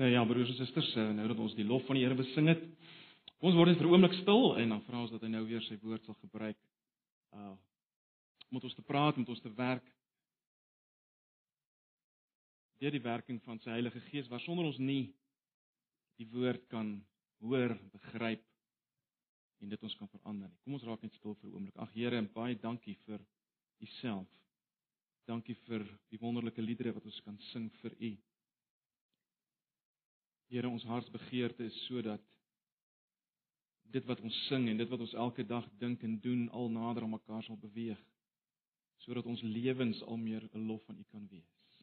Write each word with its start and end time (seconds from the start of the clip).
Nou 0.00 0.08
ja, 0.08 0.24
broers 0.24 0.48
en 0.48 0.56
susters, 0.56 0.94
eh, 0.96 1.10
nou 1.12 1.26
dat 1.28 1.38
ons 1.38 1.54
die 1.54 1.66
lof 1.68 1.84
van 1.86 1.98
die 1.98 2.04
Here 2.04 2.16
besing 2.16 2.48
het, 2.48 2.62
ons 3.44 3.56
word 3.58 3.68
net 3.68 3.78
vir 3.78 3.86
'n 3.86 3.92
oomblik 3.92 4.14
stil 4.22 4.56
en 4.56 4.68
dan 4.68 4.80
vra 4.86 5.02
ons 5.02 5.10
dat 5.10 5.20
hy 5.20 5.28
nou 5.28 5.44
weer 5.44 5.62
sy 5.62 5.76
woord 5.82 6.04
sal 6.04 6.14
gebruik. 6.14 6.56
Uh 7.32 7.56
moet 8.52 8.64
ons 8.64 8.74
te 8.74 8.82
praat, 8.82 9.16
moet 9.16 9.28
ons 9.28 9.40
te 9.40 9.54
werk. 9.54 9.84
Deur 12.78 12.90
die 12.90 13.00
werking 13.00 13.42
van 13.42 13.58
sy 13.60 13.70
Heilige 13.70 14.00
Gees 14.00 14.28
waarsonder 14.28 14.64
ons 14.64 14.78
nie 14.78 15.14
die 16.20 16.28
woord 16.28 16.66
kan 16.68 17.04
hoor, 17.40 17.78
begryp 17.92 18.44
en 19.62 19.68
dit 19.68 19.82
ons 19.82 19.96
kan 19.96 20.08
verander 20.08 20.48
nie. 20.48 20.58
Kom 20.64 20.74
ons 20.74 20.84
raak 20.84 21.02
net 21.02 21.14
stil 21.14 21.34
vir 21.34 21.48
'n 21.48 21.54
oomblik. 21.54 21.76
Ag 21.76 21.92
Here, 21.94 22.22
baie 22.22 22.54
dankie 22.54 22.96
vir 23.06 23.20
u 23.80 23.86
self. 23.86 24.28
Dankie 25.26 25.54
vir 25.54 25.86
die 26.10 26.18
wonderlike 26.18 26.62
liedere 26.62 26.92
wat 26.92 27.04
ons 27.04 27.20
kan 27.20 27.38
sing 27.52 27.70
vir 27.80 27.92
u. 28.00 28.16
Here, 30.52 30.68
ons 30.68 30.84
hartsbegeerte 30.84 31.64
is 31.64 31.76
sodat 31.86 32.20
dit 33.94 34.04
wat 34.04 34.20
ons 34.20 34.40
sing 34.50 34.66
en 34.68 34.76
dit 34.76 34.90
wat 34.90 35.00
ons 35.00 35.14
elke 35.24 35.46
dag 35.48 35.64
dink 35.80 36.02
en 36.04 36.18
doen 36.20 36.42
al 36.52 36.68
nader 36.72 37.06
aan 37.06 37.14
mekaar 37.14 37.40
sal 37.46 37.56
beweeg 37.60 38.00
sodat 39.00 39.26
ons 39.32 39.40
lewens 39.42 40.02
al 40.04 40.20
meer 40.20 40.44
'n 40.52 40.66
lof 40.68 40.84
van 40.84 40.98
U 40.98 41.04
kan 41.10 41.24
wees. 41.30 41.80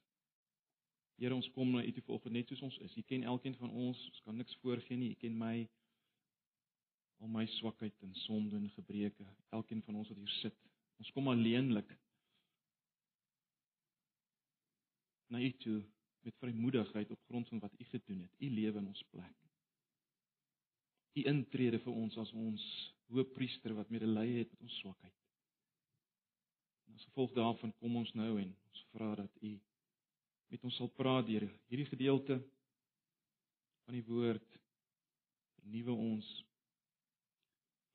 Here, 1.18 1.36
ons 1.36 1.50
kom 1.58 1.72
na 1.72 1.84
U 1.84 1.92
toe 1.92 2.04
vanoggend 2.04 2.34
net 2.34 2.48
soos 2.48 2.62
ons 2.62 2.78
is. 2.86 2.95
U 2.98 3.02
ken 3.02 3.23
elkeen 3.23 3.55
van 3.55 3.70
ons, 3.70 4.05
ons 4.12 4.22
kan 4.22 4.38
niks 4.38 4.55
voorgee 4.62 4.98
nie. 4.98 5.12
U 5.12 5.17
ken 5.20 5.38
my 5.38 5.67
al 7.20 7.28
my 7.28 7.45
swakheid 7.45 8.02
en 8.02 8.14
sonde 8.16 8.56
en 8.56 8.70
gebreke. 8.70 9.26
Elkeen 9.50 9.81
van 9.81 9.95
ons 9.95 10.08
wat 10.08 10.17
hier 10.17 10.36
sit. 10.42 10.56
Ons 10.98 11.12
kom 11.12 11.28
alleenlik 11.28 11.98
na 15.28 15.42
U 15.42 15.52
toe 15.52 15.81
met 16.22 16.36
vrymoedigheid 16.38 17.12
op 17.12 17.22
grond 17.26 17.48
van 17.48 17.59
wat 17.59 17.80
U 17.80 17.84
gedoen 17.84 18.22
het, 18.22 18.32
U 18.38 18.50
lewe 18.50 18.78
in 18.78 18.88
ons 18.88 19.04
plek. 19.09 19.36
U 21.14 21.23
intrede 21.23 21.80
vir 21.80 21.94
ons 21.94 22.17
as 22.17 22.31
ons 22.34 22.66
hoëpriester 23.09 23.73
wat 23.75 23.89
medelee 23.89 24.38
het 24.42 24.52
met 24.52 24.67
ons 24.67 24.78
swakheid. 24.84 25.16
En 26.88 26.95
as 26.95 27.08
gevolg 27.09 27.34
daarvan 27.38 27.73
kom 27.81 27.95
ons 28.02 28.14
nou 28.14 28.31
en 28.42 28.53
ons 28.70 28.86
vra 28.94 29.16
dat 29.16 29.42
U 29.42 29.56
met 30.50 30.64
ons 30.66 30.78
sal 30.81 30.92
praat 30.97 31.28
deur 31.28 31.45
hierdie 31.70 31.90
gedeelte 31.90 32.40
van 33.86 33.97
die 33.97 34.06
woord. 34.06 34.59
Vernuwe 35.59 35.97
ons. 36.12 36.30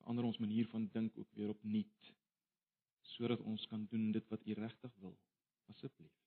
Verander 0.00 0.28
ons 0.28 0.42
manier 0.42 0.69
van 0.70 0.89
dink 0.92 1.19
ook 1.19 1.30
weer 1.39 1.55
opnuut 1.55 2.12
sodat 3.14 3.42
ons 3.47 3.62
kan 3.70 3.84
doen 3.92 4.11
dit 4.17 4.30
wat 4.33 4.47
U 4.48 4.55
regtig 4.58 4.95
wil. 5.05 5.14
Asseblief 5.70 6.23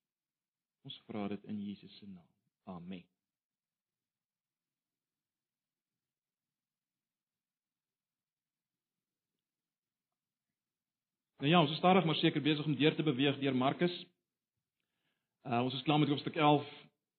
Ons 0.88 1.02
vra 1.04 1.26
dit 1.28 1.46
in 1.52 1.58
Jesus 1.68 1.98
se 2.00 2.06
naam. 2.08 2.28
Amen. 2.64 3.04
Nou 11.38 11.50
ja, 11.52 11.60
ons 11.60 11.72
is 11.72 11.78
stadig 11.78 12.06
maar 12.08 12.16
seker 12.16 12.42
besig 12.42 12.66
om 12.66 12.76
deur 12.76 12.96
te 12.96 13.04
beweeg 13.04 13.40
deur 13.42 13.56
Markus. 13.56 13.98
Uh 15.44 15.60
ons 15.66 15.76
is 15.76 15.84
klaar 15.84 16.00
met 16.00 16.10
hoofstuk 16.10 16.40
11. 16.40 16.72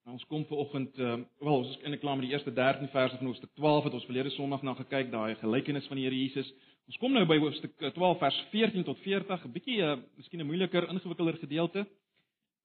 Nou 0.08 0.16
ons 0.16 0.24
kom 0.32 0.46
ver 0.48 0.64
oggend 0.64 0.96
uh 0.96 1.18
wel, 1.44 1.58
ons 1.58 1.68
is 1.74 1.76
eintlik 1.82 2.00
klaar 2.06 2.16
met 2.16 2.24
die 2.24 2.32
eerste 2.32 2.54
13 2.56 2.88
verse 2.96 3.20
van 3.20 3.30
hoofstuk 3.30 3.52
12 3.60 3.84
wat 3.84 3.98
ons 4.00 4.08
verlede 4.08 4.32
Sondag 4.38 4.64
na 4.64 4.74
gekyk, 4.80 5.12
daai 5.12 5.36
gelykenis 5.44 5.92
van 5.92 6.00
die 6.00 6.08
Here 6.08 6.22
Jesus. 6.22 6.48
Ons 6.88 6.96
kom 7.04 7.12
nou 7.12 7.26
by 7.28 7.36
hoofstuk 7.44 7.76
12 7.84 8.00
uh, 8.00 8.16
vers 8.24 8.40
14 8.56 8.88
tot 8.88 9.04
40, 9.04 9.44
'n 9.44 9.54
bietjie 9.60 9.78
'n 9.82 9.92
uh, 9.92 10.02
miskien 10.16 10.40
'n 10.40 10.48
moeiliker, 10.48 10.88
ingewikkelder 10.88 11.36
gedeelte. 11.44 11.84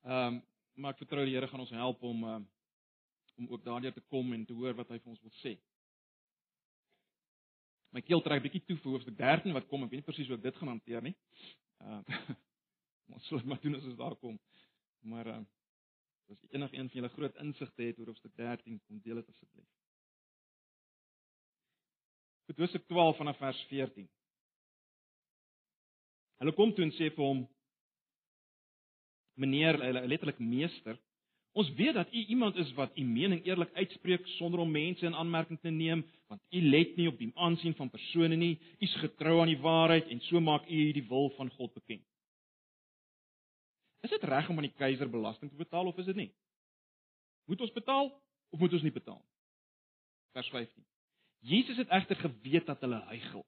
Ehm 0.08 0.40
um, 0.40 0.42
maar 0.75 0.93
ek 0.93 1.03
vertrou 1.03 1.25
die 1.25 1.35
Here 1.35 1.47
gaan 1.47 1.63
ons 1.63 1.73
help 1.75 2.03
om 2.03 2.23
uh, 2.27 2.39
om 3.35 3.47
ook 3.49 3.63
daardeur 3.66 3.93
te 3.93 4.03
kom 4.13 4.33
en 4.33 4.45
te 4.45 4.53
hoor 4.53 4.75
wat 4.77 4.91
hy 4.93 4.99
vir 5.02 5.09
ons 5.09 5.21
wil 5.25 5.33
sê. 5.39 5.55
My 7.93 8.02
keel 8.05 8.21
trek 8.25 8.43
bietjie 8.45 8.61
toe 8.67 8.77
vir 8.81 8.94
hoofstuk 8.94 9.17
13 9.17 9.53
wat 9.57 9.67
kom, 9.69 9.85
ek 9.85 9.94
weet 9.94 10.03
nie 10.03 10.07
presies 10.07 10.29
hoe 10.29 10.38
ek 10.38 10.45
dit 10.45 10.59
gaan 10.59 10.73
hanteer 10.73 11.06
nie. 11.06 11.16
Uh 11.81 12.01
ons 13.13 13.25
sal 13.29 13.41
maar 13.45 13.62
doen 13.62 13.78
as 13.78 13.85
ons 13.89 14.00
daar 14.00 14.16
kom. 14.22 14.39
Maar 15.09 15.31
uh 15.35 15.41
as 16.31 16.45
enige 16.50 16.78
een 16.78 16.88
van 16.89 16.97
julle 16.97 17.09
groot 17.13 17.35
insigte 17.44 17.83
het 17.83 17.97
oor 18.00 18.09
hoofstuk 18.13 18.31
13, 18.39 18.79
kom 18.88 19.01
deel 19.06 19.19
dit 19.19 19.29
asseblief. 19.29 19.67
Goed, 22.47 22.57
hoofstuk 22.57 22.88
12 22.88 23.17
vanaf 23.17 23.38
vers 23.38 23.59
14. 23.69 24.07
Hulle 26.41 26.53
kom 26.57 26.73
toe 26.73 26.85
en 26.88 26.95
sê 26.95 27.12
vir 27.13 27.23
hom 27.23 27.44
meneer 29.33 29.77
letterlik 30.07 30.39
meester. 30.39 30.97
Ons 31.53 31.69
weet 31.77 31.94
dat 31.94 32.13
u 32.13 32.25
iemand 32.25 32.55
is 32.55 32.73
wat 32.73 32.97
u 32.97 33.03
mening 33.03 33.45
eerlik 33.45 33.73
uitspreek 33.73 34.27
sonder 34.27 34.59
om 34.59 34.71
mense 34.71 35.05
in 35.05 35.16
aanmerking 35.16 35.59
te 35.59 35.69
neem, 35.69 36.05
want 36.27 36.41
u 36.49 36.61
let 36.69 36.95
nie 36.95 37.07
op 37.07 37.17
die 37.17 37.31
aansien 37.33 37.75
van 37.75 37.89
persone 37.89 38.35
nie. 38.35 38.55
U 38.79 38.85
is 38.85 38.95
getrou 38.95 39.39
aan 39.41 39.51
die 39.51 39.61
waarheid 39.61 40.09
en 40.09 40.21
so 40.21 40.39
maak 40.39 40.69
u 40.69 40.91
die 40.91 41.05
wil 41.07 41.29
van 41.38 41.49
God 41.49 41.73
bekend. 41.73 42.05
Is 44.01 44.09
dit 44.09 44.23
reg 44.23 44.49
om 44.49 44.57
aan 44.57 44.67
die 44.67 44.77
keiser 44.77 45.09
belasting 45.09 45.51
te 45.51 45.57
betaal 45.57 45.88
of 45.88 45.97
is 45.97 46.09
dit 46.09 46.15
nie? 46.15 46.31
Moet 47.45 47.61
ons 47.61 47.71
betaal 47.71 48.09
of 48.50 48.59
moet 48.59 48.73
ons 48.73 48.83
nie 48.83 48.91
betaal? 48.91 49.21
Vers 50.33 50.50
15. 50.50 50.85
Jesus 51.44 51.77
het 51.77 51.91
egter 51.94 52.15
geweet 52.15 52.65
dat 52.65 52.81
hulle 52.81 53.00
huigel. 53.11 53.45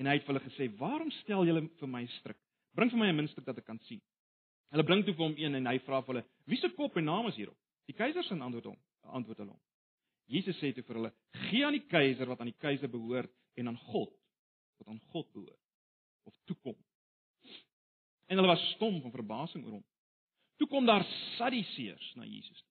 En 0.00 0.08
hy 0.08 0.14
het 0.16 0.24
vir 0.24 0.34
hulle 0.34 0.46
gesê: 0.46 0.68
"Waarom 0.78 1.10
stel 1.10 1.44
julle 1.44 1.66
vir 1.80 1.88
my 1.88 2.06
stryk? 2.20 2.38
Bring 2.72 2.90
vir 2.90 2.98
my 2.98 3.08
'n 3.08 3.16
muntstuk 3.16 3.44
dat 3.44 3.58
ek 3.58 3.66
kan 3.66 3.80
sien." 3.88 4.00
Hulle 4.70 4.86
bring 4.86 5.02
toe 5.04 5.14
vir 5.16 5.26
hom 5.26 5.34
een 5.38 5.58
en 5.58 5.66
hy 5.66 5.78
vra 5.86 6.00
vir 6.04 6.14
hulle: 6.14 6.26
"Wie 6.46 6.58
se 6.60 6.70
kop 6.76 6.96
en 6.96 7.04
naam 7.04 7.26
is 7.28 7.36
hierop?" 7.36 7.58
Die 7.90 7.96
keiser 7.96 8.22
se 8.22 8.34
antwoord 8.34 8.70
hom, 8.70 8.78
antwoord 9.02 9.42
hulle 9.42 9.50
hom. 9.50 9.62
Jesus 10.30 10.58
sê 10.60 10.72
toe 10.74 10.84
vir 10.86 11.00
hulle: 11.00 11.12
"Gee 11.48 11.64
aan 11.66 11.74
die 11.74 11.86
keiser 11.90 12.28
wat 12.30 12.40
aan 12.40 12.52
die 12.52 12.60
keiser 12.62 12.88
behoort 12.88 13.32
en 13.56 13.68
aan 13.68 13.80
God 13.90 14.14
wat 14.78 14.88
aan 14.88 15.00
God 15.10 15.32
behoort 15.32 15.60
of 16.24 16.36
toekom." 16.46 16.76
En 18.30 18.38
hulle 18.38 18.52
was 18.52 18.70
stom 18.76 19.00
van 19.02 19.10
verbasing 19.10 19.64
oor 19.64 19.80
hom. 19.80 19.86
Toe 20.56 20.68
kom 20.68 20.86
daar 20.86 21.02
Sadduseërs 21.36 22.14
na 22.14 22.24
Jesus. 22.24 22.64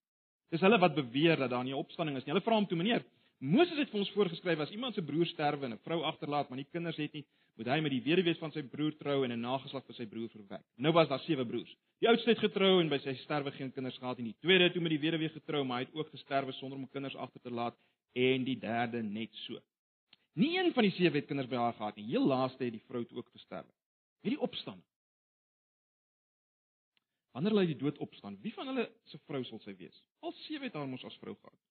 Dis 0.50 0.62
hulle 0.62 0.80
wat 0.80 0.96
beweer 0.96 1.38
dat 1.38 1.52
daar 1.52 1.64
nie 1.64 1.76
opstanding 1.76 2.18
is 2.18 2.24
nie. 2.24 2.32
Hulle 2.32 2.46
vra 2.46 2.56
hom 2.56 2.68
toe: 2.68 2.78
"Meneer, 2.78 3.04
Moses 3.40 3.78
het 3.80 3.88
vir 3.88 4.02
ons 4.02 4.10
voorgeskryf 4.12 4.60
as 4.60 4.72
iemand 4.76 4.96
se 4.96 5.02
broer 5.02 5.28
sterwe 5.30 5.66
en 5.66 5.74
'n 5.74 5.84
vrou 5.86 6.02
agterlaat, 6.04 6.50
maar 6.50 6.58
nie 6.58 6.68
kinders 6.72 6.98
het 6.98 7.14
nie, 7.14 7.26
moet 7.56 7.68
hy 7.68 7.80
met 7.80 7.92
die 7.92 8.02
weduwee 8.04 8.36
van 8.36 8.52
sy 8.52 8.62
broer 8.64 8.92
trou 8.98 9.24
en 9.24 9.32
'n 9.32 9.40
nageslag 9.40 9.86
vir 9.86 9.96
sy 9.96 10.06
broer 10.06 10.30
verwek. 10.30 10.64
Nou 10.76 10.92
was 10.94 11.08
daar 11.08 11.20
sewe 11.20 11.46
broers. 11.46 11.76
Die 12.00 12.08
oudste 12.10 12.30
het 12.30 12.40
getrou 12.40 12.82
en 12.82 12.90
by 12.90 12.98
sy 12.98 13.14
sterwe 13.16 13.52
geen 13.52 13.72
kinders 13.72 13.98
gehad 13.98 14.18
nie. 14.18 14.34
Die 14.34 14.40
tweede 14.42 14.64
het 14.64 14.74
toe 14.74 14.82
met 14.82 14.92
die 14.92 15.00
weduwee 15.00 15.30
getrou, 15.30 15.64
maar 15.64 15.80
hy 15.80 15.86
het 15.86 15.96
ook 15.96 16.10
gesterwe 16.10 16.52
sonder 16.52 16.78
om 16.78 16.90
kinders 16.90 17.16
agter 17.16 17.42
te 17.42 17.52
laat 17.52 17.76
en 18.14 18.44
die 18.44 18.60
derde 18.60 19.04
net 19.04 19.34
so. 19.34 19.60
Nie 20.36 20.58
een 20.58 20.74
van 20.74 20.84
die 20.84 20.92
sewe 20.92 21.16
het 21.16 21.26
kinders 21.26 21.50
by 21.50 21.56
haar 21.56 21.74
gehad 21.74 21.96
nie. 21.96 22.06
Heel 22.06 22.28
laaste 22.28 22.64
het 22.64 22.74
die 22.74 22.84
vrou 22.88 23.06
toe 23.06 23.18
ook 23.18 23.30
gesterwe. 23.32 23.72
Hierdie 24.22 24.40
opstand. 24.40 24.84
Wanneer 27.32 27.52
hulle 27.52 27.66
die 27.66 27.78
dood 27.78 27.98
opstaan, 27.98 28.38
wie 28.42 28.54
van 28.54 28.68
hulle 28.68 28.92
se 29.06 29.18
vrou 29.28 29.44
sal 29.44 29.60
sy 29.60 29.76
wees? 29.76 30.04
Al 30.20 30.32
sewe 30.32 30.64
het 30.64 30.74
haar 30.74 30.88
mos 30.88 31.06
as 31.06 31.18
vrou 31.18 31.36
gehad. 31.36 31.69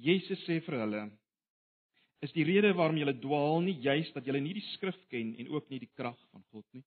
Jesus 0.00 0.40
sê 0.46 0.60
vir 0.64 0.78
hulle: 0.80 1.02
"Is 2.24 2.32
die 2.32 2.44
rede 2.44 2.72
waarom 2.76 2.96
julle 2.96 3.16
dwaal 3.20 3.60
nie 3.60 3.76
juis 3.84 4.12
dat 4.14 4.24
julle 4.24 4.40
nie 4.40 4.54
die 4.56 4.68
skrif 4.74 4.96
ken 5.12 5.34
en 5.36 5.48
ook 5.48 5.68
nie 5.70 5.80
die 5.80 5.92
krag 5.96 6.18
van 6.32 6.44
God 6.52 6.64
nie? 6.72 6.84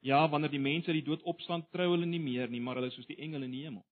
Ja, 0.00 0.28
wanneer 0.30 0.50
die 0.50 0.62
mense 0.62 0.90
uit 0.90 1.00
die 1.00 1.06
dood 1.06 1.22
opstaan, 1.22 1.66
trou 1.70 1.90
hulle 1.92 2.06
nie 2.06 2.22
meer 2.22 2.50
nie, 2.50 2.60
maar 2.60 2.78
hulle 2.78 2.90
is 2.90 2.94
soos 2.98 3.06
die 3.06 3.18
engele 3.18 3.46
in 3.46 3.54
die 3.54 3.64
hemel. 3.64 3.84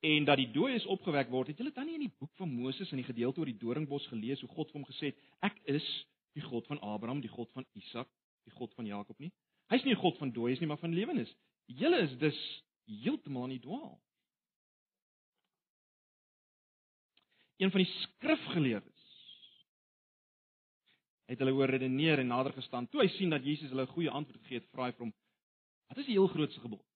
En 0.00 0.24
dat 0.24 0.40
die 0.40 0.48
dooies 0.52 0.86
opgewek 0.88 1.28
word, 1.28 1.50
het 1.52 1.58
julle 1.60 1.72
dan 1.76 1.86
nie 1.86 1.98
in 1.98 2.06
die 2.06 2.16
boek 2.18 2.32
van 2.40 2.48
Moses 2.48 2.92
in 2.92 3.02
die 3.02 3.08
gedeelte 3.08 3.42
oor 3.42 3.50
die 3.50 3.60
doringbos 3.60 4.06
gelees 4.08 4.40
hoe 4.40 4.48
God 4.48 4.70
vir 4.72 4.80
hom 4.80 4.88
gesê 4.88 5.12
het: 5.12 5.18
"Ek 5.44 5.60
is 5.68 5.86
die 6.36 6.44
God 6.44 6.66
van 6.66 6.80
Abraham, 6.80 7.20
die 7.20 7.32
God 7.32 7.52
van 7.52 7.66
Isak, 7.76 8.08
die 8.48 8.54
God 8.56 8.72
van 8.74 8.86
Jakob 8.86 9.18
nie? 9.20 9.32
Hy's 9.68 9.84
nie 9.84 9.92
'n 9.92 10.00
God 10.00 10.16
van 10.18 10.32
dooies 10.32 10.60
nie, 10.60 10.66
maar 10.66 10.80
van 10.80 10.94
lewendes. 10.94 11.34
Julle 11.66 12.00
is 12.00 12.16
dus 12.18 12.64
heeltemal 12.86 13.44
in 13.44 13.58
die 13.60 13.66
dwaal." 13.66 14.00
Een 17.60 17.70
van 17.70 17.82
die 17.82 17.92
skrifgeleerdes 17.92 19.00
het 21.30 21.38
hulle 21.38 21.52
oor 21.54 21.70
redeneer 21.70 22.18
en 22.18 22.32
nader 22.32 22.54
gestaan. 22.56 22.88
Toe 22.90 23.04
hy 23.04 23.10
sien 23.14 23.30
dat 23.30 23.44
Jesus 23.46 23.70
hulle 23.70 23.84
'n 23.86 23.94
goeie 23.94 24.10
antwoord 24.10 24.40
gegee 24.42 24.58
het, 24.58 24.70
vra 24.72 24.86
hy 24.86 24.92
vir 24.92 25.04
hom: 25.04 25.12
"Wat 25.88 25.98
is 25.98 26.06
die 26.06 26.16
heel 26.18 26.26
grootste 26.26 26.60
gebod?" 26.60 26.86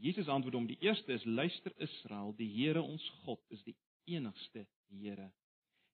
Jesus 0.00 0.28
antwoord 0.28 0.54
hom: 0.54 0.66
"Die 0.66 0.80
eerste 0.80 1.12
is: 1.12 1.24
Luister 1.24 1.72
Israel, 1.76 2.32
die 2.36 2.48
Here 2.48 2.82
ons 2.82 3.08
God 3.24 3.40
is 3.50 3.62
die 3.62 3.76
enigste 4.06 4.66
Here. 4.88 5.32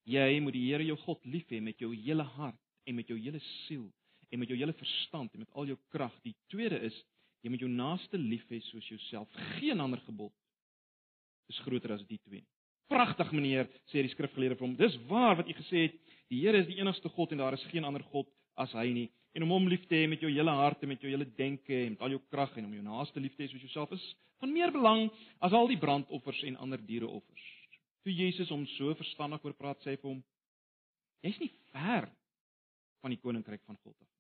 Jy 0.05 0.41
moet 0.41 0.53
die 0.53 0.71
Here 0.71 0.85
jou 0.85 0.97
God 0.97 1.25
lief 1.25 1.49
hê 1.49 1.61
met 1.61 1.79
jou 1.79 1.95
hele 1.95 2.23
hart 2.23 2.61
en 2.85 2.95
met 2.95 3.09
jou 3.09 3.19
hele 3.19 3.41
siel 3.41 3.93
en 4.31 4.39
met 4.39 4.49
jou 4.49 4.59
hele 4.59 4.73
verstand 4.73 5.33
en 5.33 5.39
met 5.39 5.51
al 5.51 5.67
jou 5.67 5.79
krag. 5.89 6.23
Die 6.23 6.37
tweede 6.47 6.79
is: 6.81 7.05
Jy 7.41 7.51
moet 7.51 7.61
jou 7.61 7.71
naaste 7.71 8.19
lief 8.19 8.49
hê 8.49 8.61
soos 8.61 8.89
jouself. 8.89 9.29
Geen 9.33 9.81
ander 9.81 10.01
gebod 10.01 10.33
is 11.49 11.61
groter 11.65 11.95
as 11.97 12.05
die 12.09 12.21
twee. 12.25 12.45
Pragtig 12.89 13.31
meneer, 13.33 13.69
sê 13.91 14.03
die 14.05 14.13
skrifgeleerde 14.13 14.59
vir 14.59 14.67
hom. 14.67 14.77
Dis 14.77 14.97
waar 15.09 15.39
wat 15.41 15.49
u 15.49 15.57
gesê 15.57 15.89
het, 15.89 16.01
die 16.31 16.41
Here 16.43 16.61
is 16.61 16.69
die 16.69 16.79
enigste 16.81 17.09
God 17.09 17.33
en 17.33 17.43
daar 17.43 17.57
is 17.57 17.65
geen 17.73 17.85
ander 17.85 18.05
god 18.13 18.29
as 18.61 18.73
hy 18.77 18.87
nie. 18.93 19.09
En 19.35 19.43
om 19.43 19.57
hom 19.57 19.67
lief 19.69 19.87
te 19.89 19.99
hê 19.99 20.07
met 20.09 20.23
jou 20.23 20.31
hele 20.31 20.53
hart 20.55 20.85
en 20.85 20.93
met 20.93 21.03
jou 21.03 21.11
hele 21.11 21.27
denke 21.37 21.75
en 21.75 21.97
met 21.97 22.05
al 22.07 22.15
jou 22.15 22.21
krag 22.31 22.55
en 22.57 22.69
om 22.69 22.77
jou 22.77 22.85
naaste 22.85 23.21
lief 23.21 23.35
te 23.35 23.45
hê 23.45 23.51
soos 23.51 23.65
jouself 23.65 23.93
is 23.97 24.05
van 24.43 24.53
meer 24.53 24.71
belang 24.75 25.09
as 25.43 25.55
al 25.57 25.71
die 25.71 25.81
brandoffers 25.81 26.43
en 26.47 26.59
ander 26.63 26.83
diereoffers. 26.87 27.45
Toe 28.05 28.13
Jesus 28.13 28.53
hom 28.53 28.67
so 28.77 28.95
verstandig 28.95 29.45
oor 29.47 29.57
praat, 29.57 29.81
sê 29.83 29.95
hy 29.95 30.01
vir 30.01 30.11
hom: 30.11 30.21
Jy's 31.25 31.41
nie 31.41 31.51
ver 31.73 32.11
van 33.01 33.15
die 33.15 33.21
koninkryk 33.21 33.65
van 33.65 33.79
God 33.81 33.97
af. 33.97 34.11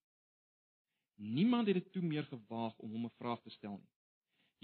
Niemand 1.21 1.69
het 1.69 1.79
dit 1.79 1.93
toe 1.93 2.03
meer 2.03 2.27
gewaag 2.27 2.75
om 2.79 2.91
hom 2.97 3.05
'n 3.07 3.19
vraag 3.21 3.43
te 3.43 3.51
stel 3.51 3.77
nie. 3.77 3.94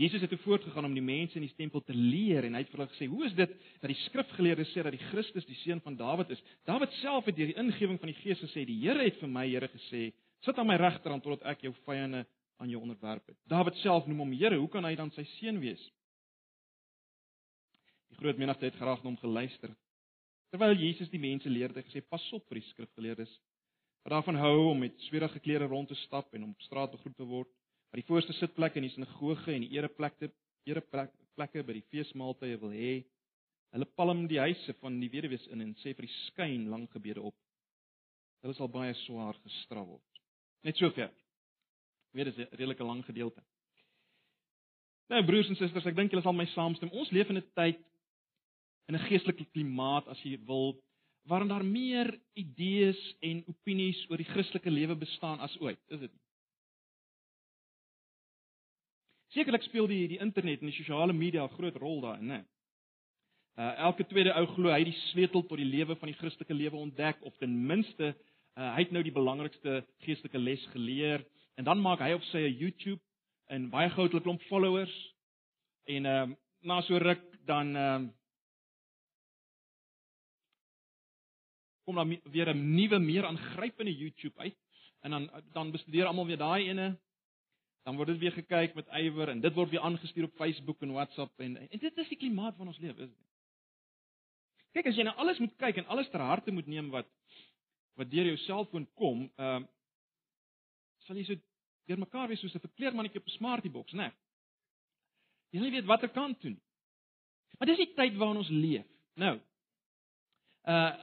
Jesus 0.01 0.21
het 0.21 0.41
voortgegaan 0.41 0.85
om 0.85 0.95
die 0.97 1.05
mense 1.05 1.37
in 1.37 1.45
die 1.45 1.55
tempel 1.57 1.83
te 1.85 1.93
leer 1.93 2.47
en 2.49 2.55
hy 2.57 2.63
het 2.63 2.71
vir 2.73 2.81
hulle 2.81 2.93
gesê: 2.95 3.07
"Hoe 3.11 3.27
is 3.27 3.35
dit 3.37 3.51
dat 3.83 3.91
die 3.91 3.99
skrifgeleerdes 4.07 4.73
sê 4.73 4.83
dat 4.83 4.95
die 4.97 5.09
Christus 5.11 5.45
die 5.45 5.59
seun 5.61 5.83
van 5.85 5.97
Dawid 5.97 6.31
is? 6.33 6.41
Dawid 6.65 6.93
self 7.03 7.29
het 7.29 7.37
deur 7.37 7.51
die 7.53 7.59
ingewing 7.61 7.99
van 8.01 8.09
die 8.09 8.17
Gees 8.23 8.41
gesê: 8.41 8.65
"Die 8.65 8.79
Here 8.81 9.05
het 9.05 9.21
vir 9.21 9.29
my, 9.29 9.45
Here 9.51 9.69
gesê: 9.69 10.15
Sit 10.41 10.59
aan 10.59 10.67
my 10.67 10.79
regterhand 10.81 11.23
totdat 11.23 11.45
ek 11.53 11.67
jou 11.67 11.75
vyande 11.85 12.25
aan 12.57 12.71
jou 12.71 12.81
onderwerp 12.81 13.27
het." 13.27 13.37
Dawid 13.45 13.77
self 13.77 14.07
noem 14.07 14.25
hom 14.25 14.33
Here, 14.33 14.57
hoe 14.57 14.69
kan 14.69 14.85
hy 14.85 14.95
dan 14.97 15.11
sy 15.11 15.25
seun 15.37 15.61
wees? 15.61 15.91
Die 18.09 18.17
groot 18.17 18.39
menigte 18.39 18.65
het 18.65 18.81
graag 18.81 19.05
na 19.05 19.11
hom 19.11 19.21
geluister. 19.21 19.77
Terwyl 20.51 20.81
Jesus 20.81 21.11
die 21.11 21.21
mense 21.21 21.49
leerde, 21.49 21.83
gesê: 21.83 22.01
"Pas 22.01 22.33
op 22.33 22.49
vir 22.49 22.55
die 22.63 22.69
skrifgeleerdes 22.73 23.39
wat 24.03 24.13
daarvan 24.13 24.37
hou 24.37 24.71
om 24.71 24.79
met 24.79 24.97
sweerige 25.01 25.39
klere 25.41 25.67
rond 25.67 25.89
te 25.89 25.95
stap 25.95 26.35
en 26.35 26.45
om 26.45 26.51
op 26.51 26.61
straat 26.63 26.91
begroet 26.91 27.17
te 27.17 27.23
word." 27.25 27.60
Wat 27.91 27.99
die 27.99 28.07
voorste 28.07 28.35
sitplekke 28.39 28.79
in 28.79 28.87
die 28.87 28.95
sinagoge 28.95 29.53
en 29.55 29.65
die 29.67 29.77
ereplekke 29.77 30.31
ereplekke 30.69 31.65
by 31.67 31.75
die 31.75 31.87
feesmaaltye 31.91 32.59
wil 32.61 32.75
hê. 32.75 33.01
Hulle 33.75 33.87
palm 33.99 34.27
die 34.31 34.39
huise 34.43 34.75
van 34.81 34.99
die 35.01 35.11
weduwees 35.11 35.47
in 35.51 35.65
en 35.65 35.73
sê 35.83 35.95
vir 35.97 36.07
die 36.07 36.17
skyn 36.27 36.69
lang 36.71 36.87
gebede 36.93 37.23
op. 37.23 37.37
Hulle 38.45 38.55
sal 38.57 38.71
baie 38.73 38.95
swaar 39.05 39.39
gestraf 39.45 39.89
word. 39.89 40.21
Net 40.67 40.79
sover. 40.79 41.11
Weer 42.15 42.29
is 42.29 42.39
'n 42.39 42.49
redelike 42.53 42.85
lang 42.85 43.05
gedeelte. 43.05 43.43
Nou 45.09 45.25
broers 45.27 45.49
en 45.49 45.57
susters, 45.57 45.87
ek 45.87 45.97
dink 45.97 46.13
julle 46.13 46.23
sal 46.23 46.33
my 46.33 46.47
saamstem. 46.47 46.91
Ons 46.93 47.11
leef 47.11 47.31
in 47.31 47.39
'n 47.39 47.53
tyd 47.55 47.79
in 48.89 48.95
'n 48.95 49.07
geestelike 49.09 49.47
klimaat 49.53 50.09
as 50.09 50.23
jy 50.23 50.39
wil 50.47 50.81
waarin 51.29 51.49
daar 51.49 51.65
meer 51.65 52.21
idees 52.35 53.01
en 53.21 53.45
opinies 53.47 54.07
oor 54.11 54.17
die 54.17 54.33
Christelike 54.33 54.71
lewe 54.71 54.97
bestaan 54.97 55.41
as 55.41 55.57
ooit, 55.61 55.79
is 55.89 56.01
dit 56.01 56.13
nie? 56.13 56.30
Sekerlik 59.31 59.63
speel 59.63 59.87
die 59.87 60.09
die 60.11 60.19
internet 60.19 60.61
en 60.61 60.71
die 60.73 60.75
sosiale 60.77 61.13
media 61.13 61.45
'n 61.45 61.55
groot 61.55 61.77
rol 61.77 62.01
daarin, 62.01 62.27
né? 62.27 62.41
Uh 63.59 63.75
elke 63.87 64.07
tweede 64.07 64.35
ou 64.35 64.47
glo 64.47 64.71
hy 64.73 64.85
die 64.85 64.99
sleutel 65.11 65.43
tot 65.43 65.59
die 65.59 65.69
lewe 65.69 65.97
van 65.97 66.09
die 66.09 66.17
Christelike 66.19 66.55
lewe 66.55 66.77
ontdek 66.77 67.23
of 67.23 67.37
ten 67.39 67.67
minste 67.67 68.15
uh 68.57 68.75
hy 68.75 68.83
het 68.83 68.91
nou 68.93 69.03
die 69.03 69.15
belangrikste 69.15 69.85
geestelike 70.03 70.39
les 70.39 70.67
geleer. 70.73 71.25
En 71.55 71.65
dan 71.65 71.81
maak 71.81 72.01
hy 72.01 72.13
op 72.13 72.23
sy 72.31 72.43
YouTube 72.49 73.01
en 73.47 73.71
baie 73.71 73.91
gou 73.91 74.05
het 74.07 74.15
'n 74.15 74.23
klomp 74.23 74.43
followers. 74.43 75.15
En 75.87 76.07
ehm 76.07 76.31
uh, 76.31 76.37
na 76.63 76.81
so 76.81 76.99
ruk 76.99 77.23
dan 77.47 77.77
ehm 77.77 78.05
uh, 78.05 78.09
kom 81.85 81.95
dan 81.95 82.21
weer 82.31 82.55
'n 82.55 82.75
nuwe 82.75 82.99
meer 82.99 83.27
aangrypende 83.27 83.95
YouTube 83.95 84.39
uit. 84.41 84.57
En 85.01 85.11
dan 85.11 85.31
dan 85.53 85.71
bestudeer 85.71 86.07
almal 86.07 86.27
weer 86.27 86.37
daai 86.37 86.69
ene 86.69 86.99
dan 87.85 87.97
word 87.97 88.13
dit 88.13 88.21
weer 88.21 88.33
gekyk 88.37 88.75
met 88.75 88.89
ywer 89.01 89.33
en 89.33 89.41
dit 89.41 89.55
word 89.55 89.71
weer 89.71 89.85
aangestuur 89.87 90.29
op 90.29 90.39
Facebook 90.39 90.83
en 90.83 90.93
WhatsApp 90.93 91.41
en 91.41 91.57
en 91.57 91.83
dit 91.85 91.99
is 92.05 92.09
die 92.09 92.19
klimaat 92.21 92.57
van 92.57 92.69
ons 92.73 92.79
lewe, 92.79 93.03
is 93.03 93.13
dit? 93.13 93.29
Kyk, 94.73 94.87
as 94.87 94.99
jy 94.99 95.05
nou 95.07 95.17
alles 95.19 95.41
moet 95.43 95.55
kyk 95.59 95.81
en 95.81 95.89
alles 95.91 96.11
ter 96.11 96.23
harte 96.23 96.53
moet 96.55 96.69
neem 96.71 96.91
wat 96.95 97.09
wat 97.99 98.11
deur 98.11 98.29
jou 98.31 98.37
selfoon 98.47 98.87
kom, 98.97 99.27
ehm 99.37 99.65
uh, 99.65 99.69
sal 101.07 101.19
jy 101.19 101.25
so 101.27 101.43
deurmekaar 101.91 102.29
wees 102.31 102.41
soos 102.41 102.55
'n 102.55 102.63
verkleermannetjie 102.63 103.21
op 103.21 103.27
'n 103.27 103.39
smartie 103.39 103.71
boks, 103.71 103.93
né? 103.93 104.09
Nee. 104.09 104.13
Jy 105.51 105.61
nie 105.61 105.73
weet 105.75 105.89
watter 105.89 106.09
kant 106.09 106.41
toe 106.41 106.51
nie. 106.51 106.63
Maar 107.59 107.67
dis 107.67 107.83
die 107.83 107.95
tyd 107.95 108.17
waarin 108.17 108.43
ons 108.43 108.49
leef. 108.49 108.87
Nou, 109.15 109.37
uh 110.65 110.97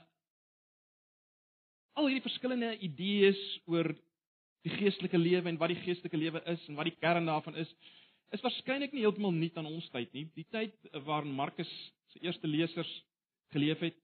al 1.98 2.12
hierdie 2.12 2.28
verskillende 2.30 2.76
idees 2.86 3.40
oor 3.66 3.88
die 4.66 4.74
geestelike 4.74 5.18
lewe 5.18 5.50
en 5.50 5.58
wat 5.58 5.70
die 5.70 5.82
geestelike 5.84 6.18
lewe 6.18 6.42
is 6.54 6.64
en 6.68 6.76
wat 6.76 6.90
die 6.90 6.98
kern 7.00 7.26
daarvan 7.26 7.56
is, 7.56 7.70
is 8.36 8.44
waarskynlik 8.44 8.94
nie 8.94 9.06
heeltemal 9.06 9.32
nuut 9.32 9.58
aan 9.58 9.70
ons 9.70 9.88
tyd 9.94 10.12
nie. 10.14 10.26
Die 10.36 10.48
tyd 10.52 10.76
waarin 11.06 11.36
Markus 11.36 11.70
se 12.12 12.20
eerste 12.24 12.48
lesers 12.48 12.90
geleef 13.54 13.80
het 13.80 13.96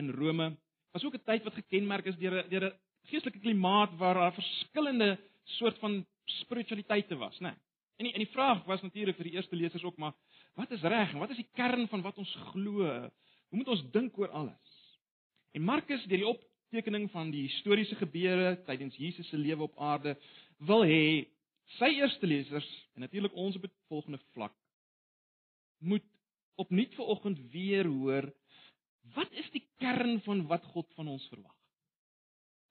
in 0.00 0.10
Rome, 0.10 0.56
was 0.92 1.04
ook 1.04 1.14
'n 1.14 1.24
tyd 1.24 1.44
wat 1.44 1.54
gekenmerk 1.54 2.06
is 2.06 2.16
deur 2.16 2.42
'n 2.42 2.48
deur 2.48 2.64
'n 2.64 2.78
geestelike 3.10 3.40
klimaat 3.40 3.96
waar 3.98 4.14
daar 4.14 4.34
verskillende 4.34 5.18
soort 5.44 5.78
van 5.78 6.06
spiritualiteite 6.24 7.16
was, 7.16 7.38
né? 7.40 7.48
Nee. 7.48 7.56
En 7.96 8.04
die, 8.04 8.12
en 8.12 8.18
die 8.18 8.32
vraag 8.32 8.64
was 8.64 8.82
natuurlik 8.82 9.16
vir 9.16 9.24
die 9.24 9.36
eerste 9.38 9.56
lesers 9.56 9.84
ook 9.84 9.96
maar 9.96 10.12
wat 10.54 10.70
is 10.70 10.82
reg 10.82 11.12
en 11.12 11.18
wat 11.18 11.30
is 11.30 11.36
die 11.40 11.50
kern 11.54 11.88
van 11.88 12.02
wat 12.02 12.18
ons 12.18 12.34
glo? 12.52 12.84
Hoe 13.48 13.58
moet 13.58 13.68
ons 13.68 13.90
dink 13.92 14.18
oor 14.18 14.28
alles? 14.28 14.74
En 15.52 15.62
Markus 15.62 16.04
deur 16.04 16.18
die 16.18 16.28
op 16.28 16.42
tekening 16.70 17.10
van 17.10 17.30
die 17.30 17.46
historiese 17.46 17.96
gebeure 18.00 18.56
tydens 18.66 18.96
Jesus 18.96 19.28
se 19.28 19.38
lewe 19.38 19.62
op 19.68 19.78
aarde 19.78 20.16
wil 20.58 20.84
hê 20.84 21.26
sy 21.78 21.90
eerste 21.98 22.26
lesers 22.26 22.68
en 22.94 23.04
natuurlik 23.06 23.34
ons 23.34 23.56
op 23.56 23.64
'n 23.64 23.72
volgende 23.88 24.18
vlak 24.34 24.54
moet 25.78 26.04
opnuut 26.56 26.94
vanoggend 26.94 27.38
weer 27.52 27.86
hoor 27.86 28.32
wat 29.14 29.32
is 29.32 29.50
die 29.54 29.64
kern 29.78 30.20
van 30.24 30.46
wat 30.50 30.64
God 30.72 30.88
van 30.96 31.08
ons 31.08 31.26
verwag? 31.30 31.54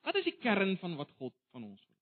Wat 0.05 0.17
is 0.19 0.27
die 0.27 0.37
kern 0.41 0.75
van 0.81 0.95
wat 0.99 1.11
God 1.19 1.33
van 1.53 1.63
ons 1.63 1.81
verwag? 1.81 1.93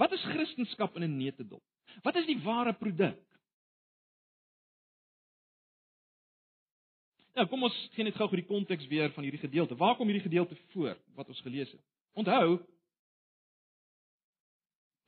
Wat 0.00 0.12
is 0.16 0.24
Christendom 0.32 1.02
in 1.02 1.02
'n 1.02 1.16
neutedop? 1.18 1.62
Wat 2.02 2.16
is 2.16 2.26
die 2.26 2.38
ware 2.42 2.72
produk? 2.72 3.20
Nou, 7.40 7.46
kom 7.48 7.62
ons 7.64 7.76
gee 7.94 8.04
net 8.04 8.18
gou 8.18 8.26
gou 8.28 8.36
die 8.36 8.44
konteks 8.44 8.84
weer 8.90 9.08
van 9.14 9.24
hierdie 9.24 9.40
gedeelte. 9.40 9.76
Waar 9.80 9.94
kom 9.96 10.10
hierdie 10.10 10.26
gedeelte 10.26 10.58
voor 10.74 10.98
wat 11.16 11.28
ons 11.32 11.40
gelees 11.40 11.70
het? 11.72 11.80
Onthou 12.20 12.58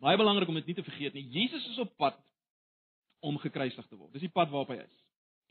baie 0.01 0.17
belangrik 0.17 0.49
om 0.49 0.57
dit 0.57 0.71
nie 0.71 0.77
te 0.79 0.85
vergeet 0.87 1.13
nie. 1.13 1.27
Jesus 1.29 1.67
is 1.75 1.81
op 1.83 1.91
pad 2.01 2.17
om 3.21 3.37
gekruisig 3.39 3.85
te 3.85 3.99
word. 3.99 4.15
Dis 4.17 4.25
die 4.25 4.33
pad 4.33 4.49
waarop 4.49 4.73
hy 4.73 4.79
is. 4.81 4.95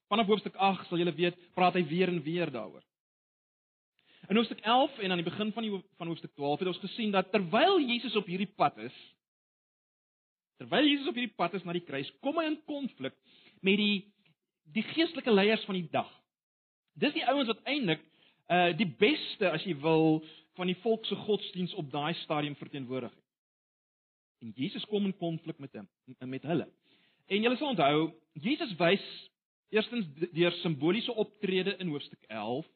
Vanaf 0.10 0.28
hoofstuk 0.32 0.58
8 0.58 0.90
sal 0.90 1.00
julle 1.00 1.14
weet, 1.16 1.38
praat 1.54 1.78
hy 1.78 1.84
weer 1.88 2.10
en 2.10 2.18
weer 2.26 2.50
daaroor. 2.52 2.82
In 4.28 4.40
hoofstuk 4.40 4.64
11 4.66 4.98
en 5.06 5.14
aan 5.14 5.22
die 5.22 5.28
begin 5.30 5.54
van 5.54 5.68
die 5.68 5.72
van 6.02 6.10
hoofstuk 6.10 6.34
12 6.34 6.64
het 6.64 6.72
ons 6.72 6.82
gesien 6.82 7.14
dat 7.14 7.30
terwyl 7.30 7.78
Jesus 7.78 8.18
op 8.18 8.26
hierdie 8.26 8.50
pad 8.58 8.82
is, 8.82 8.98
terwyl 10.58 10.90
Jesus 10.90 11.14
op 11.14 11.22
hierdie 11.22 11.38
pad 11.38 11.54
is 11.62 11.64
na 11.64 11.78
die 11.78 11.86
kruis, 11.86 12.10
kom 12.26 12.42
hy 12.42 12.48
in 12.50 12.58
konflik 12.66 13.14
met 13.62 13.78
die 13.78 13.94
die 14.74 14.88
geestelike 14.96 15.30
leiers 15.30 15.64
van 15.70 15.78
die 15.78 15.86
dag. 15.94 16.10
Dis 16.94 17.14
die 17.14 17.26
ouens 17.28 17.48
wat 17.48 17.64
eintlik 17.64 18.04
uh 18.52 18.72
die 18.76 18.90
beste 19.00 19.52
as 19.52 19.64
jy 19.64 19.76
wil 19.80 20.24
van 20.60 20.68
die 20.68 20.78
volk 20.84 21.06
se 21.06 21.16
godsdiens 21.16 21.74
op 21.80 21.92
daai 21.92 22.14
stadium 22.24 22.56
verteenwoordig 22.56 23.12
het. 23.12 23.28
En 24.42 24.52
Jesus 24.56 24.86
kom 24.86 25.06
in 25.06 25.18
konflik 25.18 25.60
met 25.60 25.74
hom 25.78 25.88
met 26.30 26.44
hulle. 26.44 26.68
En 27.28 27.42
julle 27.42 27.58
sal 27.58 27.72
onthou, 27.76 28.12
Jesus 28.34 28.74
wys 28.76 29.04
eerstens 29.72 30.08
deur 30.36 30.52
simboliese 30.60 31.14
optrede 31.14 31.78
in 31.78 31.88
hoofstuk 31.94 32.24
11 32.28 32.68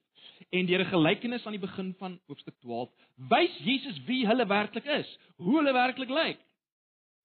en 0.50 0.65
deur 0.65 0.79
'n 0.79 0.93
gelykenis 0.93 1.45
aan 1.45 1.57
die 1.57 1.67
begin 1.67 1.93
van 2.00 2.19
hoofstuk 2.27 2.55
12 2.60 2.89
wys 3.15 3.57
Jesus 3.57 4.03
wie 4.05 4.25
hulle 4.27 4.48
werklik 4.48 4.86
is, 4.86 5.17
hoe 5.36 5.57
hulle 5.57 5.74
werklik 5.74 6.10
lyk. 6.10 6.39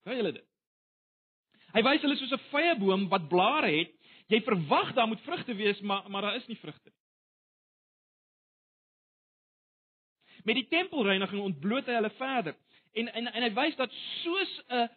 Kan 0.05 0.17
julle 0.17 0.33
dit? 0.33 0.47
Hy 1.73 1.83
wys 1.83 2.03
hulle 2.03 2.17
soos 2.17 2.33
'n 2.33 2.49
vrye 2.51 2.75
boom 2.79 3.09
wat 3.09 3.29
blare 3.29 3.71
het 3.71 3.95
Jy 4.31 4.41
verwag 4.47 4.93
daar 4.95 5.09
moet 5.11 5.23
vrugte 5.27 5.55
wees, 5.55 5.81
maar 5.81 6.11
maar 6.11 6.23
daar 6.23 6.37
is 6.39 6.47
nie 6.47 6.59
vrugte 6.59 6.91
nie. 6.91 6.99
Met 10.45 10.55
die 10.55 10.69
tempelreiniging 10.69 11.43
ontbloot 11.43 11.89
hy 11.91 11.99
hulle 11.99 12.13
verder. 12.19 12.57
En 12.93 13.11
en 13.13 13.33
en 13.33 13.43
hy 13.43 13.51
wys 13.59 13.77
dat 13.77 13.93
soos 14.23 14.53
'n 14.69 14.89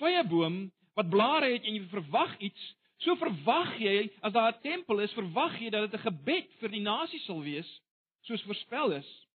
vrye 0.00 0.24
boom 0.28 0.60
wat 0.94 1.08
blare 1.08 1.52
het 1.52 1.64
en 1.64 1.74
jy 1.74 1.88
verwag 1.88 2.36
iets, 2.38 2.76
so 3.00 3.16
verwag 3.16 3.78
jy 3.80 4.10
as 4.20 4.32
daar 4.32 4.52
'n 4.52 4.60
tempel 4.62 5.00
is, 5.00 5.12
verwag 5.12 5.58
jy 5.60 5.70
dat 5.70 5.90
dit 5.90 6.00
'n 6.00 6.04
gebed 6.10 6.52
vir 6.60 6.68
die 6.68 6.84
nasie 6.84 7.20
sal 7.20 7.42
wees, 7.42 7.80
soos 8.20 8.42
voorspel 8.42 8.92
is. 8.92 9.26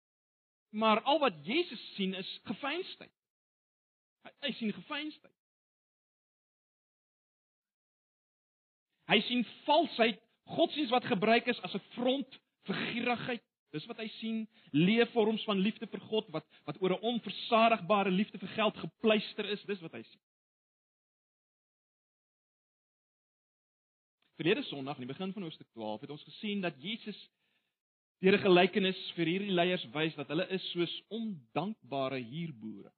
Maar 0.70 1.00
al 1.00 1.18
wat 1.18 1.34
Jesus 1.46 1.94
sien 1.94 2.14
is 2.14 2.40
gefeinsheid. 2.44 3.12
Hy, 4.22 4.30
hy 4.40 4.52
sien 4.52 4.72
gefeinsheid. 4.72 5.34
Hy 9.10 9.20
sien 9.20 9.44
valsheid, 9.64 10.20
godsdienst 10.56 10.92
wat 10.92 11.08
gebruik 11.08 11.46
is 11.46 11.60
as 11.60 11.74
'n 11.74 11.84
front 11.96 12.40
vir 12.68 12.76
gierigheid. 12.92 13.42
Dis 13.72 13.86
wat 13.86 13.98
hy 13.98 14.08
sien, 14.20 14.48
leefvorms 14.70 15.44
van 15.44 15.58
liefde 15.58 15.86
vir 15.86 16.00
God 16.00 16.28
wat 16.30 16.46
wat 16.64 16.80
oor 16.80 16.94
'n 16.94 17.06
onversadigbare 17.12 18.10
liefde 18.10 18.38
vir 18.38 18.48
geld 18.48 18.76
gepleister 18.76 19.44
is, 19.50 19.62
dis 19.64 19.80
wat 19.80 19.92
hy 19.92 20.02
sien. 20.02 20.20
Verlede 24.36 24.62
Sondag, 24.62 24.94
aan 24.94 25.06
die 25.06 25.12
begin 25.12 25.32
van 25.32 25.42
hoofstuk 25.42 25.70
12, 25.72 26.00
het 26.00 26.10
ons 26.10 26.22
gesien 26.22 26.60
dat 26.60 26.74
Jesus 26.82 27.18
deur 28.18 28.34
'n 28.38 28.46
gelykenis 28.46 29.10
vir 29.16 29.26
hierdie 29.26 29.54
leiers 29.54 29.84
wys 29.92 30.14
dat 30.14 30.28
hulle 30.28 30.48
is 30.48 30.70
soos 30.70 31.02
ondankbare 31.08 32.20
huurboere 32.22 32.92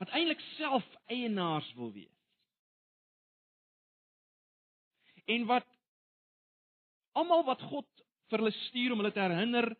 wat 0.00 0.12
eintlik 0.16 0.40
self 0.56 0.86
eienaars 1.06 1.74
wil 1.76 1.92
wees. 1.92 2.19
En 5.34 5.46
wat 5.50 5.66
almal 7.18 7.44
wat 7.48 7.62
God 7.70 7.88
vir 8.30 8.42
hulle 8.42 8.56
stuur 8.66 8.94
om 8.94 9.02
hulle 9.02 9.14
te 9.14 9.22
herinner 9.22 9.70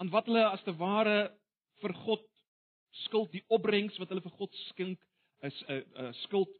aan 0.00 0.10
wat 0.14 0.30
hulle 0.30 0.46
as 0.48 0.62
te 0.66 0.74
ware 0.80 1.18
vir 1.82 1.94
God 2.04 2.24
skuld, 3.04 3.30
die 3.32 3.44
opbrengs 3.52 3.98
wat 4.00 4.10
hulle 4.10 4.24
vir 4.24 4.36
God 4.38 4.56
skink, 4.68 4.98
is 5.46 5.56
'n 5.68 5.72
uh, 5.72 5.82
uh, 6.02 6.12
skuld. 6.24 6.50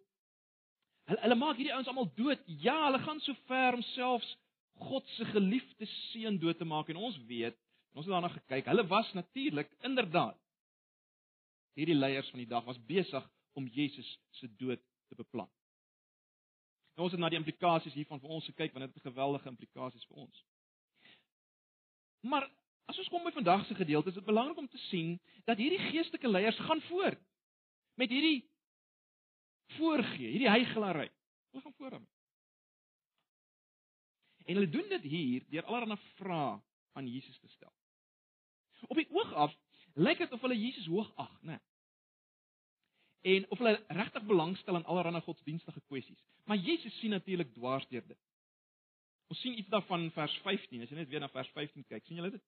Hulle 1.10 1.22
hulle 1.24 1.38
maak 1.40 1.58
hierdie 1.58 1.74
ouens 1.74 1.88
almal 1.90 2.12
dood. 2.16 2.42
Ja, 2.46 2.76
hulle 2.86 3.00
gaan 3.02 3.20
so 3.20 3.34
ver 3.48 3.74
om 3.74 3.82
selfs 3.94 4.36
God 4.80 5.06
se 5.16 5.24
geliefde 5.24 5.86
seun 5.86 6.38
dood 6.38 6.58
te 6.58 6.64
maak 6.64 6.88
en 6.88 6.96
ons 6.96 7.18
weet, 7.28 7.56
ons 7.92 8.06
het 8.06 8.14
daarna 8.14 8.30
gekyk, 8.32 8.70
hulle 8.70 8.86
was 8.88 9.12
natuurlik 9.12 9.72
inderdaad 9.84 10.38
hierdie 11.78 11.98
leiers 11.98 12.30
van 12.32 12.42
die 12.42 12.48
dag 12.48 12.64
was 12.64 12.80
besig 12.88 13.24
om 13.58 13.66
Jesus 13.66 14.08
se 14.38 14.48
dood 14.56 14.80
te 15.08 15.18
beplan. 15.18 15.48
Nou 17.00 17.08
ons 17.08 17.16
het 17.16 17.22
na 17.22 17.32
die 17.32 17.40
implikasies 17.40 17.96
hiervan 17.96 18.20
vir 18.20 18.32
ons 18.36 18.48
gekyk 18.52 18.74
want 18.76 18.84
dit 18.84 18.98
het 18.98 19.08
geweldige 19.08 19.48
implikasies 19.48 20.04
vir 20.10 20.26
ons. 20.26 20.42
Maar 22.28 22.44
As 22.90 22.98
ons 22.98 23.10
kom 23.12 23.22
by 23.22 23.30
vandag 23.30 23.62
se 23.68 23.74
gedeelte, 23.78 24.10
is 24.10 24.18
dit 24.18 24.26
belangrik 24.26 24.58
om 24.58 24.68
te 24.68 24.78
sien 24.88 25.12
dat 25.46 25.60
hierdie 25.62 25.78
geestelike 25.92 26.28
leiers 26.28 26.58
gaan 26.66 26.80
voort 26.88 27.20
met 28.00 28.10
hierdie 28.10 28.40
voorgee, 29.76 30.32
hierdie 30.32 30.50
heigelary. 30.50 31.06
Hulle 31.52 31.62
gaan 31.62 31.76
voort 31.78 31.94
daarmee. 31.94 32.16
En 34.46 34.58
hulle 34.58 34.72
doen 34.72 34.88
dit 34.90 35.06
hier 35.12 35.46
deur 35.52 35.68
allerlei 35.70 36.00
vrae 36.18 36.56
aan 36.98 37.06
Jesus 37.06 37.38
te 37.38 37.50
stel. 37.54 37.70
Op 38.88 38.98
die 38.98 39.06
oog 39.14 39.34
af 39.46 39.54
lyk 39.94 40.24
dit 40.24 40.34
of 40.34 40.42
hulle 40.42 40.58
Jesus 40.58 40.90
hoog 40.90 41.12
ag, 41.14 41.30
né? 41.42 41.60
Nee. 41.60 41.69
En 43.20 43.50
of 43.50 43.58
hulle 43.58 43.84
regtig 43.88 44.22
belangstel 44.24 44.74
aan 44.74 44.84
allerlei 44.84 45.22
godsdienstige 45.22 45.80
kwessies. 45.86 46.24
Maar 46.44 46.56
Jesus 46.56 46.98
sien 46.98 47.10
natuurlik 47.10 47.52
dwars 47.54 47.88
deur 47.88 48.06
dit. 48.06 48.18
Ons 49.30 49.40
sien 49.40 49.58
iets 49.58 49.68
daarvan 49.68 50.00
in 50.00 50.10
vers 50.10 50.32
15. 50.42 50.82
As 50.82 50.90
jy 50.90 50.96
net 50.96 51.08
weer 51.08 51.20
na 51.20 51.28
vers 51.28 51.50
15 51.54 51.84
kyk, 51.86 52.06
sien 52.06 52.18
jy 52.18 52.30
dit? 52.30 52.46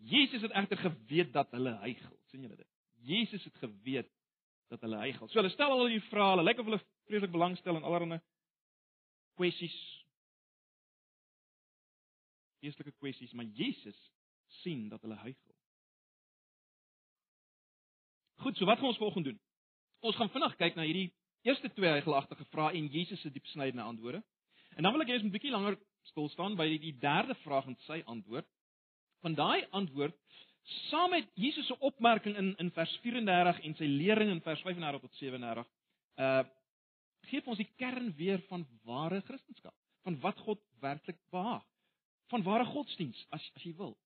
Jesus 0.00 0.40
het 0.42 0.54
egter 0.56 0.78
geweet 0.78 1.32
dat 1.32 1.50
hulle 1.50 1.74
hygel. 1.82 2.16
sien 2.30 2.40
julle 2.40 2.56
dit? 2.56 2.68
Jesus 3.04 3.44
het 3.44 3.56
geweet 3.60 4.08
dat 4.68 4.80
hulle 4.80 5.00
hygel. 5.02 5.28
So 5.28 5.40
hulle 5.40 5.52
stel 5.52 5.72
al 5.74 5.88
die 5.90 6.00
vrae, 6.08 6.30
hulle 6.34 6.46
lyk 6.46 6.62
of 6.62 6.68
hulle 6.70 6.80
vreeslik 7.08 7.32
belangstel 7.34 7.76
in 7.76 7.84
allerlei 7.84 8.20
kwessies. 9.36 9.76
Geestelike 12.60 12.96
kwessies, 13.00 13.32
maar 13.32 13.48
Jesus 13.56 13.98
sien 14.60 14.88
dat 14.88 15.02
hulle 15.04 15.18
hygel. 15.20 15.56
Goed, 18.40 18.56
so 18.56 18.64
wat 18.64 18.80
gaan 18.80 18.92
ons 18.92 19.00
volgende 19.00 19.32
doen? 19.32 19.40
Ons 20.00 20.16
gaan 20.16 20.30
vinnig 20.32 20.56
kyk 20.56 20.76
na 20.76 20.86
hierdie 20.88 21.10
eerste 21.44 21.68
twee 21.72 21.92
hygelagtige 21.92 22.44
vrae 22.52 22.76
en 22.76 22.88
Jesus 22.92 23.20
se 23.20 23.30
diepsnydende 23.30 23.82
antwoorde. 23.82 24.22
En 24.76 24.82
dan 24.82 24.92
wil 24.92 25.02
ek 25.02 25.08
hê 25.08 25.14
ons 25.18 25.22
moet 25.22 25.32
'n 25.32 25.38
bietjie 25.38 25.52
langer 25.52 25.76
stil 26.08 26.28
staan 26.28 26.56
by 26.56 26.66
die, 26.78 26.92
derde 27.00 27.34
vraag 27.44 27.66
en 27.70 27.76
sy 27.86 28.02
antwoord 28.06 28.46
van 29.24 29.34
daai 29.36 29.66
antwoord 29.76 30.16
saam 30.88 31.10
met 31.10 31.28
Jesus 31.34 31.66
se 31.66 31.76
opmerking 31.78 32.36
in 32.36 32.54
in 32.62 32.70
vers 32.76 32.92
34 33.02 33.60
en 33.66 33.76
sy 33.78 33.88
lering 33.88 34.30
in 34.30 34.42
vers 34.44 34.62
35 34.66 35.00
tot 35.04 35.20
37 35.20 35.68
uh 36.26 36.42
gee 37.30 37.42
ons 37.46 37.60
die 37.60 37.68
kern 37.78 38.08
weer 38.16 38.40
van 38.48 38.64
ware 38.88 39.20
kristendom 39.22 39.74
van 40.06 40.16
wat 40.20 40.38
God 40.46 40.60
werklik 40.80 41.18
behaag 41.30 41.66
van 42.32 42.42
ware 42.42 42.64
godsdiens 42.64 43.26
as 43.36 43.44
as 43.56 43.66
jy 43.66 43.74
wil 43.76 43.96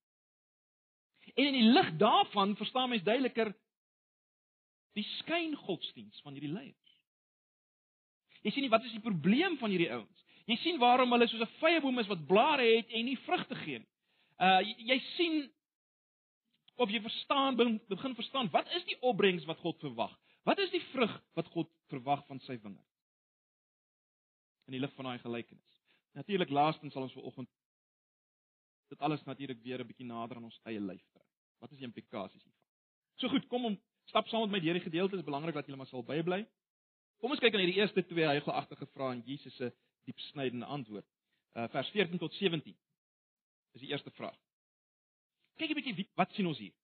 en 1.34 1.46
in 1.50 1.58
die 1.60 1.70
lig 1.76 1.92
daarvan 2.00 2.56
verstaan 2.56 2.90
mens 2.90 3.06
duideliker 3.06 3.54
die 4.94 5.06
skyn 5.18 5.56
godsdiens 5.66 6.20
van 6.22 6.36
hierdie 6.36 6.52
leiers 6.52 6.92
jy 8.42 8.50
sien 8.50 8.66
nie 8.66 8.74
wat 8.74 8.84
is 8.84 8.92
die 8.92 9.04
probleem 9.04 9.58
van 9.58 9.70
hierdie 9.70 9.90
ouens 9.90 10.22
jy 10.46 10.56
sien 10.60 10.78
waarom 10.78 11.12
hulle 11.12 11.28
soos 11.28 11.42
'n 11.46 11.56
vrye 11.60 11.80
boom 11.80 11.98
is 11.98 12.10
wat 12.12 12.26
blare 12.26 12.66
het 12.76 12.88
en 12.90 13.04
nie 13.04 13.18
vrugte 13.26 13.54
gee 13.64 13.78
nie 13.78 13.92
Uh 14.38 14.60
jy 14.66 14.96
sien 15.14 15.44
of 16.82 16.90
jy 16.90 17.00
verstaan 17.00 17.56
begin 17.56 18.16
verstaan 18.18 18.50
wat 18.50 18.70
is 18.74 18.84
die 18.88 18.96
opbrengs 19.00 19.44
wat 19.46 19.60
God 19.62 19.78
verwag? 19.78 20.14
Wat 20.42 20.58
is 20.58 20.72
die 20.74 20.82
vrug 20.90 21.12
wat 21.38 21.46
God 21.54 21.70
verwag 21.92 22.24
van 22.26 22.40
sy 22.42 22.58
wingerd? 22.58 22.90
In 24.66 24.74
die 24.74 24.80
lig 24.82 24.92
van 24.96 25.06
daai 25.06 25.22
gelykenis. 25.22 25.78
Natuurlik 26.18 26.50
laastens 26.50 26.92
sal 26.92 27.06
ons 27.06 27.14
vanoggend 27.14 27.50
dit 28.90 29.00
alles 29.00 29.22
natuurlik 29.24 29.62
weer 29.62 29.80
'n 29.80 29.86
bietjie 29.86 30.06
nader 30.06 30.36
aan 30.36 30.50
ons 30.50 30.60
eie 30.64 30.80
lyf 30.80 31.02
trek. 31.12 31.30
Wat 31.58 31.70
is 31.72 31.78
die 31.78 31.86
implikasies 31.86 32.42
hiervan? 32.42 32.62
So 33.16 33.28
goed, 33.28 33.46
kom 33.48 33.64
om 33.64 33.80
stap 34.10 34.28
saam 34.28 34.46
met 34.46 34.56
my 34.56 34.60
deur 34.64 34.78
die 34.78 34.84
gedeelte. 34.84 35.16
Is 35.16 35.26
belangrik 35.26 35.54
dat 35.54 35.66
julle 35.66 35.80
maar 35.80 35.90
sal 35.90 36.04
bybly. 36.04 36.44
Kom 37.20 37.32
ons 37.32 37.40
kyk 37.40 37.54
aan 37.54 37.64
hierdie 37.64 37.80
eerste 37.80 38.04
twee 38.06 38.26
heigelagtige 38.26 38.86
vrae 38.92 39.16
en 39.16 39.22
Jesus 39.26 39.56
se 39.56 39.72
diepsnydende 40.04 40.66
antwoord. 40.66 41.06
Uh 41.54 41.68
vers 41.72 41.90
14 41.94 42.18
tot 42.18 42.34
17. 42.34 42.76
Dis 43.72 43.82
die 43.82 43.90
eerste 43.90 44.10
vraag. 44.10 44.38
Kyk 45.56 45.70
'n 45.70 45.78
bietjie 45.80 46.08
wat 46.14 46.32
sien 46.32 46.46
ons 46.46 46.58
hier? 46.58 46.74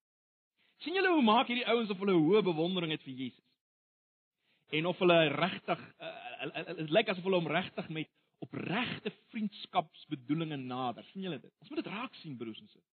sien 0.81 0.97
julle 0.97 1.13
hoe 1.13 1.21
maak 1.21 1.49
hierdie 1.51 1.67
ouens 1.69 1.91
of 1.93 1.99
hulle 2.01 2.15
hoë 2.17 2.41
bewondering 2.45 2.93
het 2.95 3.03
vir 3.05 3.13
Jesus? 3.13 3.45
En 4.71 4.87
of 4.89 4.99
hulle 5.03 5.19
regtig 5.35 5.81
dit 6.41 6.69
uh, 6.79 6.87
lyk 6.89 7.11
asof 7.11 7.27
hulle 7.27 7.41
hom 7.41 7.49
regtig 7.51 7.89
met 7.93 8.09
opregte 8.41 9.11
vriendskapsbedoelinge 9.29 10.57
nader. 10.57 11.05
sien 11.11 11.21
julle 11.27 11.39
dit? 11.39 11.53
Ons 11.61 11.69
moet 11.69 11.83
dit 11.83 11.91
raak 11.93 12.15
sien 12.21 12.37
broers 12.37 12.59
en 12.59 12.69
susters. 12.71 12.90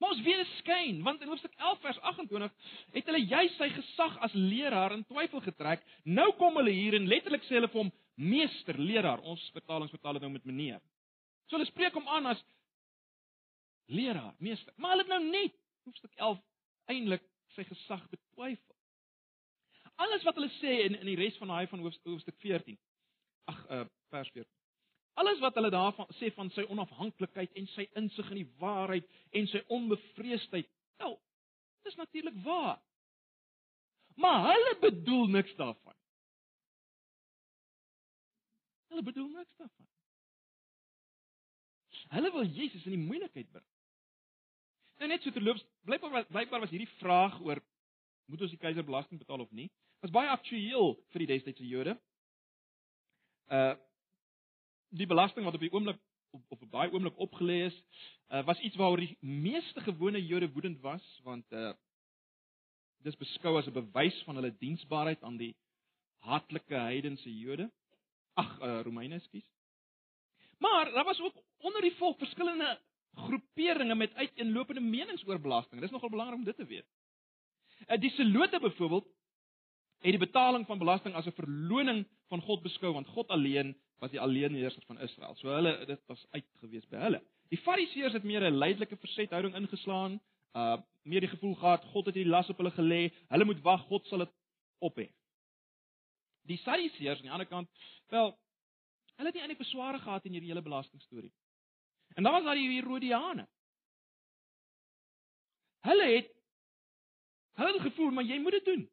Maar 0.00 0.14
ons 0.14 0.22
weet 0.24 0.38
dit 0.40 0.52
skyn, 0.58 1.02
want 1.04 1.20
in 1.20 1.28
Hoofstuk 1.28 1.52
11 1.60 1.80
vers 1.84 1.98
28 2.00 2.76
het 2.94 3.08
hulle 3.10 3.20
juis 3.20 3.56
sy 3.60 3.68
gesag 3.74 4.14
as 4.24 4.32
leraar 4.32 4.94
in 4.96 5.04
twyfel 5.04 5.42
getrek. 5.44 5.82
Nou 6.08 6.30
kom 6.40 6.56
hulle 6.56 6.72
hier 6.72 6.96
en 6.96 7.08
letterlik 7.10 7.44
sê 7.44 7.58
hulle 7.58 7.68
vir 7.68 7.82
hom 7.82 7.90
meester, 8.16 8.78
leraar. 8.80 9.20
Ons 9.28 9.44
vertalings 9.52 9.92
vertaal 9.92 10.16
dit 10.16 10.24
nou 10.24 10.32
met 10.32 10.48
meneer. 10.48 10.80
So 11.48 11.58
hulle 11.58 11.68
spreek 11.68 11.98
hom 11.98 12.08
aan 12.08 12.30
as 12.32 12.40
leraar, 13.92 14.32
meester. 14.38 14.72
Maar 14.80 14.94
hulle 14.94 15.04
het 15.04 15.12
nou 15.12 15.22
net 15.26 15.58
hoofstuk 15.84 16.16
11 16.16 16.40
eintlik 16.94 17.26
sy 17.56 17.66
gesag 17.68 18.06
betwyfel. 18.08 18.76
Alles 20.00 20.24
wat 20.24 20.40
hulle 20.40 20.48
sê 20.60 20.78
in 20.86 20.96
in 20.96 21.08
die 21.12 21.18
res 21.20 21.36
van 21.42 21.52
daai 21.52 21.68
van 21.68 21.84
hoofstuk 21.84 22.40
14. 22.40 22.78
Ag, 23.52 23.60
uh, 23.68 23.84
vers 24.14 24.32
14. 24.32 24.59
Alles 25.18 25.40
wat 25.42 25.54
hulle 25.54 25.70
daarvan 25.70 26.06
sê 26.18 26.30
van 26.34 26.50
sy 26.54 26.64
onafhanklikheid 26.68 27.56
en 27.58 27.66
sy 27.74 27.88
insig 27.98 28.30
in 28.30 28.42
die 28.42 28.52
waarheid 28.60 29.08
en 29.36 29.48
sy 29.50 29.62
onbevreesdheid. 29.68 30.68
Nou, 31.02 31.16
dit 31.82 31.92
is 31.92 31.98
natuurlik 31.98 32.36
waar. 32.44 32.78
Maar 34.20 34.52
hulle 34.52 34.76
bedoel 34.80 35.26
niks 35.26 35.54
daarvan. 35.56 35.96
Hulle 38.88 39.02
bedoel 39.02 39.28
niks 39.28 39.56
daarvan. 39.56 39.88
Hulle 42.10 42.32
wil 42.32 42.44
Jesus 42.44 42.84
in 42.84 42.96
die 42.96 43.06
moeilikheid 43.06 43.50
bring. 43.50 43.66
Nou 45.00 45.08
net 45.08 45.22
so 45.24 45.32
terloops, 45.32 45.62
blykbaar 45.88 46.26
blykbaar 46.28 46.60
was 46.60 46.72
hierdie 46.72 46.90
vraag 46.98 47.38
oor 47.40 47.62
moet 48.30 48.42
ons 48.44 48.52
die 48.52 48.60
keiser 48.60 48.84
belasting 48.86 49.18
betaal 49.18 49.42
of 49.42 49.52
nie, 49.56 49.70
was 50.04 50.12
baie 50.14 50.28
aktueel 50.30 50.92
vir 51.12 51.24
die 51.24 51.30
destydse 51.32 51.66
Jode. 51.66 51.96
Uh 53.50 53.76
die 54.90 55.06
belasting 55.06 55.44
wat 55.44 55.54
op 55.54 55.60
die 55.60 55.72
oomblik 55.72 55.98
op 56.30 56.42
op 56.54 56.66
daai 56.70 56.90
oomblik 56.92 57.16
opgelê 57.18 57.64
is, 57.66 57.76
uh, 58.30 58.44
was 58.46 58.60
iets 58.60 58.76
waaroor 58.78 59.02
die 59.02 59.16
meeste 59.20 59.80
gewone 59.80 60.20
Jode 60.26 60.50
woedend 60.52 60.80
was 60.80 61.06
want 61.26 61.46
uh 61.52 61.72
dis 63.02 63.16
beskou 63.16 63.56
as 63.56 63.66
'n 63.66 63.72
bewys 63.72 64.22
van 64.26 64.36
hulle 64.36 64.56
diensbaarheid 64.58 65.22
aan 65.22 65.36
die 65.36 65.54
haatlike 66.20 66.74
heidense 66.74 67.30
Jode. 67.38 67.70
Ag, 68.34 68.50
uh, 68.60 68.80
Romeine, 68.84 69.14
ekskuus. 69.14 69.46
Maar 70.58 70.92
daar 70.92 71.04
was 71.04 71.20
ook 71.20 71.34
onder 71.58 71.80
die 71.80 71.96
volk 71.96 72.18
verskillende 72.18 72.80
groeperinge 73.14 73.94
met 73.94 74.14
uiteenlopende 74.14 74.80
menings 74.80 75.26
oor 75.26 75.40
belasting. 75.40 75.80
Dis 75.80 75.90
nogal 75.90 76.10
belangrik 76.10 76.38
om 76.38 76.44
dit 76.44 76.56
te 76.56 76.66
weet. 76.66 76.86
Uh, 77.88 77.98
die 78.00 78.10
Selote 78.10 78.60
byvoorbeeld 78.60 79.08
het 80.00 80.10
die 80.16 80.18
betaling 80.18 80.66
van 80.66 80.78
belasting 80.78 81.14
as 81.14 81.26
'n 81.26 81.40
verloning 81.40 82.06
van 82.28 82.40
God 82.40 82.62
beskou 82.62 82.92
want 82.92 83.06
God 83.06 83.28
alleen 83.28 83.76
was 84.00 84.10
die 84.10 84.20
alleenheerser 84.20 84.82
van 84.88 85.00
Israel. 85.04 85.36
So 85.36 85.52
hulle 85.52 85.74
dit 85.86 86.02
was 86.08 86.26
uitgewees 86.30 86.86
by 86.88 87.04
hulle. 87.04 87.22
Die 87.52 87.60
Fariseërs 87.60 88.16
het 88.16 88.24
meer 88.24 88.42
'n 88.48 88.58
leidelike 88.58 88.96
versethouding 88.96 89.54
ingeslaan, 89.54 90.20
uh 90.56 90.76
meer 91.02 91.20
die 91.20 91.32
gevoel 91.32 91.54
gehad 91.54 91.84
God 91.92 92.06
het 92.06 92.14
hierdie 92.14 92.32
las 92.32 92.48
op 92.50 92.56
hulle 92.56 92.70
gelê, 92.70 93.12
hulle 93.28 93.44
moet 93.44 93.60
wag, 93.62 93.86
God 93.88 94.06
sal 94.06 94.18
dit 94.18 94.32
ophef. 94.78 95.12
Die 96.48 96.56
Sadduseërs 96.56 97.18
aan 97.18 97.28
die 97.28 97.32
ander 97.32 97.46
kant, 97.46 97.68
wel, 98.08 98.38
Hulle 99.20 99.28
het 99.28 99.36
nie 99.36 99.42
eintlik 99.44 99.60
besware 99.60 99.98
gehad 100.00 100.24
in 100.24 100.32
hierdie 100.32 100.48
hele 100.48 100.62
belasting 100.64 101.02
storie. 101.02 101.32
En 102.16 102.24
dan 102.24 102.32
was 102.32 102.44
daar 102.44 102.56
die 102.56 102.70
Herodiane. 102.72 103.44
Hulle 105.84 106.06
het 106.14 106.30
hulle 107.60 107.72
het 107.72 107.82
gevoel 107.82 108.14
maar 108.16 108.24
jy 108.24 108.38
moet 108.40 108.56
dit 108.56 108.64
doen. 108.64 108.86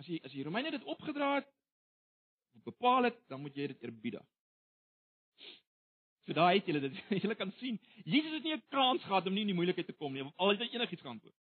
As 0.00 0.08
jy 0.08 0.16
as 0.24 0.32
die 0.32 0.46
Romeine 0.48 0.72
dit 0.72 0.88
opgedra 0.88 1.34
het, 1.34 1.52
bepaal 2.66 3.08
het, 3.08 3.18
dan 3.30 3.40
moet 3.40 3.54
jy 3.56 3.70
dit 3.72 3.86
eerbiedig. 3.86 4.24
So 6.26 6.34
daar 6.34 6.52
het 6.52 6.66
julle 6.66 6.80
dit. 6.82 7.02
Julle 7.22 7.34
kan 7.38 7.52
sien, 7.60 7.78
Jesus 8.04 8.32
het 8.32 8.42
nie 8.42 8.54
'n 8.54 8.62
kans 8.68 9.02
gehad 9.04 9.26
om 9.26 9.32
nie 9.32 9.44
in 9.46 9.52
die 9.52 9.54
moeilikheid 9.54 9.86
te 9.86 9.92
kom 9.92 10.12
nie. 10.12 10.24
Al 10.36 10.48
het 10.48 10.58
hy 10.58 10.68
enigiets 10.74 11.02
geantwoord. 11.02 11.34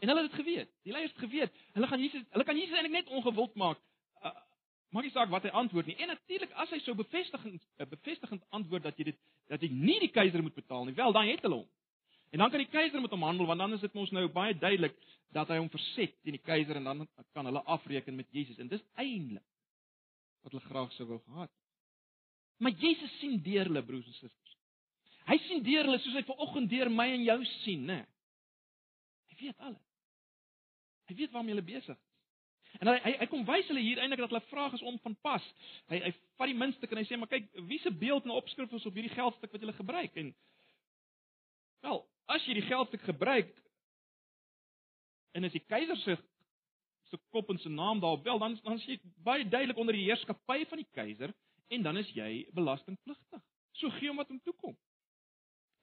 En 0.00 0.08
hulle 0.08 0.22
het 0.22 0.30
dit 0.30 0.40
geweet. 0.40 0.70
Die 0.82 0.92
leiers 0.92 1.12
het 1.12 1.20
geweet. 1.20 1.52
Hulle 1.72 1.86
gaan 1.86 2.00
Jesus, 2.00 2.24
hulle 2.30 2.44
kan 2.44 2.56
Jesus 2.56 2.76
eintlik 2.76 2.92
net 2.92 3.12
ongewild 3.12 3.54
maak. 3.54 3.78
Uh, 4.24 4.32
maak 4.88 5.04
nie 5.04 5.12
saak 5.12 5.28
wat 5.28 5.42
hy 5.42 5.52
antwoord 5.52 5.86
nie. 5.86 5.96
En 5.96 6.08
natuurlik 6.08 6.52
as 6.52 6.70
hy 6.70 6.78
so 6.84 6.94
bevestigend 6.94 7.60
'n 7.60 7.82
uh, 7.82 7.88
bevestigend 7.88 8.44
antwoord 8.48 8.82
dat 8.82 8.96
jy 8.96 9.04
dit 9.04 9.18
dat 9.48 9.60
jy 9.60 9.68
nie 9.68 10.00
die 10.00 10.12
keiser 10.12 10.42
moet 10.42 10.54
betaal 10.54 10.84
nie, 10.84 10.94
wel 10.94 11.12
dan 11.12 11.28
het 11.28 11.42
hulle 11.42 11.60
hom. 11.60 11.68
En 12.30 12.38
dan 12.38 12.50
kan 12.50 12.58
die 12.58 12.72
keiser 12.72 13.00
met 13.00 13.10
hom 13.10 13.22
handel 13.22 13.46
want 13.46 13.58
dan 13.58 13.72
is 13.72 13.80
dit 13.80 13.92
mos 13.92 14.10
nou 14.10 14.28
baie 14.28 14.54
duidelik 14.54 14.96
dat 15.32 15.48
hy 15.48 15.56
hom 15.56 15.70
verset 15.70 16.16
teen 16.22 16.36
die 16.36 16.42
keiser 16.42 16.76
en 16.76 16.84
dan 16.84 17.08
kan 17.32 17.44
hulle 17.44 17.62
afreken 17.62 18.16
met 18.16 18.26
Jesus. 18.30 18.58
En 18.58 18.68
dis 18.68 18.82
eintlik 18.94 19.44
wat 20.46 20.54
hulle 20.54 20.68
graag 20.68 20.92
sou 20.94 21.08
wou 21.10 21.18
gehad. 21.24 21.52
Maar 22.62 22.76
Jesus 22.78 23.18
sien 23.18 23.40
deur 23.42 23.66
hulle 23.66 23.82
broers 23.84 24.06
en 24.06 24.14
susters. 24.14 24.58
Hy 25.26 25.36
sien 25.48 25.64
deur 25.66 25.88
hulle 25.88 25.98
soos 26.04 26.14
hy 26.14 26.22
vanoggend 26.28 26.70
deur 26.70 26.90
my 26.92 27.08
en 27.16 27.24
jou 27.26 27.38
sien, 27.64 27.82
né? 27.88 28.04
Hy 29.32 29.40
weet 29.40 29.64
alles. 29.66 29.82
Hy 31.10 31.16
weet 31.18 31.34
waarmee 31.34 31.56
hulle 31.56 31.66
besig 31.66 31.96
is. 31.96 32.04
En 32.80 32.90
hy 32.90 32.96
hy, 33.02 33.12
hy 33.22 33.26
kom 33.30 33.44
wys 33.48 33.68
hulle 33.70 33.82
hier 33.82 34.00
eintlik 34.02 34.22
dat 34.22 34.32
hulle 34.32 34.50
vraag 34.50 34.76
is 34.76 34.84
om 34.86 34.98
van 35.02 35.16
pas. 35.24 35.44
Hy 35.90 36.00
hy 36.06 36.12
vat 36.38 36.50
die 36.50 36.58
minste 36.58 36.88
en 36.90 37.00
hy 37.00 37.04
sê 37.08 37.18
maar 37.18 37.30
kyk, 37.32 37.48
wie 37.70 37.80
se 37.82 37.92
beeld 38.04 38.26
en 38.28 38.34
opskrif 38.36 38.72
is 38.76 38.86
op 38.88 38.98
hierdie 38.98 39.14
geldstuk 39.14 39.52
wat 39.52 39.64
julle 39.64 39.76
gebruik 39.76 40.18
en 40.22 40.32
wel, 41.86 42.00
as 42.34 42.46
jy 42.48 42.56
die 42.58 42.66
geldstuk 42.66 43.04
gebruik 43.06 43.52
en 45.36 45.46
as 45.46 45.54
die 45.54 45.64
keiser 45.64 45.98
se 46.02 46.16
se 47.16 47.28
kop 47.34 47.50
en 47.50 47.58
se 47.58 47.68
naam 47.68 48.00
daarop 48.00 48.24
wel 48.24 48.38
dan 48.38 48.58
dan 48.62 48.78
is 48.78 48.86
jy 48.86 48.98
baie 49.24 49.48
duidelik 49.48 49.78
onder 49.78 49.94
die 49.94 50.06
heerskappy 50.08 50.64
van 50.70 50.82
die 50.82 50.90
keiser 50.92 51.34
en 51.68 51.82
dan 51.82 51.96
is 51.96 52.10
jy 52.14 52.46
belastingpligtig. 52.54 53.42
So 53.72 53.90
gee 53.98 54.08
hom 54.08 54.20
wat 54.22 54.28
hom 54.28 54.40
toekom. 54.40 54.76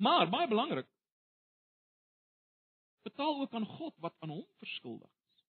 Maar 0.01 0.29
baie 0.29 0.47
belangrik, 0.47 0.87
betaal 3.03 3.41
ook 3.41 3.53
aan 3.53 3.65
God 3.65 3.93
wat 4.01 4.15
aan 4.19 4.29
hom 4.29 4.45
verskuldig 4.63 5.09
is. 5.09 5.45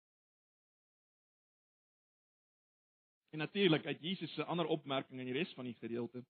En 3.31 3.43
natuurlik 3.43 3.85
uit 3.85 4.01
Jesus 4.01 4.33
se 4.33 4.43
ander 4.43 4.65
opmerking 4.65 5.19
in 5.19 5.29
die 5.29 5.35
res 5.35 5.53
van 5.53 5.67
die 5.67 5.77
gedeelte, 5.79 6.23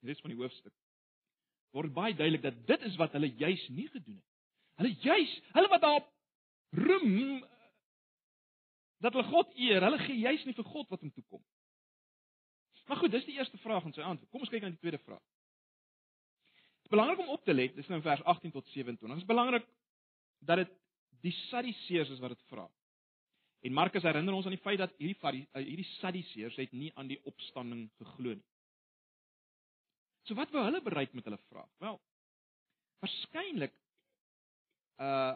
die 0.00 0.12
res 0.12 0.20
van 0.20 0.32
die 0.32 0.38
hoofstuk, 0.40 0.72
word 1.76 1.92
baie 1.92 2.14
duidelik 2.14 2.44
dat 2.44 2.62
dit 2.66 2.86
is 2.88 2.96
wat 3.00 3.12
hulle 3.16 3.32
juis 3.36 3.68
nie 3.68 3.88
gedoen 3.88 4.16
het. 4.16 4.32
Hulle 4.80 4.94
juis, 5.00 5.34
hulle 5.56 5.72
wat 5.72 5.84
daar 5.84 6.06
roem 6.76 7.44
dat 9.04 9.12
hulle 9.12 9.28
God 9.28 9.52
eer, 9.60 9.84
hulle 9.84 9.98
gee 10.04 10.18
juis 10.18 10.44
nie 10.48 10.54
vir 10.56 10.68
God 10.72 10.90
wat 10.92 11.02
hom 11.04 11.12
toekom. 11.12 11.42
Maar 12.86 13.00
goed, 13.02 13.10
dis 13.10 13.26
die 13.26 13.36
eerste 13.36 13.58
vraag 13.58 13.84
en 13.84 13.94
sy 13.94 14.04
antwoord. 14.06 14.30
Kom 14.30 14.44
ons 14.46 14.52
kyk 14.52 14.62
na 14.62 14.70
die 14.70 14.80
tweede 14.80 15.02
vraag. 15.02 15.22
Dit 16.86 16.88
is 16.88 16.94
belangrik 16.94 17.22
om 17.24 17.32
op 17.34 17.44
te 17.44 17.54
let, 17.54 17.74
dis 17.74 17.88
nou 17.90 17.98
vers 18.02 18.22
18 18.22 18.54
tot 18.54 18.68
27. 18.70 19.08
Dit 19.10 19.24
is 19.24 19.28
belangrik 19.28 19.66
dat 20.46 20.62
dit 20.62 20.74
die 21.24 21.34
Sadduseërs 21.48 22.12
is 22.14 22.20
wat 22.22 22.36
dit 22.36 22.44
vra. 22.52 22.66
En 23.66 23.74
Markus 23.74 24.04
herinner 24.06 24.36
ons 24.36 24.46
aan 24.46 24.54
die 24.54 24.62
feit 24.62 24.78
dat 24.78 24.92
hierdie 25.00 25.42
eh, 25.50 25.64
hierdie 25.64 25.88
Sadduseërs 25.96 26.60
het 26.60 26.76
nie 26.76 26.92
aan 26.94 27.10
die 27.10 27.18
opstanding 27.26 27.88
geglo 27.98 28.36
nie. 28.36 28.46
So 30.26 30.38
wat 30.38 30.52
wou 30.54 30.62
hulle 30.66 30.82
bereik 30.82 31.14
met 31.14 31.26
hulle 31.26 31.40
vraag? 31.50 31.70
Wel, 31.82 31.98
waarskynlik 33.02 33.74
uh 35.02 35.34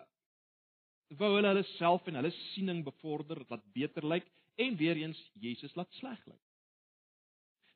wou 1.18 1.32
hulle 1.36 1.50
hulle 1.50 1.66
self 1.76 2.06
en 2.06 2.20
hulle 2.20 2.30
siening 2.52 2.84
bevorder 2.86 3.42
wat 3.48 3.64
beter 3.74 4.06
lyk 4.06 4.26
en 4.60 4.76
weer 4.76 4.96
eens 5.00 5.18
Jesus 5.42 5.74
laat 5.74 5.90
sleg 5.98 6.20
lyk. 6.26 6.42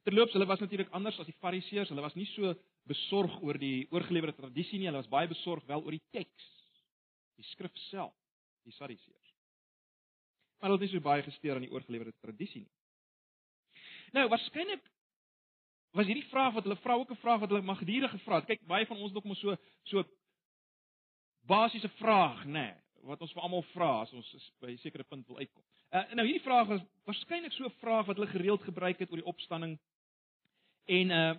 Terloops, 0.05 0.35
hulle 0.37 0.47
was 0.47 0.61
natuurlik 0.61 0.93
anders 0.93 1.19
as 1.19 1.29
die 1.31 1.37
Fariseërs. 1.41 1.89
Hulle 1.89 2.05
was 2.05 2.17
nie 2.19 2.29
so 2.35 2.53
besorg 2.89 3.39
oor 3.43 3.57
die 3.59 3.87
oorgelewerde 3.95 4.37
tradisie 4.37 4.79
nie. 4.79 4.91
Hulle 4.91 5.01
was 5.01 5.13
baie 5.13 5.31
besorg 5.31 5.65
wel 5.67 5.81
oor 5.81 5.97
die 5.97 6.05
teks, 6.13 6.49
die 7.41 7.47
skrif 7.55 7.73
self, 7.89 8.13
die 8.69 8.75
Sadduseërs. 8.77 9.31
Maar 10.61 10.69
hulle 10.69 10.81
het 10.83 10.87
nie 10.87 10.93
so 10.93 11.05
baie 11.05 11.25
gesteer 11.25 11.57
aan 11.57 11.65
die 11.65 11.73
oorgelewerde 11.73 12.13
tradisie 12.21 12.67
nie. 12.67 12.75
Nou, 14.15 14.29
waarskynlik 14.31 14.85
was 15.97 16.07
hierdie 16.07 16.29
vraag 16.29 16.53
wat 16.59 16.69
hulle 16.69 16.79
vra 16.85 16.99
ook 17.01 17.11
'n 17.11 17.23
vraag 17.25 17.41
wat 17.41 17.51
hulle 17.51 17.63
maar 17.63 17.81
gedurig 17.81 18.11
gevra 18.11 18.37
het. 18.37 18.47
Kyk, 18.47 18.67
baie 18.67 18.87
van 18.87 18.97
ons 18.97 19.09
het 19.09 19.17
ook 19.17 19.25
maar 19.25 19.37
so 19.37 19.57
so 19.85 20.05
basiese 21.47 21.89
vraag, 21.89 22.45
nê, 22.45 22.53
nee, 22.53 22.84
wat 23.05 23.21
ons 23.21 23.33
vir 23.33 23.43
almal 23.43 23.63
vra 23.73 24.01
as 24.03 24.13
ons 24.13 24.53
by 24.61 24.73
'n 24.73 24.79
sekere 24.79 25.05
punt 25.05 25.27
wil 25.27 25.39
uitkom. 25.39 25.63
Uh, 25.93 26.05
nou 26.15 26.27
hierdie 26.27 26.45
vraag 26.45 26.71
is 26.71 26.83
waarskynlik 27.05 27.53
so 27.53 27.65
'n 27.65 27.81
vraag 27.81 28.07
wat 28.07 28.17
hulle 28.17 28.31
gereeld 28.33 28.63
gebruik 28.63 28.99
het 28.99 29.11
oor 29.11 29.23
die 29.23 29.33
opstanding 29.33 29.79
En 30.85 31.11
uh 31.11 31.35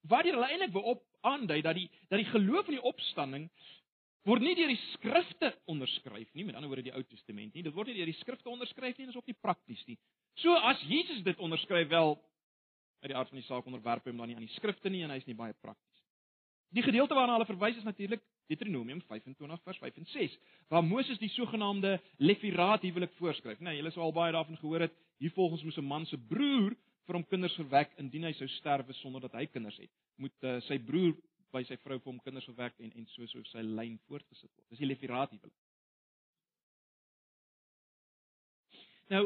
waar 0.00 0.24
hulle 0.24 0.48
eintlik 0.48 0.72
wil 0.72 0.82
op 0.82 1.02
aandui 1.20 1.60
dat 1.60 1.74
die 1.74 1.90
dat 2.08 2.18
die 2.18 2.30
geloof 2.30 2.66
in 2.66 2.78
die 2.78 2.82
opstanding 2.82 3.50
word 4.24 4.40
nie 4.40 4.54
deur 4.56 4.70
die 4.72 4.80
skrifte 4.92 5.50
onderskryf 5.64 6.32
nie, 6.32 6.44
met 6.44 6.54
ander 6.54 6.68
woorde 6.72 6.86
die 6.86 6.94
Ou 6.94 7.02
Testament 7.04 7.54
nie. 7.54 7.62
Dit 7.62 7.74
word 7.76 7.90
nie 7.90 7.98
deur 7.98 8.08
die 8.08 8.16
skrifte 8.16 8.48
onderskryf 8.48 8.96
nie, 8.96 9.06
dit 9.06 9.12
is 9.12 9.18
ook 9.20 9.28
nie 9.28 9.36
prakties 9.40 9.82
nie. 9.86 9.98
So 10.40 10.56
as 10.56 10.80
Jesus 10.88 11.20
dit 11.22 11.38
onderskryf 11.38 11.88
wel 11.88 12.16
uit 13.00 13.10
die 13.12 13.16
aard 13.16 13.28
van 13.28 13.42
die 13.42 13.44
saak 13.44 13.68
onderwerp 13.68 14.08
hom 14.08 14.16
dan 14.16 14.32
nie 14.32 14.38
aan 14.38 14.46
die 14.48 14.56
skrifte 14.56 14.88
nie 14.88 15.02
en 15.04 15.12
hy's 15.12 15.28
nie 15.28 15.36
baie 15.36 15.52
prakties. 15.60 16.02
Die 16.72 16.84
gedeelte 16.86 17.14
waarna 17.14 17.36
hulle 17.36 17.50
verwys 17.52 17.76
is 17.76 17.84
natuurlik 17.84 18.24
Deuteronomium 18.50 19.00
25 19.06 19.62
vers 19.64 19.78
5 19.78 19.96
en 20.02 20.06
6, 20.10 20.36
waar 20.68 20.84
Moses 20.84 21.18
die 21.22 21.30
sogenaamde 21.30 22.00
lefiraat 22.18 22.82
huwelik 22.82 23.12
voorskryf. 23.20 23.60
Nou, 23.62 23.74
julle 23.76 23.92
sou 23.94 24.02
al 24.04 24.14
baie 24.16 24.34
daarvan 24.34 24.58
gehoor 24.58 24.88
het. 24.88 24.96
Hier 25.22 25.30
volgens 25.36 25.62
moes 25.62 25.78
'n 25.78 25.86
man 25.86 26.06
se 26.06 26.18
broer 26.18 26.74
vir 27.06 27.14
hom 27.14 27.26
kinders 27.26 27.54
verwek 27.54 27.92
indien 27.98 28.24
hy 28.24 28.32
sou 28.32 28.48
sterwe 28.48 28.92
sonder 28.92 29.20
dat 29.20 29.32
hy 29.32 29.46
kinders 29.46 29.78
het. 29.78 29.90
Moet 30.16 30.46
uh, 30.46 30.60
sy 30.66 30.78
broer 30.78 31.14
by 31.50 31.62
sy 31.66 31.76
vrou 31.76 31.98
vir 31.98 32.12
hom 32.12 32.20
kinders 32.24 32.46
verwek 32.50 32.78
en 32.78 32.92
en 32.94 33.06
so 33.06 33.26
so 33.26 33.42
sy 33.50 33.62
lyn 33.62 33.98
voortgesit 34.06 34.50
word. 34.54 34.68
Dis 34.70 34.78
die 34.78 34.86
Lefiraat 34.86 35.30
huwelik. 35.34 35.56
Nou, 39.10 39.24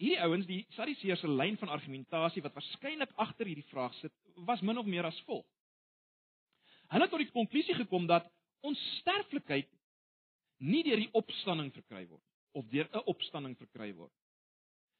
hierdie 0.00 0.18
ouens, 0.26 0.46
die 0.46 0.64
Sadduseërs 0.74 1.20
se 1.20 1.30
lyn 1.30 1.58
van 1.60 1.68
argumentasie 1.68 2.42
wat 2.42 2.56
waarskynlik 2.56 3.12
agter 3.16 3.46
hierdie 3.46 3.68
vraag 3.70 3.94
sit, 4.00 4.12
was 4.48 4.62
min 4.66 4.78
of 4.78 4.86
meer 4.86 5.06
as 5.06 5.20
volg. 5.28 5.46
Hulle 6.90 7.06
het 7.06 7.12
tot 7.14 7.22
die 7.22 7.30
konklusie 7.30 7.76
gekom 7.78 8.08
dat 8.10 8.26
onsterflikheid 8.60 9.70
nie 10.58 10.82
deur 10.84 11.00
die 11.00 11.12
opstanding 11.12 11.72
verkry 11.72 12.06
word 12.08 12.24
of 12.52 12.66
deur 12.68 12.88
'n 12.92 13.06
opstanding 13.06 13.56
verkry 13.56 13.92
word 13.94 14.12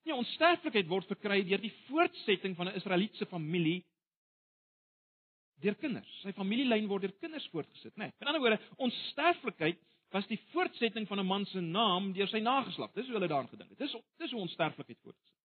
Nee, 0.06 0.16
onsterflikheid 0.16 0.88
word 0.88 1.08
verkry 1.10 1.42
deur 1.44 1.60
die 1.60 1.74
voortsetting 1.88 2.56
van 2.56 2.70
'n 2.70 2.78
Israelitiese 2.80 3.26
familie 3.26 3.84
deur 5.60 5.76
kinders. 5.76 6.08
Sy 6.22 6.32
familielyn 6.32 6.88
word 6.88 7.04
deur 7.04 7.16
kinders 7.20 7.46
voortgesit, 7.52 7.92
né? 7.96 8.08
Nee, 8.08 8.12
met 8.18 8.28
ander 8.28 8.40
woorde, 8.40 8.60
onsterflikheid 8.76 9.80
was 10.10 10.26
die 10.26 10.40
voortsetting 10.52 11.06
van 11.06 11.20
'n 11.20 11.26
man 11.26 11.44
se 11.46 11.60
naam 11.60 12.12
deur 12.12 12.28
sy 12.28 12.40
nageslag. 12.40 12.92
Dis 12.92 13.04
hoe 13.06 13.14
hulle 13.14 13.28
daaraan 13.28 13.48
gedink 13.48 13.70
het. 13.70 13.78
Dis 13.78 13.96
dis 14.18 14.30
hoe 14.30 14.40
onsterflikheid 14.40 14.98
voortgesit. 15.02 15.36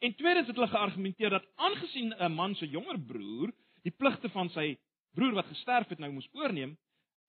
En 0.00 0.14
tweedens 0.14 0.46
het 0.46 0.56
hulle 0.56 0.68
geargumenteer 0.68 1.30
dat 1.30 1.46
aangesien 1.56 2.14
'n 2.14 2.32
man 2.32 2.54
se 2.54 2.66
jonger 2.66 3.00
broer 3.00 3.52
die 3.82 3.92
pligte 3.92 4.28
van 4.28 4.48
sy 4.50 4.78
broer 5.14 5.34
wat 5.34 5.46
gesterf 5.46 5.88
het 5.88 5.98
nou 5.98 6.12
moes 6.12 6.28
oorneem, 6.32 6.78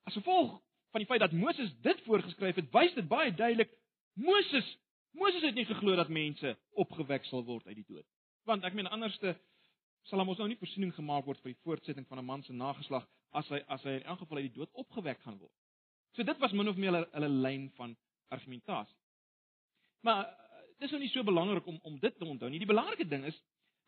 as 0.10 0.18
gevolg 0.20 0.58
van 0.94 1.02
die 1.02 1.10
feit 1.10 1.24
dat 1.24 1.32
Moses 1.32 1.72
dit 1.82 2.02
voorgeskryf 2.06 2.56
het, 2.56 2.72
wys 2.72 2.94
dit 2.94 3.08
baie 3.08 3.34
duidelik 3.34 3.72
Moses 4.14 4.68
Moses 5.14 5.42
het 5.46 5.56
nie 5.56 5.66
geglo 5.70 5.96
dat 5.96 6.10
mense 6.10 6.56
opgewek 6.82 7.26
sal 7.30 7.44
word 7.46 7.68
uit 7.68 7.78
die 7.78 7.86
dood. 7.86 8.06
Want 8.50 8.64
ek 8.66 8.74
meen 8.74 8.90
anderste 8.90 9.36
sal 10.10 10.20
hom 10.20 10.32
ons 10.34 10.40
nou 10.42 10.48
nie 10.50 10.58
voorsiening 10.60 10.94
gemaak 10.96 11.28
word 11.30 11.42
vir 11.44 11.54
die 11.54 11.62
voortsetting 11.64 12.08
van 12.10 12.20
'n 12.20 12.26
man 12.26 12.44
se 12.44 12.54
nageslag 12.54 13.06
as 13.32 13.50
hy 13.50 13.62
as 13.68 13.84
hy 13.84 14.00
in 14.00 14.10
elk 14.10 14.20
geval 14.20 14.38
uit 14.38 14.50
die 14.50 14.58
dood 14.58 14.72
opgewek 14.74 15.22
gaan 15.22 15.38
word. 15.38 15.54
So 16.14 16.24
dit 16.24 16.40
was 16.40 16.52
min 16.52 16.68
of 16.68 16.78
meer 16.78 16.92
hulle, 16.92 17.10
hulle 17.14 17.30
lyn 17.30 17.70
van 17.78 17.96
argumentasie. 18.30 18.98
Maar 20.02 20.26
uh, 20.26 20.62
dis 20.80 20.92
nou 20.92 21.00
nie 21.02 21.10
so 21.10 21.24
belangrik 21.24 21.66
om 21.66 21.80
om 21.84 22.00
dit 22.00 22.18
te 22.18 22.26
onthou 22.26 22.50
nie. 22.50 22.60
Die 22.60 22.70
belangrike 22.70 23.08
ding 23.08 23.26
is 23.26 23.40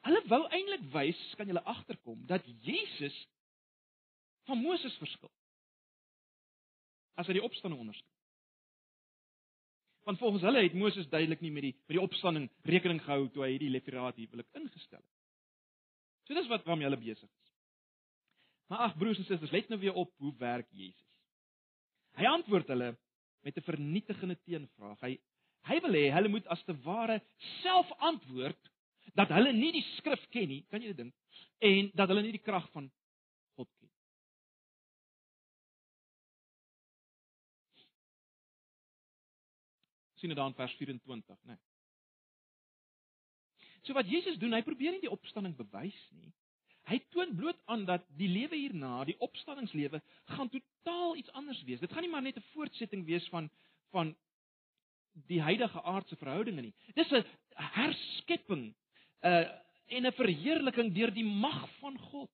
hulle 0.06 0.22
wou 0.30 0.44
eintlik 0.54 0.86
wys, 0.94 1.22
kan 1.36 1.48
julle 1.50 1.64
agterkom, 1.64 2.26
dat 2.30 2.46
Jesus 2.62 3.16
van 4.46 4.62
Moses 4.62 4.94
verskil. 5.02 5.32
As 7.16 7.28
hy 7.28 7.38
die 7.38 7.46
opstanding 7.46 7.82
onderskryf. 7.82 8.12
Want 10.06 10.20
volgens 10.22 10.44
hulle 10.46 10.62
het 10.62 10.74
Moses 10.78 11.08
duidelik 11.10 11.42
nie 11.42 11.52
met 11.52 11.66
die 11.66 11.74
met 11.74 11.96
die 11.98 12.04
opstanding 12.04 12.50
rekening 12.70 13.02
gehou 13.02 13.30
toe 13.34 13.46
hy 13.46 13.56
hierdie 13.56 13.72
lefiraat 13.74 14.20
huwelik 14.22 14.50
ingestel 14.54 15.02
het. 15.02 15.14
So 16.28 16.38
dis 16.38 16.50
wat 16.52 16.66
waarmee 16.66 16.86
hulle 16.90 17.02
besig 17.02 17.30
is. 17.30 17.54
Maar 18.70 18.88
ag 18.90 18.98
broers 18.98 19.18
en 19.22 19.26
susters, 19.26 19.54
let 19.54 19.70
nou 19.70 19.80
weer 19.82 19.98
op 19.98 20.14
hoe 20.22 20.34
werk 20.38 20.70
Jesus. 20.74 21.10
Hy 22.18 22.30
antwoord 22.30 22.70
hulle 22.74 22.96
met 23.46 23.58
'n 23.58 23.68
vernietigende 23.70 24.38
teenvraag. 24.44 25.02
Hy 25.02 25.20
hy 25.66 25.80
wil 25.82 25.98
hê 25.98 26.12
hulle 26.14 26.30
moet 26.30 26.48
as 26.48 26.64
te 26.64 26.74
ware 26.86 27.22
self 27.62 27.92
antwoord 27.98 28.72
dat 29.14 29.30
hulle 29.30 29.54
nie 29.54 29.72
die 29.72 29.86
skrif 29.98 30.22
ken 30.30 30.48
nie, 30.48 30.66
kan 30.70 30.82
jy 30.82 30.88
dit 30.88 30.98
dink? 30.98 31.14
En 31.60 31.92
dat 31.94 32.08
hulle 32.10 32.22
nie 32.22 32.36
die 32.36 32.46
krag 32.46 32.70
van 32.72 32.92
sien 40.26 40.34
dit 40.34 40.42
daar 40.42 40.50
in 40.50 40.58
vers 40.58 40.74
24, 40.74 41.38
né? 41.44 41.54
Nee. 41.54 41.62
So 43.86 43.94
wat 43.94 44.10
Jesus 44.10 44.40
doen, 44.42 44.56
hy 44.58 44.64
probeer 44.66 44.96
nie 44.96 45.04
die 45.06 45.14
opstanding 45.14 45.54
bewys 45.58 46.02
nie. 46.18 46.34
hy 46.86 47.00
toon 47.10 47.32
bloot 47.34 47.58
aan 47.66 47.82
dat 47.86 48.04
die 48.14 48.28
lewe 48.30 48.54
hierna, 48.54 49.00
die 49.10 49.16
opstanningslewe, 49.26 49.98
gaan 50.36 50.52
totaal 50.54 51.16
iets 51.18 51.32
anders 51.34 51.64
wees. 51.66 51.80
Dit 51.82 51.90
gaan 51.90 52.06
nie 52.06 52.12
maar 52.12 52.22
net 52.22 52.38
'n 52.38 52.46
voortsetting 52.54 53.06
wees 53.06 53.26
van 53.34 53.50
van 53.90 54.16
die 55.26 55.42
huidige 55.42 55.82
aardse 55.82 56.16
verhoudinge 56.16 56.62
nie. 56.62 56.74
Dis 56.94 57.12
'n 57.12 57.26
herskepping, 57.56 58.76
uh, 59.22 59.50
en 59.88 60.06
'n 60.06 60.12
verheerliking 60.12 60.94
deur 60.94 61.14
die 61.14 61.26
mag 61.26 61.70
van 61.80 61.98
God. 61.98 62.30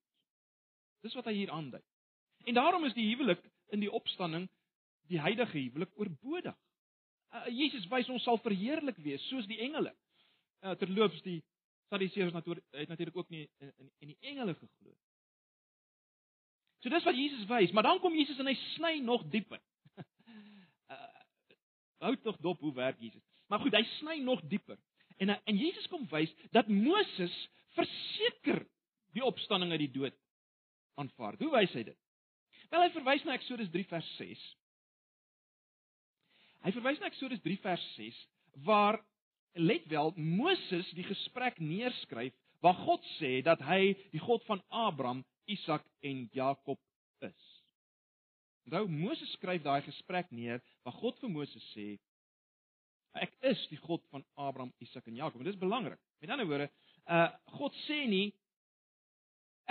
Dis 1.02 1.14
wat 1.14 1.26
hy 1.26 1.34
hier 1.34 1.52
aandui. 1.52 1.82
En 2.46 2.54
daarom 2.54 2.86
is 2.86 2.94
die 2.94 3.08
huwelik 3.08 3.40
in 3.70 3.80
die 3.80 3.92
opstanding 3.92 4.50
die 5.08 5.20
huidige 5.20 5.58
huwelik 5.58 5.90
oorbodig. 5.96 6.58
Uh, 7.32 7.46
Jesus 7.48 7.88
wys 7.88 8.10
ons 8.12 8.24
sal 8.28 8.40
verheerlik 8.44 8.98
wees 9.04 9.24
soos 9.30 9.48
die 9.48 9.62
engele. 9.64 9.94
Uh, 10.62 10.76
terloops 10.80 11.22
die 11.26 11.40
Sadduseërs 11.92 12.32
natuurlik 12.36 12.88
natuurlik 12.88 13.18
ook 13.18 13.30
nie 13.30 13.50
in 13.60 13.72
in, 13.78 13.90
in 14.00 14.12
die 14.14 14.18
engele 14.32 14.54
geglo. 14.56 14.94
So 16.82 16.90
dis 16.90 17.04
wat 17.04 17.16
Jesus 17.16 17.46
wys, 17.48 17.72
maar 17.72 17.84
dan 17.84 18.00
kom 18.00 18.16
Jesus 18.16 18.40
en 18.40 18.50
hy 18.50 18.56
sny 18.74 18.94
nog 19.06 19.24
dieper. 19.30 19.60
uh, 20.94 21.10
hou 22.08 22.16
tog 22.24 22.40
dop 22.42 22.60
hoe 22.60 22.74
werk 22.74 23.00
Jesus. 23.00 23.24
Maar 23.52 23.60
goed, 23.60 23.76
hy 23.76 23.84
sny 24.00 24.20
nog 24.24 24.42
dieper. 24.50 24.80
En 25.22 25.36
en 25.36 25.58
Jesus 25.58 25.88
kom 25.92 26.08
wys 26.10 26.32
dat 26.56 26.68
Moses 26.68 27.36
verseker 27.76 28.64
die 29.16 29.24
opstanding 29.24 29.72
uit 29.72 29.86
die 29.86 29.94
dood 30.00 30.16
aanvaar. 31.00 31.38
Hoe 31.40 31.52
wys 31.54 31.76
hy 31.76 31.84
dit? 31.92 32.00
Wel 32.72 32.86
hy 32.88 32.92
verwys 32.96 33.24
na 33.28 33.36
Eksodus 33.36 33.70
3 33.72 33.86
vers 33.92 34.10
6. 34.18 34.44
Hy 36.62 36.74
verwys 36.76 37.00
na 37.02 37.10
Eksodus 37.10 37.42
3 37.42 37.58
vers 37.64 37.86
6 37.98 38.20
waar 38.68 39.00
let 39.58 39.86
wel 39.90 40.14
Moses 40.16 40.90
die 40.96 41.06
gesprek 41.08 41.58
neerskryf 41.60 42.36
waar 42.62 42.78
God 42.86 43.06
sê 43.18 43.40
dat 43.46 43.64
hy 43.66 43.96
die 44.14 44.22
God 44.22 44.46
van 44.46 44.62
Abraham, 44.70 45.24
Isak 45.50 45.84
en 46.06 46.28
Jakob 46.36 46.78
is. 47.26 47.48
Nou 48.70 48.86
Moses 48.88 49.32
skryf 49.40 49.64
daai 49.66 49.82
gesprek 49.88 50.30
neer 50.30 50.62
waar 50.86 50.96
God 51.02 51.18
vir 51.24 51.34
Moses 51.34 51.66
sê 51.74 51.96
ek 53.18 53.34
is 53.50 53.60
die 53.68 53.80
God 53.82 54.06
van 54.14 54.24
Abraham, 54.40 54.70
Isak 54.80 55.10
en 55.10 55.18
Jakob. 55.18 55.42
Dit 55.44 55.56
is 55.56 55.60
belangrik. 55.60 56.00
Met 56.22 56.32
ander 56.32 56.48
woorde, 56.48 56.70
uh 57.10 57.28
God 57.58 57.76
sê 57.88 58.06
nie 58.08 58.30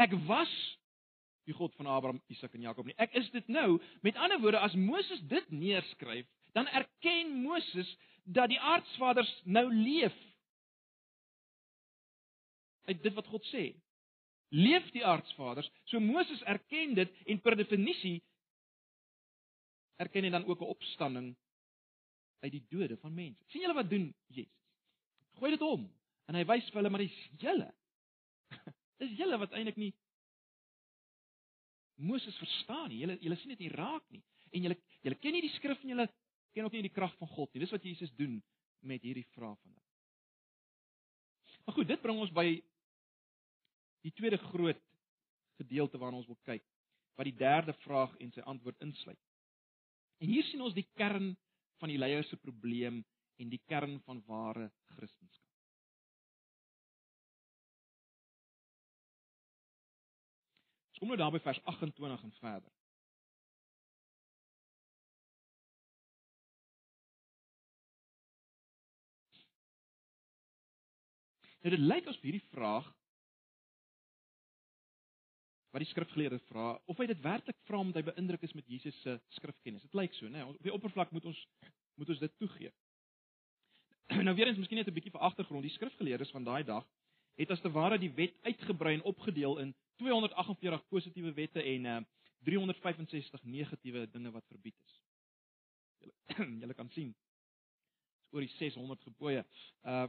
ek 0.01 0.13
was 0.27 0.51
die 1.49 1.55
God 1.57 1.73
van 1.79 1.89
Abraham, 1.89 2.21
Isak 2.29 2.55
en 2.55 2.67
Jakob 2.67 2.87
nie. 2.87 2.99
Ek 3.01 3.15
is 3.17 3.31
dit 3.33 3.47
nou. 3.49 3.79
Met 4.07 4.19
ander 4.21 4.39
woorde, 4.43 4.61
as 4.61 4.75
Moses 4.77 5.23
dit 5.31 5.55
neerskryf, 5.55 6.29
dan 6.53 6.67
erken 6.67 7.43
Moses 7.43 7.91
dat 8.25 8.49
die 8.49 8.61
aardsvaders 8.61 9.31
nou 9.45 9.67
leef. 9.75 10.17
Uit 12.85 13.03
dit 13.03 13.15
wat 13.15 13.27
God 13.27 13.47
sê. 13.51 13.71
Leef 14.51 14.91
die 14.91 15.05
aardsvaders. 15.07 15.71
So 15.85 16.01
Moses 16.01 16.43
erken 16.43 16.95
dit 16.95 17.23
en 17.27 17.41
per 17.41 17.57
definisie 17.57 18.19
erken 20.01 20.25
hy 20.25 20.31
dan 20.31 20.47
ook 20.49 20.61
'n 20.61 20.73
opstanding 20.75 21.37
uit 22.41 22.53
die 22.53 22.65
dode 22.69 22.97
van 22.97 23.15
mense. 23.15 23.45
sien 23.49 23.61
julle 23.61 23.75
wat 23.75 23.91
doen 23.91 24.15
Jesus? 24.27 24.53
Gooi 25.33 25.51
dit 25.51 25.63
om 25.63 25.91
en 26.27 26.35
hy 26.35 26.45
wys 26.45 26.65
vir 26.71 26.81
hulle 26.81 26.91
maar 26.91 27.05
dis 27.05 27.19
julle. 27.39 27.75
Dis 29.01 29.17
julle 29.17 29.39
wat 29.39 29.53
eintlik 29.53 29.77
nie 29.77 29.95
Moses 31.97 32.37
verstaan 32.37 32.89
nie. 32.89 32.99
Julle 32.99 33.17
julle 33.21 33.37
sien 33.37 33.49
dit 33.49 33.59
nie 33.59 33.73
raak 33.73 34.05
nie. 34.11 34.23
En 34.51 34.63
julle 34.63 34.77
julle 35.01 35.19
ken 35.21 35.33
nie 35.33 35.45
die 35.45 35.55
skrif 35.57 35.81
en 35.83 35.93
julle 35.95 36.09
ken 36.55 36.67
ook 36.67 36.75
nie 36.77 36.87
die 36.87 36.95
krag 36.95 37.15
van 37.19 37.31
God 37.31 37.53
nie. 37.53 37.63
Dis 37.65 37.75
wat 37.75 37.85
Jesus 37.87 38.13
doen 38.19 38.39
met 38.81 39.03
hierdie 39.03 39.27
vraag 39.35 39.59
van 39.61 39.73
hulle. 39.73 39.89
Maar 41.67 41.77
goed, 41.77 41.89
dit 41.89 42.03
bring 42.03 42.19
ons 42.19 42.33
by 42.35 42.47
die 44.07 44.13
tweede 44.17 44.39
groot 44.51 44.81
gedeelte 45.61 46.01
waarna 46.01 46.23
ons 46.23 46.31
wil 46.31 46.41
kyk, 46.49 46.65
wat 47.21 47.29
die 47.29 47.37
derde 47.37 47.75
vraag 47.85 48.15
en 48.25 48.33
sy 48.33 48.45
antwoord 48.49 48.81
insluit. 48.87 49.21
En 50.21 50.33
hier 50.33 50.47
sien 50.49 50.65
ons 50.65 50.77
die 50.77 50.89
kern 50.97 51.35
van 51.81 51.93
die 51.93 52.01
leiers 52.01 52.29
se 52.33 52.41
probleem 52.41 53.03
en 53.41 53.53
die 53.53 53.61
kern 53.69 53.99
van 54.05 54.23
ware 54.29 54.71
Christendom. 54.97 55.47
Kom 61.01 61.09
nou 61.09 61.17
daar 61.17 61.33
by 61.33 61.41
vers 61.41 61.63
28 61.65 62.25
en 62.27 62.33
verder. 62.43 62.73
Nou 71.61 71.75
dit 71.77 71.83
lyk 71.83 72.07
asof 72.09 72.25
hierdie 72.25 72.47
vraag 72.55 72.87
wat 75.71 75.85
die 75.85 75.91
skrifgeleerde 75.91 76.41
vra, 76.49 76.73
of 76.91 76.99
hy 76.99 77.07
dit 77.07 77.21
werklik 77.23 77.59
vra 77.69 77.79
omdat 77.79 78.01
hy 78.01 78.07
beïndruk 78.09 78.43
is 78.43 78.55
met 78.59 78.67
Jesus 78.67 78.97
se 79.05 79.15
skrifkennis. 79.37 79.85
Dit 79.87 79.95
lyk 79.95 80.17
so, 80.17 80.27
né? 80.27 80.41
Nee, 80.41 80.55
op 80.57 80.65
die 80.67 80.73
oppervlak 80.75 81.13
moet 81.15 81.29
ons 81.31 81.43
moet 82.01 82.11
ons 82.11 82.23
dit 82.23 82.39
toegee. 82.41 82.73
Nou 84.27 84.35
weer 84.35 84.49
eens 84.51 84.59
miskien 84.59 84.81
net 84.81 84.89
'n 84.89 84.97
bietjie 84.97 85.13
vir 85.15 85.23
agtergrond. 85.29 85.63
Die 85.63 85.77
skrifgeleerdes 85.77 86.33
van 86.35 86.45
daai 86.45 86.65
dag 86.65 86.87
het 87.39 87.51
as 87.51 87.61
te 87.61 87.71
ware 87.71 87.99
die 87.99 88.11
wet 88.17 88.35
uitgebrei 88.43 88.95
en 88.95 89.05
opgedeel 89.07 89.59
in 89.59 89.75
248 90.03 90.89
positiewe 90.89 91.33
wette 91.33 91.63
en 91.63 91.85
uh, 91.85 92.01
365 92.49 93.45
negatiewe 93.45 94.07
dinge 94.11 94.31
wat 94.31 94.47
verbied 94.49 94.77
is. 94.85 94.97
Julle 96.01 96.49
julle 96.63 96.75
kan 96.75 96.91
sien. 96.91 97.13
Dis 97.13 98.33
oor 98.33 98.41
die 98.41 98.55
600 98.57 99.07
gebooie. 99.11 99.45
Uh 99.85 100.09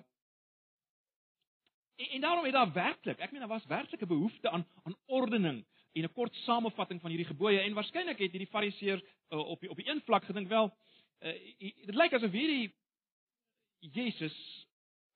En, 2.01 2.09
en 2.09 2.21
daarom 2.21 2.45
het 2.45 2.53
daar 2.53 2.73
werklik, 2.73 3.19
ek 3.19 3.31
meen 3.31 3.43
daar 3.43 3.55
was 3.55 3.65
werklik 3.65 4.01
'n 4.01 4.07
behoefte 4.07 4.49
aan 4.49 4.65
aan 4.83 4.97
ordening 5.05 5.65
en 5.93 6.03
'n 6.03 6.13
kort 6.13 6.35
samevatting 6.35 7.01
van 7.01 7.09
hierdie 7.09 7.31
gebooie 7.33 7.59
en 7.59 7.73
waarskynlik 7.73 8.17
het 8.17 8.31
hierdie 8.31 8.53
fariseërs 8.55 9.03
uh, 9.29 9.37
op 9.37 9.59
die, 9.59 9.69
op 9.69 9.77
die 9.77 9.87
een 9.89 10.01
vlak 10.01 10.23
gedink 10.23 10.47
wel 10.47 10.73
uh, 11.19 11.33
dit 11.59 11.95
lyk 11.95 12.13
asof 12.13 12.31
hierdie 12.31 12.73
Jesus 13.79 14.37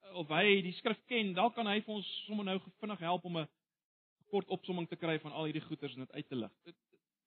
uh, 0.04 0.16
of 0.16 0.28
hy 0.28 0.62
die 0.62 0.74
skrif 0.74 1.00
ken, 1.06 1.34
dalk 1.34 1.56
kan 1.56 1.68
hy 1.68 1.82
vir 1.82 1.96
ons 1.96 2.12
sommer 2.26 2.46
nou 2.46 2.60
vinnig 2.80 3.00
help 3.00 3.26
om 3.26 3.38
'n 3.38 3.48
kort 4.26 4.48
opsomming 4.48 4.88
te 4.90 4.96
kry 4.96 5.20
van 5.20 5.32
al 5.32 5.46
hierdie 5.46 5.66
goeters 5.66 5.94
en 5.94 6.06
dit 6.06 6.12
uit 6.12 6.28
te 6.28 6.36
lig. 6.36 6.54
Dit, 6.64 6.76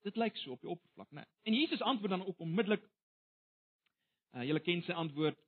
dit 0.03 0.17
lyk 0.17 0.37
so 0.37 0.53
op 0.53 0.61
die 0.61 0.71
oppervlak, 0.71 1.11
né? 1.11 1.23
Nee. 1.23 1.27
En 1.43 1.55
Jesus 1.55 1.83
antwoord 1.83 2.11
dan 2.11 2.27
ook 2.27 2.41
onmiddellik 2.41 2.85
uh, 4.35 4.43
julle 4.45 4.61
ken 4.61 4.83
sy 4.83 4.93
antwoord 4.93 5.39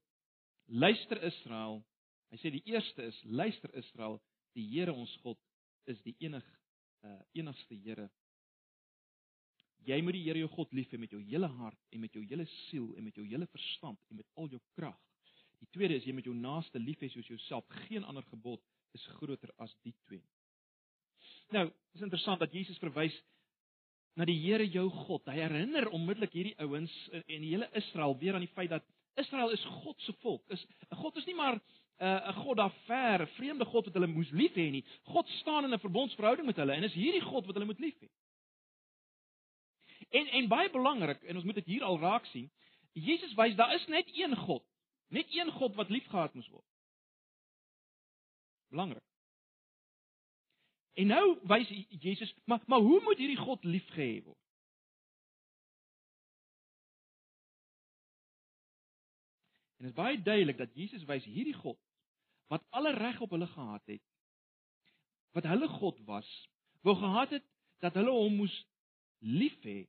Luister 0.67 1.23
Israel, 1.23 1.83
Hy 2.31 2.39
sê 2.39 2.53
die 2.55 2.63
eerste 2.71 3.09
is 3.11 3.19
luister 3.27 3.73
Israel, 3.79 4.21
die 4.55 4.67
Here 4.71 4.95
ons 4.95 5.13
God 5.25 5.39
is 5.91 6.01
die 6.07 6.15
enig 6.23 6.47
uh 7.07 7.19
enigste 7.35 7.75
Here. 7.75 8.09
Jy 9.89 10.01
moet 10.05 10.15
die 10.19 10.25
Here 10.27 10.43
jou 10.43 10.51
God 10.55 10.75
lief 10.77 10.91
hê 10.93 11.01
met 11.01 11.13
jou 11.15 11.21
hele 11.25 11.49
hart 11.61 11.95
en 11.95 12.03
met 12.03 12.15
jou 12.15 12.23
hele 12.23 12.47
siel 12.69 12.91
en 12.97 13.07
met 13.07 13.17
jou 13.17 13.25
hele 13.27 13.49
verstand 13.51 13.99
en 14.11 14.21
met 14.21 14.29
al 14.37 14.51
jou 14.53 14.61
krag. 14.77 14.99
Die 15.61 15.69
tweede 15.75 15.97
is 15.99 16.07
jy 16.07 16.15
moet 16.17 16.29
jou 16.29 16.37
naaste 16.37 16.81
lief 16.81 17.01
hê 17.03 17.11
soos 17.13 17.29
jouself. 17.29 17.67
Geen 17.89 18.05
ander 18.05 18.25
gebod 18.31 18.63
is 18.97 19.07
groter 19.19 19.51
as 19.59 19.75
die 19.85 19.95
twee. 20.07 20.23
Nou, 21.51 21.67
is 21.97 22.05
interessant 22.07 22.41
dat 22.41 22.55
Jesus 22.55 22.79
verwys 22.79 23.17
na 24.19 24.27
die 24.29 24.39
Here 24.39 24.67
jou 24.69 24.87
God. 25.07 25.27
Hy 25.27 25.39
herinner 25.41 25.91
onmiddellik 25.95 26.35
hierdie 26.37 26.57
ouens 26.63 26.95
en 27.21 27.43
die 27.43 27.53
hele 27.55 27.71
Israel 27.79 28.17
weer 28.21 28.39
aan 28.39 28.47
die 28.47 28.55
feit 28.55 28.71
dat 28.71 28.87
Israel 29.19 29.51
is 29.55 29.65
God 29.83 30.01
se 30.07 30.15
volk. 30.23 30.45
Is 30.55 30.63
God 31.03 31.17
is 31.19 31.27
nie 31.29 31.37
maar 31.39 31.59
'n 32.01 32.07
uh, 32.07 32.37
God 32.37 32.57
daar 32.57 32.73
ver, 32.73 33.23
'n 33.23 33.27
vreemde 33.27 33.65
God 33.65 33.85
wat 33.85 33.95
hulle 33.95 34.07
moes 34.07 34.31
lief 34.31 34.55
hê 34.55 34.71
nie. 34.71 34.85
God 35.05 35.29
staan 35.29 35.65
in 35.65 35.75
'n 35.75 35.79
verbondsverhouding 35.79 36.47
met 36.47 36.57
hulle 36.57 36.73
en 36.73 36.83
is 36.83 36.93
hierdie 36.93 37.21
God 37.21 37.47
wat 37.47 37.55
hulle 37.55 37.67
moet 37.67 37.79
lief 37.79 37.99
hê. 38.01 38.09
En 40.09 40.27
en 40.27 40.49
baie 40.49 40.71
belangrik 40.71 41.23
en 41.23 41.37
ons 41.37 41.45
moet 41.45 41.55
dit 41.55 41.65
hier 41.65 41.83
al 41.85 41.99
raak 41.99 42.25
sien. 42.27 42.51
Jesus 42.93 43.35
wys 43.35 43.55
daar 43.55 43.75
is 43.75 43.87
net 43.87 44.09
een 44.17 44.37
God. 44.37 44.65
Net 45.09 45.27
een 45.29 45.51
God 45.51 45.75
wat 45.75 45.89
liefgehad 45.89 46.35
moes 46.35 46.49
word. 46.49 46.65
Belangrik. 48.69 49.05
En 50.93 51.07
nou 51.07 51.39
wys 51.43 51.69
Jesus, 51.89 52.35
maar 52.45 52.63
maar 52.67 52.81
hoe 52.81 53.01
moet 53.03 53.19
hierdie 53.19 53.37
God 53.37 53.65
liefgehê 53.65 54.25
word? 54.25 54.39
En 59.77 59.87
dit 59.87 59.89
is 59.89 60.03
baie 60.03 60.23
duidelik 60.23 60.57
dat 60.57 60.75
Jesus 60.75 61.05
wys 61.05 61.25
hierdie 61.25 61.55
God 61.55 61.79
wat 62.51 62.65
alle 62.77 62.93
reg 62.97 63.21
op 63.21 63.31
hulle 63.37 63.49
gehad 63.51 63.95
het 63.95 64.05
wat 65.37 65.47
hulle 65.47 65.69
God 65.79 66.01
was 66.09 66.29
wou 66.87 66.97
gehad 66.99 67.39
het 67.39 67.47
dat 67.85 67.97
hulle 67.99 68.13
hom 68.15 68.41
moes 68.43 68.57
lief 69.21 69.57
hê 69.65 69.85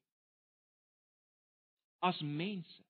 as 2.02 2.18
mense. 2.26 2.82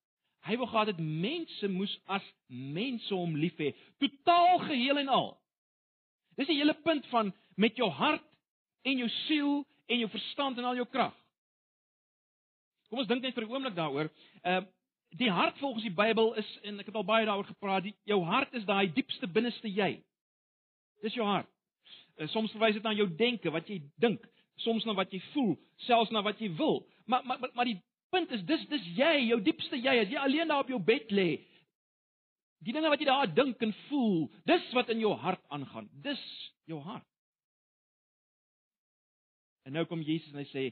Hy 0.48 0.56
wou 0.58 0.68
gehad 0.72 0.94
het 0.94 1.00
mense 1.02 1.68
moes 1.70 1.92
as 2.10 2.26
mense 2.48 3.12
hom 3.14 3.36
lief 3.38 3.58
hê 3.62 3.74
totaal 4.02 4.64
geheel 4.70 5.04
en 5.04 5.12
al. 5.12 5.32
Dis 6.40 6.50
die 6.50 6.60
hele 6.62 6.78
punt 6.86 7.06
van 7.12 7.34
met 7.60 7.78
jou 7.78 7.90
hart 7.92 8.26
en 8.88 9.04
jou 9.04 9.10
siel 9.26 9.58
en 9.92 10.00
jou 10.02 10.10
verstand 10.10 10.58
en 10.58 10.70
al 10.72 10.80
jou 10.80 10.88
krag. 10.90 11.16
Kom 12.90 13.04
ons 13.04 13.10
dink 13.10 13.22
net 13.24 13.36
vir 13.36 13.46
'n 13.46 13.52
oomblik 13.52 13.76
daaroor. 13.76 14.10
Uh 14.44 14.62
Die 15.20 15.32
hart 15.32 15.58
volgens 15.60 15.84
die 15.84 15.94
Bybel 15.94 16.34
is 16.40 16.48
en 16.64 16.80
ek 16.80 16.88
het 16.88 16.96
al 16.96 17.08
baie 17.08 17.26
daaroor 17.28 17.50
gepraat, 17.50 17.84
die, 17.84 17.96
jou 18.08 18.22
hart 18.24 18.54
is 18.56 18.66
daai 18.66 18.88
diepste 18.94 19.28
binneste 19.28 19.68
jy. 19.68 19.98
Dis 21.04 21.18
jou 21.18 21.26
hart. 21.28 21.50
Uh, 22.16 22.28
soms 22.32 22.54
verwys 22.56 22.78
dit 22.78 22.86
na 22.86 22.94
jou 22.96 23.10
denke, 23.20 23.52
wat 23.52 23.68
jy 23.68 23.82
dink, 24.00 24.24
soms 24.64 24.86
na 24.88 24.96
wat 24.96 25.12
jy 25.12 25.20
voel, 25.34 25.56
selfs 25.88 26.14
na 26.16 26.24
wat 26.24 26.40
jy 26.40 26.52
wil. 26.56 26.84
Maar 27.12 27.26
maar 27.28 27.50
maar 27.54 27.68
die 27.68 27.80
punt 28.12 28.32
is 28.32 28.44
dis 28.48 28.64
dis 28.72 28.88
jy, 28.96 29.14
jou 29.32 29.40
diepste 29.44 29.80
jy, 29.80 29.98
as 30.04 30.12
jy 30.12 30.20
alleen 30.22 30.52
daar 30.52 30.64
op 30.64 30.72
jou 30.72 30.80
bed 30.80 31.12
lê, 31.12 31.30
die 32.62 32.76
dinge 32.76 32.92
wat 32.94 33.02
jy 33.02 33.10
daar 33.10 33.32
dink 33.34 33.62
en 33.66 33.74
voel, 33.90 34.28
dis 34.46 34.68
wat 34.78 34.92
in 34.94 35.02
jou 35.02 35.14
hart 35.18 35.42
aangaan. 35.50 35.90
Dis 36.04 36.22
jou 36.70 36.80
hart. 36.86 37.08
En 39.66 39.74
nou 39.76 39.86
kom 39.90 40.02
Jesus 40.06 40.32
en 40.32 40.42
hy 40.42 40.48
sê 40.50 40.68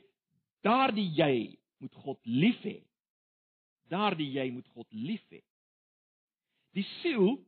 daardie 0.65 1.07
jy 1.17 1.33
moet 1.79 1.97
God 2.03 2.19
lief 2.25 2.59
hê. 2.65 2.79
Daardie 3.89 4.29
jy 4.37 4.49
moet 4.53 4.67
God 4.75 4.87
lief 4.93 5.23
hê. 5.33 5.41
Die 6.77 6.85
siel 6.99 7.39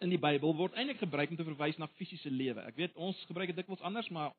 in 0.00 0.12
die 0.12 0.20
Bybel 0.20 0.54
word 0.56 0.76
eintlik 0.78 1.02
gebruik 1.02 1.32
om 1.32 1.36
te 1.36 1.44
verwys 1.44 1.78
na 1.80 1.90
fisiese 1.98 2.30
lewe. 2.30 2.62
Ek 2.64 2.78
weet 2.78 2.96
ons 2.96 3.18
gebruik 3.28 3.52
dit 3.52 3.60
dikwels 3.60 3.82
anders, 3.84 4.08
maar 4.14 4.32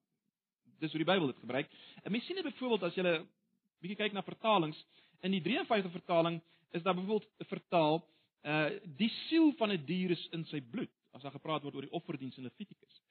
dis 0.82 0.94
hoe 0.94 1.04
die 1.04 1.10
Bybel 1.10 1.30
dit 1.30 1.44
gebruik. 1.44 1.70
En 2.04 2.12
mens 2.12 2.26
sien 2.26 2.40
dit 2.40 2.48
byvoorbeeld 2.48 2.88
as 2.88 2.96
jy 2.96 3.04
'n 3.04 3.28
bietjie 3.82 3.98
kyk 3.98 4.14
na 4.14 4.22
vertalings, 4.22 4.78
in 5.22 5.32
die 5.32 5.42
53 5.42 5.92
vertaling 5.92 6.42
is 6.72 6.84
daar 6.84 6.96
byvoorbeeld 6.96 7.30
vertaal 7.50 8.02
uh 8.42 8.70
die 8.98 9.10
siel 9.28 9.54
van 9.58 9.72
'n 9.72 9.86
dier 9.86 10.12
is 10.12 10.28
in 10.32 10.46
sy 10.46 10.62
bloed 10.62 10.90
as 11.12 11.22
daar 11.22 11.32
gepraat 11.32 11.64
word 11.64 11.76
oor 11.76 11.86
die 11.86 11.98
offerdiens 11.98 12.38
in 12.38 12.44
Levitikus. 12.44 13.02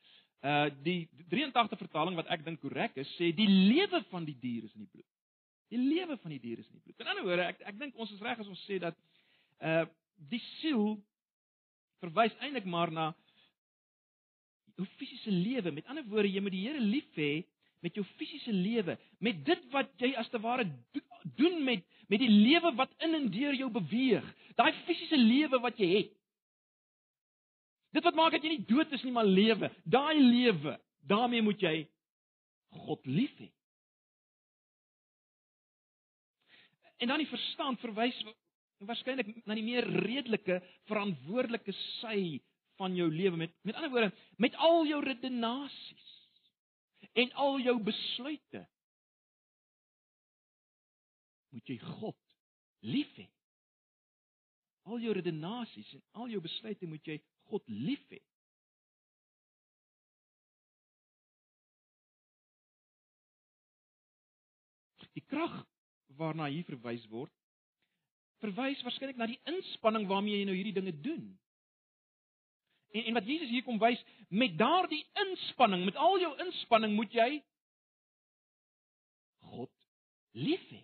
Uh 0.43 0.71
die 0.83 1.09
83 1.29 1.79
vertaling 1.79 2.17
wat 2.17 2.27
ek 2.27 2.45
dink 2.45 2.61
korrek 2.61 2.97
is, 2.97 3.09
sê 3.19 3.31
die 3.35 3.49
lewe 3.49 4.03
van 4.11 4.25
die 4.25 4.37
dier 4.41 4.65
is 4.65 4.75
in 4.75 4.81
die 4.81 4.93
bloed. 4.93 5.07
Die 5.71 5.79
lewe 5.79 6.17
van 6.19 6.35
die 6.35 6.41
dier 6.43 6.59
is 6.59 6.69
in 6.69 6.79
die 6.81 6.83
bloed. 6.85 7.01
In 7.01 7.11
ander 7.13 7.27
woorde, 7.27 7.47
ek 7.53 7.63
ek 7.71 7.79
dink 7.79 7.99
ons 8.01 8.13
is 8.15 8.23
reg 8.25 8.41
as 8.43 8.51
ons 8.51 8.67
sê 8.69 8.81
dat 8.83 8.99
uh 9.61 9.87
die 10.31 10.43
siel 10.61 10.99
verwys 12.03 12.35
eintlik 12.45 12.67
maar 12.69 12.91
na 12.93 13.07
jou 14.77 14.85
fisiese 14.99 15.33
lewe. 15.33 15.73
Met 15.73 15.87
ander 15.89 16.05
woorde, 16.09 16.29
jy 16.29 16.43
moet 16.45 16.53
die 16.57 16.67
Here 16.67 16.83
lief 16.83 17.17
hê 17.17 17.33
met 17.81 17.97
jou 17.97 18.05
fisiese 18.19 18.53
lewe, 18.53 18.99
met 19.25 19.39
dit 19.47 19.63
wat 19.73 19.89
jy 20.03 20.11
as 20.21 20.29
te 20.29 20.41
ware 20.43 20.67
doen 21.39 21.63
met 21.65 21.87
met 22.11 22.19
die 22.19 22.29
lewe 22.29 22.73
wat 22.75 22.91
in 23.07 23.15
en 23.15 23.29
deur 23.31 23.55
jou 23.55 23.69
beweeg. 23.71 24.27
Daai 24.59 24.73
fisiese 24.89 25.17
lewe 25.17 25.61
wat 25.63 25.79
jy 25.79 25.89
het. 25.93 26.11
Dit 27.95 28.07
wat 28.07 28.19
maak 28.19 28.35
dat 28.35 28.43
jy 28.43 28.57
nie 28.57 28.67
dood 28.67 28.91
is 28.95 29.05
nie, 29.07 29.13
maar 29.15 29.29
lewe. 29.29 29.71
Daai 29.87 30.19
lewe, 30.19 30.75
daarmee 31.07 31.43
moet 31.47 31.63
jy 31.63 31.75
God 32.83 33.07
lief 33.07 33.33
hê. 33.39 33.47
En 37.01 37.09
dan 37.09 37.21
die 37.23 37.31
verstand 37.31 37.81
verwys 37.81 38.17
waarskynlik 38.85 39.29
na 39.49 39.57
die 39.57 39.65
meer 39.65 39.87
redelike, 40.05 40.61
verantwoordelike 40.89 41.73
sy 42.01 42.41
van 42.81 42.97
jou 42.97 43.09
lewe 43.13 43.37
met 43.41 43.53
met 43.65 43.77
ander 43.77 43.93
woorde, 43.93 44.13
met 44.41 44.57
al 44.57 44.87
jou 44.89 45.01
redenasies 45.05 46.09
en 47.13 47.33
al 47.45 47.59
jou 47.61 47.77
besluite 47.85 48.63
moet 51.51 51.73
jy 51.73 51.77
God 51.83 52.19
lief 52.87 53.11
hê. 53.19 53.27
Al 54.89 55.03
jou 55.03 55.13
redenasies 55.17 55.91
en 55.97 56.03
al 56.23 56.31
jou 56.33 56.41
besluite 56.45 56.89
moet 56.89 57.09
jy 57.09 57.19
God 57.51 57.67
lief 57.69 58.05
hê. 58.13 58.21
Die 65.19 65.27
krag 65.27 65.59
waarna 66.21 66.49
hier 66.53 66.67
verwys 66.69 67.07
word, 67.13 67.33
verwys 68.45 68.81
waarskynlik 68.85 69.19
na 69.21 69.29
die 69.31 69.41
inspanning 69.49 70.07
waarmee 70.09 70.41
jy 70.41 70.49
nou 70.49 70.57
hierdie 70.57 70.77
dinge 70.77 70.95
doen. 71.05 71.25
En 72.91 73.07
en 73.11 73.19
wat 73.19 73.29
Jesus 73.29 73.51
hier 73.53 73.65
kom 73.67 73.79
wys, 73.81 74.01
met 74.29 74.57
daardie 74.59 75.03
inspanning, 75.25 75.85
met 75.85 75.97
al 75.97 76.19
jou 76.21 76.31
inspanning 76.47 76.95
moet 76.97 77.13
jy 77.15 77.29
God 79.51 79.73
lief 80.37 80.65
hê. 80.71 80.81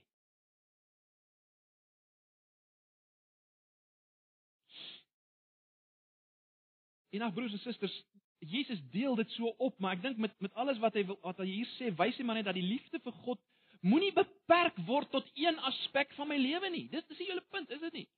En 7.16 7.24
ag 7.24 7.32
broers 7.32 7.52
en 7.52 7.62
susters, 7.62 7.94
Jesus 8.38 8.80
deel 8.92 9.14
dit 9.16 9.30
so 9.30 9.48
op, 9.64 9.78
maar 9.80 9.96
ek 9.96 10.02
dink 10.04 10.18
met 10.20 10.34
met 10.44 10.54
alles 10.54 10.78
wat 10.82 10.94
hy 10.98 11.06
wil 11.08 11.18
wat 11.24 11.38
hy 11.40 11.46
hier 11.48 11.70
sê, 11.76 11.90
wys 11.96 12.18
hy 12.20 12.26
maar 12.26 12.38
net 12.38 12.48
dat 12.50 12.58
die 12.58 12.66
liefde 12.66 13.00
vir 13.02 13.14
God 13.24 13.40
moenie 13.80 14.12
beperk 14.12 14.78
word 14.86 15.10
tot 15.10 15.28
een 15.34 15.58
aspek 15.58 16.12
van 16.16 16.28
my 16.28 16.36
lewe 16.40 16.70
nie. 16.70 16.86
Dis 16.92 17.06
dis 17.10 17.18
die 17.18 17.30
hele 17.30 17.44
punt, 17.50 17.70
is 17.70 17.80
dit 17.80 18.02
nie? 18.02 18.08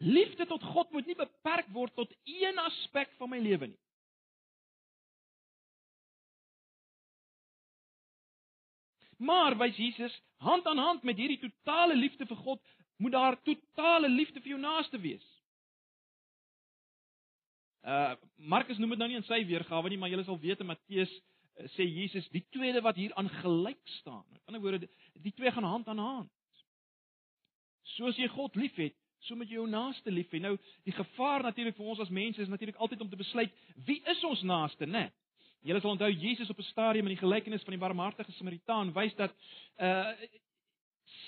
Liefde 0.00 0.46
tot 0.46 0.62
God 0.72 0.92
moet 0.92 1.06
nie 1.06 1.16
beperk 1.18 1.68
word 1.74 1.94
tot 1.94 2.12
een 2.24 2.58
aspek 2.58 3.12
van 3.18 3.30
my 3.30 3.38
lewe 3.38 3.72
nie. 3.72 3.80
Maar 9.20 9.56
wys 9.60 9.76
Jesus, 9.76 10.14
hand 10.40 10.66
aan 10.66 10.78
hand 10.80 11.02
met 11.04 11.18
hierdie 11.20 11.40
totale 11.42 11.96
liefde 11.96 12.24
vir 12.26 12.36
God, 12.36 12.60
moet 12.96 13.12
daar 13.12 13.36
totale 13.44 14.08
liefde 14.08 14.40
vir 14.40 14.54
jou 14.54 14.60
naaste 14.60 15.00
wees. 15.00 15.26
Uh 17.84 18.14
Markus 18.36 18.78
noem 18.80 18.94
dit 18.94 19.00
nou 19.00 19.08
nie 19.08 19.18
in 19.20 19.28
sy 19.28 19.42
weergawe 19.48 19.88
nie, 19.88 19.98
maar 20.00 20.08
julle 20.12 20.24
sal 20.24 20.40
weet 20.40 20.60
in 20.64 20.68
Matteus 20.68 21.12
sê 21.74 21.86
Jesus 21.86 22.28
die 22.34 22.44
tweede 22.50 22.82
wat 22.82 22.96
hier 22.96 23.14
aan 23.14 23.28
gelyk 23.28 23.80
staan. 24.00 24.24
Met 24.32 24.42
ander 24.46 24.60
woorde, 24.60 24.88
die 25.22 25.32
twee 25.32 25.52
gaan 25.52 25.64
hand 25.64 25.88
aan 25.88 25.98
hand. 25.98 26.30
Soos 27.96 28.16
jy 28.16 28.28
God 28.28 28.54
liefhet, 28.56 28.94
so 29.26 29.36
moet 29.36 29.50
jy 29.50 29.58
jou 29.58 29.68
naaste 29.68 30.12
lief 30.12 30.30
hê. 30.32 30.40
Nou, 30.40 30.56
die 30.86 30.94
gevaar 30.96 31.44
natuurlik 31.44 31.76
vir 31.76 31.92
ons 31.92 32.00
as 32.00 32.12
mense 32.12 32.40
is 32.42 32.48
natuurlik 32.48 32.78
altyd 32.80 33.00
om 33.04 33.10
te 33.10 33.20
besluit 33.20 33.52
wie 33.86 34.00
is 34.08 34.24
ons 34.24 34.42
naaste, 34.42 34.86
né? 34.86 35.10
Julle 35.60 35.80
sal 35.82 35.92
onthou 35.92 36.08
Jesus 36.08 36.50
op 36.50 36.58
'n 36.58 36.70
stadium 36.70 37.06
in 37.06 37.16
die 37.16 37.24
gelykenis 37.24 37.62
van 37.62 37.72
die 37.76 37.80
barmhartige 37.80 38.32
Samaritaan 38.32 38.92
wys 38.92 39.14
dat 39.14 39.34
uh 39.78 40.12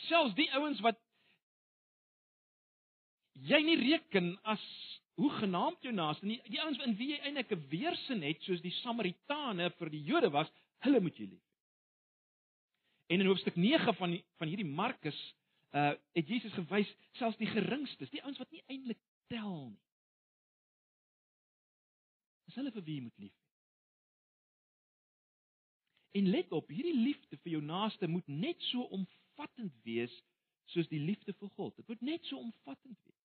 selfs 0.08 0.34
die 0.34 0.50
ouens 0.54 0.80
wat 0.80 0.96
jy 3.34 3.60
nie 3.62 3.76
reken 3.76 4.38
as 4.42 4.62
hoe 5.14 5.30
genaamd 5.30 5.82
jou 5.84 5.92
naaste 5.94 6.26
nie, 6.26 6.40
die 6.48 6.60
ouens 6.62 6.80
in 6.86 6.96
wie 6.96 7.12
jy 7.12 7.18
eintlik 7.20 7.52
'n 7.52 7.66
weersin 7.68 8.22
het 8.22 8.42
soos 8.42 8.62
die 8.62 8.74
Samaritane 8.80 9.70
vir 9.78 9.90
die 9.90 10.02
Jode 10.02 10.30
was, 10.30 10.48
hulle 10.84 11.00
moet 11.00 11.16
jy 11.16 11.26
lief 11.26 11.42
hê. 11.42 11.52
En 13.14 13.20
in 13.20 13.26
hoofstuk 13.26 13.56
9 13.56 13.94
van 13.94 14.10
die, 14.10 14.24
van 14.38 14.48
hierdie 14.48 14.68
Markus 14.68 15.20
uh 15.72 15.92
het 16.12 16.28
Jesus 16.28 16.52
gewys 16.52 16.96
selfs 17.12 17.36
die 17.36 17.48
geringstes, 17.48 18.10
die 18.10 18.22
ouens 18.22 18.38
wat 18.38 18.50
nie 18.50 18.64
eintlik 18.66 18.98
tel 19.28 19.70
nie. 19.70 19.80
Dis 22.44 22.54
hulle 22.54 22.72
vir 22.72 22.84
wie 22.84 22.96
jy 22.96 23.02
moet 23.02 23.18
lief 23.18 23.32
hê. 23.32 23.42
En 26.12 26.28
let 26.28 26.52
op, 26.52 26.68
hierdie 26.68 26.96
liefde 26.96 27.38
vir 27.40 27.54
jou 27.54 27.62
naaste 27.64 28.08
moet 28.08 28.26
net 28.28 28.60
so 28.68 28.84
omvattend 28.92 29.72
wees 29.84 30.12
soos 30.72 30.88
die 30.88 31.00
liefde 31.00 31.32
vir 31.32 31.48
God. 31.56 31.76
Dit 31.76 31.88
moet 31.88 32.04
net 32.04 32.28
so 32.28 32.36
omvattend 32.36 32.98
wees. 33.04 33.21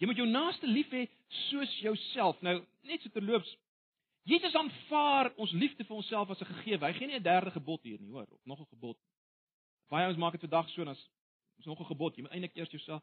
Jy 0.00 0.08
moet 0.08 0.16
jou 0.16 0.28
naaste 0.28 0.66
lief 0.66 0.88
hê 0.90 1.04
soos 1.50 1.72
jouself. 1.84 2.40
Nou, 2.42 2.56
net 2.88 3.02
so 3.04 3.12
terloops, 3.12 3.50
Jesus 4.28 4.54
aanvaar 4.56 5.32
ons 5.36 5.52
liefde 5.52 5.84
vir 5.84 5.96
onsself 5.96 6.30
as 6.30 6.40
'n 6.40 6.52
gegewe. 6.54 6.86
Hy 6.86 6.92
gee 6.92 7.06
nie 7.06 7.18
'n 7.18 7.22
derde 7.22 7.50
gebod 7.50 7.82
hier 7.82 8.00
nie, 8.00 8.10
hoor, 8.10 8.26
of 8.30 8.44
nog 8.44 8.60
'n 8.60 8.72
gebod 8.74 8.96
Baie 9.90 10.06
ons 10.06 10.20
maak 10.22 10.36
dit 10.36 10.44
vandag 10.46 10.68
so 10.70 10.86
as 10.86 11.00
is 11.58 11.66
nog 11.66 11.80
'n 11.80 11.92
gebod, 11.92 12.16
jy 12.16 12.22
moet 12.22 12.32
eintlik 12.32 12.56
eers 12.56 12.70
jouself. 12.70 13.02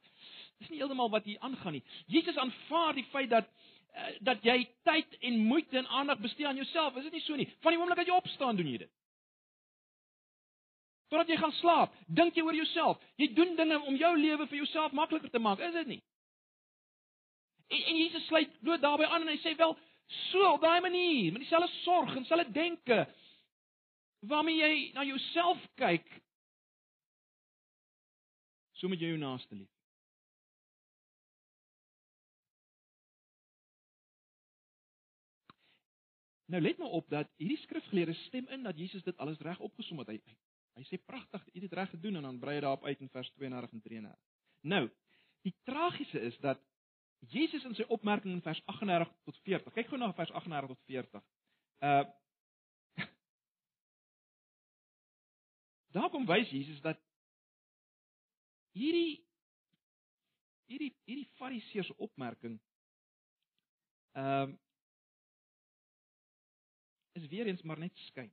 Dis 0.57 0.69
nie 0.69 0.79
heeltemal 0.79 1.09
wat 1.09 1.25
hier 1.25 1.39
aangaan 1.39 1.73
nie. 1.73 1.83
Jesus 2.07 2.37
aanvaar 2.37 2.93
die 2.93 3.05
feit 3.11 3.29
dat 3.29 3.45
uh, 3.45 4.07
dat 4.19 4.43
jy 4.43 4.67
tyd 4.83 5.17
en 5.19 5.37
moeite 5.37 5.77
en 5.77 5.87
aandag 5.87 6.19
bestee 6.19 6.47
aan 6.47 6.55
jouself. 6.55 6.95
Is 6.95 7.03
dit 7.03 7.11
nie 7.11 7.21
so 7.21 7.35
nie? 7.35 7.49
Van 7.59 7.71
die 7.71 7.79
oomblik 7.79 7.97
dat 7.97 8.07
jy 8.07 8.13
opstaan, 8.13 8.55
doen 8.55 8.67
jy 8.67 8.77
dit. 8.77 8.91
Totdat 11.07 11.27
jy 11.27 11.37
gaan 11.37 11.51
slaap, 11.51 11.93
dink 12.07 12.35
jy 12.35 12.41
oor 12.41 12.55
jouself. 12.55 13.03
Jy 13.15 13.33
doen 13.33 13.55
dinge 13.55 13.81
om 13.81 13.95
jou 13.95 14.17
lewe 14.17 14.47
vir 14.47 14.57
jouself 14.57 14.91
makliker 14.91 15.29
te 15.29 15.39
maak, 15.39 15.59
is 15.59 15.73
dit 15.73 15.87
nie? 15.87 16.01
En, 17.67 17.81
en 17.83 17.97
Jesus 17.97 18.25
sluit 18.25 18.59
bloot 18.61 18.81
daarbey 18.81 19.07
aan 19.07 19.25
en 19.25 19.33
hy 19.33 19.39
sê 19.43 19.55
wel, 19.59 19.75
so 20.29 20.53
op 20.53 20.61
daai 20.63 20.81
manier, 20.81 21.31
met 21.33 21.43
dieselfde 21.43 21.71
sorg 21.81 22.15
en 22.15 22.23
dieselfde 22.23 22.51
denke 22.55 23.01
waarmee 24.27 24.57
jy 24.57 24.91
na 24.95 25.03
jouself 25.05 25.61
kyk, 25.77 26.07
So 28.77 28.89
moet 28.89 29.01
jy 29.01 29.09
jou 29.13 29.21
naaste 29.21 29.57
lief. 29.57 29.71
Nou 36.47 36.61
let 36.61 36.77
maar 36.79 36.93
op 36.95 37.09
dat 37.11 37.31
hierdie 37.41 37.59
skrifgeleerde 37.65 38.13
stem 38.27 38.45
in 38.53 38.63
dat 38.63 38.77
Jesus 38.79 39.03
dit 39.03 39.17
alles 39.17 39.41
reg 39.43 39.59
opgesom 39.59 39.99
het. 40.03 40.13
Hy 40.13 40.19
hy, 40.21 40.35
hy 40.77 40.85
sê 40.87 40.99
pragtig, 41.01 41.43
jy 41.49 41.57
het 41.57 41.65
dit 41.65 41.75
reg 41.79 41.89
gedoen 41.95 42.21
en 42.21 42.29
dan 42.29 42.37
brei 42.39 42.55
hy 42.59 42.63
daarop 42.63 42.85
uit 42.85 43.01
in 43.03 43.11
vers 43.11 43.31
32 43.35 43.73
en 43.73 43.83
33. 43.89 44.21
Nou, 44.71 44.83
die 45.43 45.55
tragiese 45.67 46.21
is 46.29 46.37
dat 46.45 46.61
Jesus 47.19 47.63
in 47.63 47.75
sy 47.75 47.83
opmerking 47.93 48.33
in 48.33 48.41
vers 48.41 48.61
38 48.65 49.13
tot 49.25 49.37
40. 49.43 49.73
Kyk 49.73 49.87
gou 49.89 49.97
na 49.99 50.13
vers 50.13 50.31
38 50.31 50.67
tot 50.67 50.81
40. 50.85 51.23
Uh 51.81 52.03
Daar 55.97 56.09
kom 56.13 56.25
wys 56.29 56.49
Jesus 56.49 56.81
dat 56.81 56.99
hierdie 58.77 59.25
hierdie 60.67 60.93
hierdie 61.07 61.29
fariseërs 61.39 61.91
opmerking 61.97 62.59
ehm 64.17 64.49
um, 64.49 64.59
is 67.17 67.27
weer 67.27 67.47
eens 67.47 67.61
maar 67.61 67.79
net 67.79 67.97
skyn. 67.97 68.29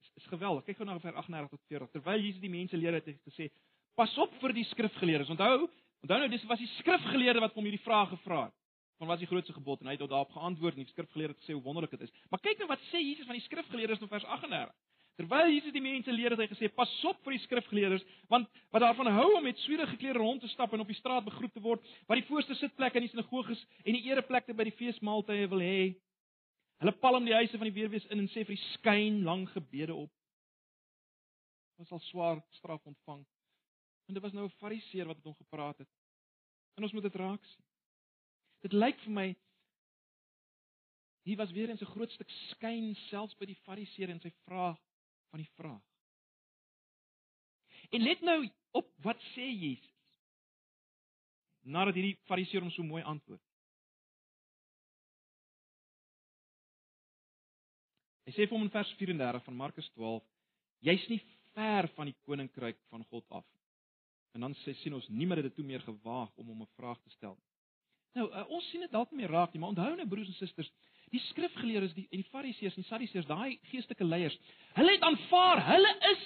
Is, 0.00 0.10
is 0.14 0.26
geweldig. 0.26 0.64
Kyk 0.64 0.76
gou 0.76 0.86
na 0.88 0.98
vers 1.00 1.16
38 1.22 1.50
tot 1.54 1.62
40. 1.72 1.90
Terwyl 1.94 2.20
Jesus 2.20 2.40
die 2.42 2.52
mense 2.52 2.76
leer 2.76 2.98
het, 2.98 3.06
het 3.08 3.16
hy 3.16 3.30
gesê: 3.30 3.48
"Pas 3.96 4.12
op 4.20 4.34
vir 4.42 4.52
die 4.56 4.64
skrifgeleerdes. 4.72 5.32
Onthou, 5.32 5.70
onthou 6.04 6.18
nou 6.22 6.28
dis 6.32 6.44
was 6.50 6.62
die 6.62 6.72
skrifgeleerde 6.78 7.42
wat 7.44 7.54
hom 7.54 7.66
hierdie 7.68 7.84
vraag 7.84 8.12
gevra 8.14 8.46
het. 8.48 8.56
Van 8.98 9.10
wat 9.10 9.20
is 9.20 9.26
die 9.26 9.30
grootste 9.32 9.52
gebod 9.52 9.80
en 9.80 9.90
hy 9.90 9.96
het 9.96 10.08
daarop 10.08 10.32
geantwoord 10.32 10.76
en 10.76 10.84
die 10.84 10.92
skrifgeleerde 10.92 11.34
het 11.34 11.42
gesê 11.44 11.52
hoe 11.52 11.62
wonderlik 11.62 11.92
dit 11.96 12.06
is. 12.08 12.12
Maar 12.32 12.40
kyk 12.40 12.62
nou 12.62 12.68
wat 12.70 12.84
sê 12.90 13.02
Jesus 13.02 13.28
van 13.28 13.36
die 13.36 13.44
skrifgeleerdes 13.44 14.04
in 14.04 14.12
vers 14.12 14.24
38. 14.24 14.72
Terwyl 15.16 15.48
Jesus 15.48 15.72
die 15.72 15.80
mense 15.80 16.12
leer 16.12 16.34
het 16.34 16.42
hy 16.42 16.46
gesê: 16.50 16.68
"Pas 16.68 16.92
op 17.08 17.22
vir 17.24 17.36
die 17.36 17.44
skrifgeleerders, 17.46 18.04
want 18.28 18.48
wat 18.72 18.82
daarvan 18.84 19.08
hou 19.16 19.28
om 19.36 19.46
met 19.48 19.58
swierige 19.64 19.96
klere 19.96 20.20
rond 20.20 20.40
te 20.40 20.48
stap 20.52 20.72
en 20.72 20.80
op 20.84 20.90
die 20.92 20.98
straat 20.98 21.24
begroet 21.24 21.54
te 21.54 21.60
word, 21.64 21.84
wat 22.06 22.20
die 22.20 22.28
voorste 22.28 22.54
sitplekke 22.54 23.00
in 23.00 23.06
die 23.06 23.12
sinagoges 23.14 23.62
en 23.84 23.96
die 23.96 24.04
ereplekke 24.10 24.54
by 24.54 24.68
die 24.68 24.76
feesmaaltye 24.76 25.48
wil 25.48 25.64
hê. 25.64 25.94
Hulle 26.84 26.92
palm 27.00 27.24
die 27.24 27.36
huise 27.36 27.56
van 27.56 27.70
die 27.70 27.78
weerwees 27.78 28.04
in 28.12 28.20
en 28.20 28.28
sê 28.28 28.44
vir 28.44 28.58
die 28.58 28.68
skyn 28.74 29.22
lang 29.24 29.46
gebede 29.54 29.96
op. 29.96 30.12
Hulle 31.76 31.88
sal 31.88 32.04
swaar 32.10 32.44
straf 32.60 32.84
ontvang." 32.84 33.24
En 34.06 34.14
dit 34.14 34.22
was 34.22 34.32
nou 34.32 34.46
'n 34.46 34.58
fariseer 34.58 35.06
wat 35.06 35.16
met 35.16 35.24
hom 35.24 35.34
gepraat 35.34 35.78
het. 35.78 35.88
En 36.74 36.82
ons 36.82 36.92
moet 36.92 37.02
dit 37.02 37.14
raak 37.14 37.44
sien. 37.44 37.64
Dit 38.60 38.72
lyk 38.72 39.00
vir 39.00 39.12
my 39.12 39.36
hier 41.26 41.36
was 41.36 41.50
weer 41.50 41.68
eens 41.68 41.80
'n 41.80 41.94
groot 41.94 42.10
stuk 42.10 42.30
skyn 42.30 42.94
selfs 42.94 43.34
by 43.34 43.46
die 43.46 43.60
fariseer 43.66 44.10
en 44.10 44.20
sy 44.20 44.30
vraag 44.44 44.78
van 45.30 45.40
die 45.40 45.50
vraag. 45.54 45.82
En 47.90 48.02
let 48.02 48.20
nou 48.20 48.50
op 48.70 48.92
wat 49.02 49.20
sê 49.34 49.46
Jesus. 49.50 49.94
Nadat 51.60 51.94
hierdie 51.94 52.18
fariseer 52.26 52.60
hom 52.60 52.70
so 52.70 52.82
mooi 52.82 53.02
antwoord. 53.02 53.42
Hy 58.26 58.32
sê 58.32 58.46
vir 58.46 58.54
hom 58.56 58.62
in 58.62 58.70
vers 58.70 58.92
34 58.98 59.44
van 59.44 59.56
Markus 59.56 59.88
12: 59.94 60.24
Jy's 60.78 61.08
nie 61.08 61.20
ver 61.54 61.88
van 61.88 62.06
die 62.10 62.16
koninkryk 62.22 62.78
van 62.90 63.04
God 63.04 63.30
af. 63.30 63.55
En 64.32 64.40
dan 64.40 64.54
sê 64.54 64.74
sien 64.74 64.94
ons 64.94 65.08
niemand 65.08 65.40
het 65.40 65.48
dit 65.48 65.54
toe 65.54 65.64
meer 65.64 65.80
gewaag 65.80 66.30
om 66.36 66.46
hom 66.46 66.62
'n 66.62 66.74
vraag 66.76 67.00
te 67.02 67.10
stel. 67.10 67.38
Nou, 68.16 68.30
uh, 68.32 68.48
ons 68.48 68.68
sien 68.70 68.80
dit 68.80 68.90
dalk 68.90 69.10
nie 69.10 69.20
meer 69.20 69.30
raak 69.30 69.52
nie, 69.52 69.60
maar 69.60 69.68
onthou 69.68 69.96
nou 69.96 70.08
broers 70.08 70.28
en 70.28 70.34
susters, 70.34 70.72
die 71.12 71.20
skrifgeleerdes 71.20 71.94
die 71.94 72.06
en 72.10 72.22
die 72.22 72.30
fariseërs 72.30 72.76
en 72.76 72.82
die 72.82 72.88
sadiseërs, 72.88 73.26
daai 73.26 73.58
geestelike 73.62 74.04
leiers, 74.04 74.38
hulle 74.78 74.94
het 74.96 75.02
aanvaar, 75.02 75.62
hulle 75.66 75.92
is 76.12 76.22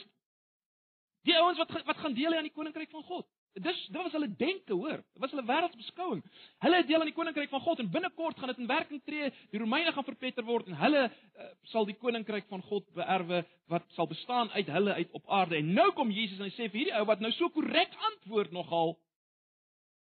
die 1.29 1.37
ouens 1.37 1.59
wat 1.59 1.75
wat 1.85 1.97
gaan 1.97 2.15
deel 2.15 2.33
hê 2.33 2.37
aan 2.37 2.49
die 2.49 2.55
koninkryk 2.55 2.91
van 2.91 3.03
God. 3.03 3.27
Dis 3.59 3.79
dit 3.91 3.97
was 3.99 4.13
hulle 4.15 4.29
denke, 4.39 4.73
hoor. 4.73 5.01
Dit 5.03 5.23
was 5.25 5.33
hulle 5.35 5.43
wêreldsbeskouing. 5.49 6.21
Hulle 6.63 6.77
het 6.79 6.87
deel 6.87 7.03
aan 7.03 7.09
die 7.11 7.17
koninkryk 7.17 7.51
van 7.51 7.63
God 7.65 7.81
en 7.83 7.91
binnekort 7.91 8.39
gaan 8.39 8.53
dit 8.53 8.61
in 8.63 8.69
werking 8.71 9.03
tree. 9.05 9.31
Die 9.51 9.59
Romeine 9.59 9.93
gaan 9.93 10.07
verpletter 10.07 10.47
word 10.47 10.69
en 10.71 10.79
hulle 10.79 11.03
uh, 11.09 11.49
sal 11.73 11.89
die 11.89 11.97
koninkryk 11.99 12.47
van 12.53 12.63
God 12.69 12.87
beerwe 12.95 13.43
wat 13.73 13.89
sal 13.97 14.07
bestaan 14.11 14.53
uit 14.55 14.71
hulle 14.71 14.95
uit 14.95 15.19
op 15.19 15.27
aarde. 15.27 15.59
En 15.59 15.73
nou 15.75 15.89
kom 15.99 16.13
Jesus 16.15 16.39
en 16.39 16.47
hy 16.47 16.55
sê 16.55 16.69
vir 16.69 16.85
hierdie 16.85 16.97
ou 17.01 17.03
wat 17.11 17.25
nou 17.25 17.33
so 17.35 17.51
korrek 17.57 17.97
antwoord 18.13 18.55
nogal. 18.55 18.95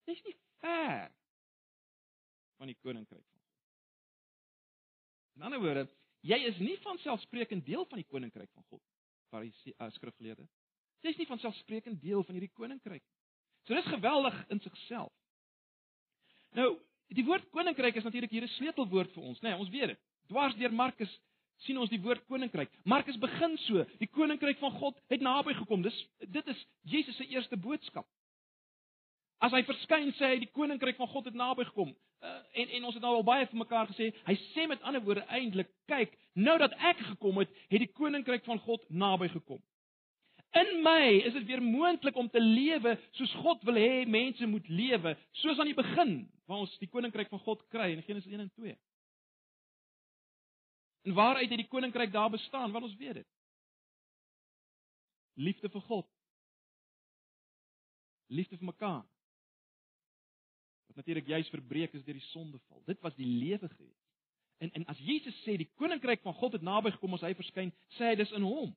Dis 0.06 0.22
nie 0.28 0.36
fair 0.62 1.10
van 2.62 2.70
die 2.70 2.78
koninkryk 2.86 3.26
van 3.26 3.42
God. 3.42 3.50
In 5.40 5.48
ander 5.50 5.64
woorde, 5.64 5.88
jy 6.22 6.38
is 6.52 6.62
nie 6.62 6.78
van 6.86 7.02
selfsprekend 7.02 7.66
deel 7.66 7.90
van 7.90 7.98
die 8.04 8.08
koninkryk 8.08 8.52
van 8.54 8.70
God, 8.70 8.84
Fariseë 9.34 9.74
uh, 9.82 9.90
skrifgeleerde. 9.98 10.46
Jy 11.04 11.12
is 11.16 11.20
nie 11.20 11.28
van 11.28 11.42
selfsprekend 11.42 12.00
deel 12.00 12.22
van 12.24 12.38
hierdie 12.38 12.54
koninkryk. 12.54 13.04
So 13.64 13.74
dis 13.74 13.86
geweldig 13.86 14.46
in 14.48 14.60
sigself. 14.60 15.12
Nou, 16.54 16.78
die 17.14 17.26
woord 17.26 17.50
koninkryk 17.50 17.96
is 17.96 18.04
natuurlik 18.04 18.32
hier 18.32 18.44
'n 18.44 18.48
sleutelwoord 18.58 19.12
vir 19.14 19.24
ons, 19.24 19.40
né? 19.40 19.50
Nee, 19.50 19.60
ons 19.60 19.70
weet 19.70 19.88
dit. 19.88 20.00
Dwars 20.28 20.56
deur 20.56 20.74
Markus 20.74 21.20
sien 21.58 21.78
ons 21.78 21.90
die 21.90 22.02
woord 22.02 22.26
koninkryk. 22.26 22.72
Markus 22.84 23.18
begin 23.18 23.58
so: 23.58 23.86
Die 24.00 24.08
koninkryk 24.08 24.60
van 24.60 24.72
God 24.72 25.00
het 25.08 25.22
naby 25.22 25.54
gekom. 25.54 25.82
Dis 25.82 26.08
dit 26.20 26.48
is 26.48 26.66
Jesus 26.82 27.16
se 27.16 27.28
eerste 27.28 27.58
boodskap. 27.58 28.08
As 29.44 29.52
hy 29.52 29.64
verskyn 29.64 30.14
sê 30.14 30.34
hy 30.34 30.40
die 30.40 30.52
koninkryk 30.52 30.96
van 30.96 31.08
God 31.08 31.26
het 31.26 31.34
naby 31.34 31.66
gekom. 31.68 31.96
Uh, 32.24 32.40
en 32.54 32.70
en 32.70 32.84
ons 32.88 32.96
het 32.96 33.04
nou 33.04 33.16
al 33.16 33.26
baie 33.28 33.48
vir 33.52 33.60
mekaar 33.60 33.90
gesê, 33.92 34.14
hy 34.24 34.36
sê 34.54 34.68
met 34.68 34.82
ander 34.88 35.04
woorde 35.04 35.26
eintlik, 35.28 35.68
kyk, 35.92 36.14
nou 36.40 36.56
dat 36.58 36.72
ek 36.80 37.02
gekom 37.10 37.42
het, 37.42 37.50
het 37.68 37.84
die 37.84 37.92
koninkryk 37.92 38.46
van 38.48 38.62
God 38.64 38.86
naby 38.88 39.28
gekom. 39.34 39.60
In 40.54 40.82
my 40.86 41.22
is 41.26 41.34
dit 41.34 41.46
weer 41.50 41.62
moontlik 41.62 42.16
om 42.16 42.30
te 42.30 42.42
lewe 42.42 42.94
soos 43.18 43.32
God 43.42 43.64
wil 43.66 43.80
hê 43.82 44.04
mense 44.06 44.46
moet 44.46 44.68
lewe, 44.70 45.16
soos 45.42 45.60
aan 45.60 45.72
die 45.72 45.78
begin 45.78 46.12
waar 46.46 46.62
ons 46.62 46.76
die 46.78 46.90
koninkryk 46.92 47.32
van 47.34 47.42
God 47.42 47.64
kry 47.74 47.90
in 47.96 48.04
Genesis 48.06 48.30
1 48.30 48.44
en 48.44 48.52
2. 48.60 48.76
En 51.04 51.16
waaruit 51.18 51.50
het 51.50 51.64
die 51.64 51.72
koninkryk 51.72 52.12
daar 52.14 52.30
bestaan? 52.30 52.72
Want 52.72 52.86
ons 52.86 53.00
weet 53.02 53.24
dit. 53.24 53.30
Liefde 55.34 55.70
vir 55.74 55.82
God. 55.82 56.08
Liefde 58.30 58.58
vir 58.58 58.70
mekaar 58.70 59.02
wat 60.94 60.96
natuurlik 60.96 61.28
juis 61.28 61.50
verbreek 61.50 61.94
is 61.98 62.04
deur 62.06 62.14
die 62.20 62.30
sondeval. 62.30 62.84
Dit 62.86 63.00
was 63.02 63.16
die 63.16 63.26
lewe 63.26 63.70
gewees. 63.70 64.02
En 64.62 64.72
en 64.72 64.86
as 64.86 65.00
Jesus 65.02 65.36
sê 65.42 65.58
die 65.58 65.72
koninkryk 65.82 66.22
van 66.22 66.34
God 66.38 66.54
het 66.54 66.62
naby 66.62 66.92
gekom 66.94 67.18
as 67.18 67.26
hy 67.26 67.34
verskyn, 67.34 67.72
sê 67.98 68.12
hy 68.12 68.16
dis 68.20 68.32
in 68.38 68.46
hom. 68.46 68.76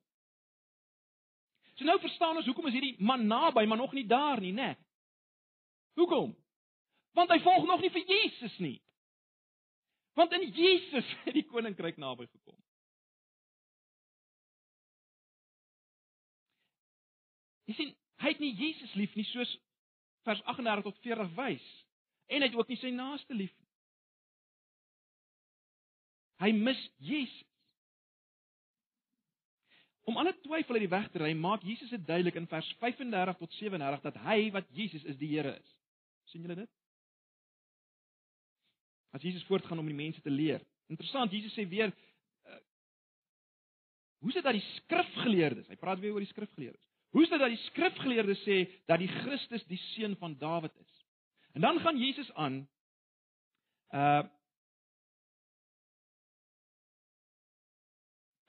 So 1.77 1.85
nou 1.85 1.99
verstaan 2.01 2.37
ons 2.39 2.47
hoekom 2.49 2.67
is 2.71 2.75
hierdie 2.77 2.95
man 3.05 3.27
naby, 3.29 3.65
maar 3.69 3.77
nog 3.77 3.93
nie 3.93 4.05
daar 4.09 4.41
nie, 4.41 4.53
né? 4.53 4.73
Hoekom? 5.97 6.33
Want 7.17 7.31
hy 7.33 7.37
volg 7.45 7.65
nog 7.69 7.81
nie 7.81 7.91
vir 7.93 8.05
Jesus 8.05 8.57
nie. 8.61 8.77
Want 10.17 10.33
in 10.33 10.47
Jesus 10.49 11.11
het 11.25 11.35
die 11.37 11.45
koninkryk 11.45 11.99
naby 12.01 12.25
gekom. 12.25 12.57
Jy 17.67 17.75
sien, 17.77 17.93
hy 18.23 18.31
het 18.31 18.41
nie 18.41 18.53
Jesus 18.57 18.93
lief 18.97 19.13
nie 19.19 19.27
soos 19.29 19.51
vers 20.25 20.41
38 20.49 20.87
tot 20.87 21.01
40 21.03 21.33
wys 21.37 21.65
en 22.27 22.41
hy 22.41 22.49
het 22.49 22.57
ook 22.57 22.71
nie 22.71 22.79
sy 22.81 22.89
naaste 22.95 23.35
lief 23.37 23.53
nie. 23.53 23.67
Hy 26.41 26.53
mis 26.55 26.81
Jesus. 27.01 27.45
Om 30.07 30.17
alle 30.17 30.31
twyfel 30.39 30.77
uit 30.77 30.85
die 30.85 30.93
weg 30.93 31.09
te 31.11 31.19
ry, 31.19 31.33
maak 31.35 31.65
Jesus 31.67 31.91
dit 31.91 32.03
duidelik 32.07 32.37
in 32.39 32.47
vers 32.47 32.67
35 32.79 33.39
tot 33.41 33.55
37 33.59 34.05
dat 34.05 34.19
hy 34.23 34.37
wat 34.55 34.69
Jesus 34.71 35.03
is, 35.03 35.17
die 35.19 35.33
Here 35.33 35.51
is. 35.57 35.73
sien 36.31 36.43
julle 36.43 36.55
dit? 36.59 36.69
As 39.15 39.23
Jesus 39.23 39.43
voortgaan 39.47 39.79
om 39.79 39.87
die 39.87 39.95
mense 39.95 40.21
te 40.21 40.31
leer. 40.31 40.63
Interessant, 40.91 41.31
Jesus 41.31 41.53
sê 41.55 41.63
weer 41.67 41.91
uh, 41.91 42.59
Hoe 44.23 44.31
is 44.31 44.39
dit 44.39 44.47
dat 44.47 44.55
die 44.55 44.65
skrifgeleerdes, 44.77 45.67
hy 45.71 45.77
praat 45.79 45.99
weer 46.03 46.15
oor 46.15 46.23
die 46.23 46.31
skrifgeleerdes. 46.31 46.83
Hoe 47.15 47.23
is 47.23 47.31
dit 47.31 47.43
dat 47.43 47.51
die 47.51 47.63
skrifgeleerdes 47.65 48.43
sê 48.47 48.61
dat 48.87 49.03
die 49.03 49.11
Christus 49.11 49.67
die 49.67 49.79
seun 49.91 50.15
van 50.19 50.35
Dawid 50.39 50.75
is? 50.83 50.95
En 51.55 51.67
dan 51.67 51.79
gaan 51.83 51.99
Jesus 51.99 52.31
aan 52.33 52.63
uh 53.91 54.23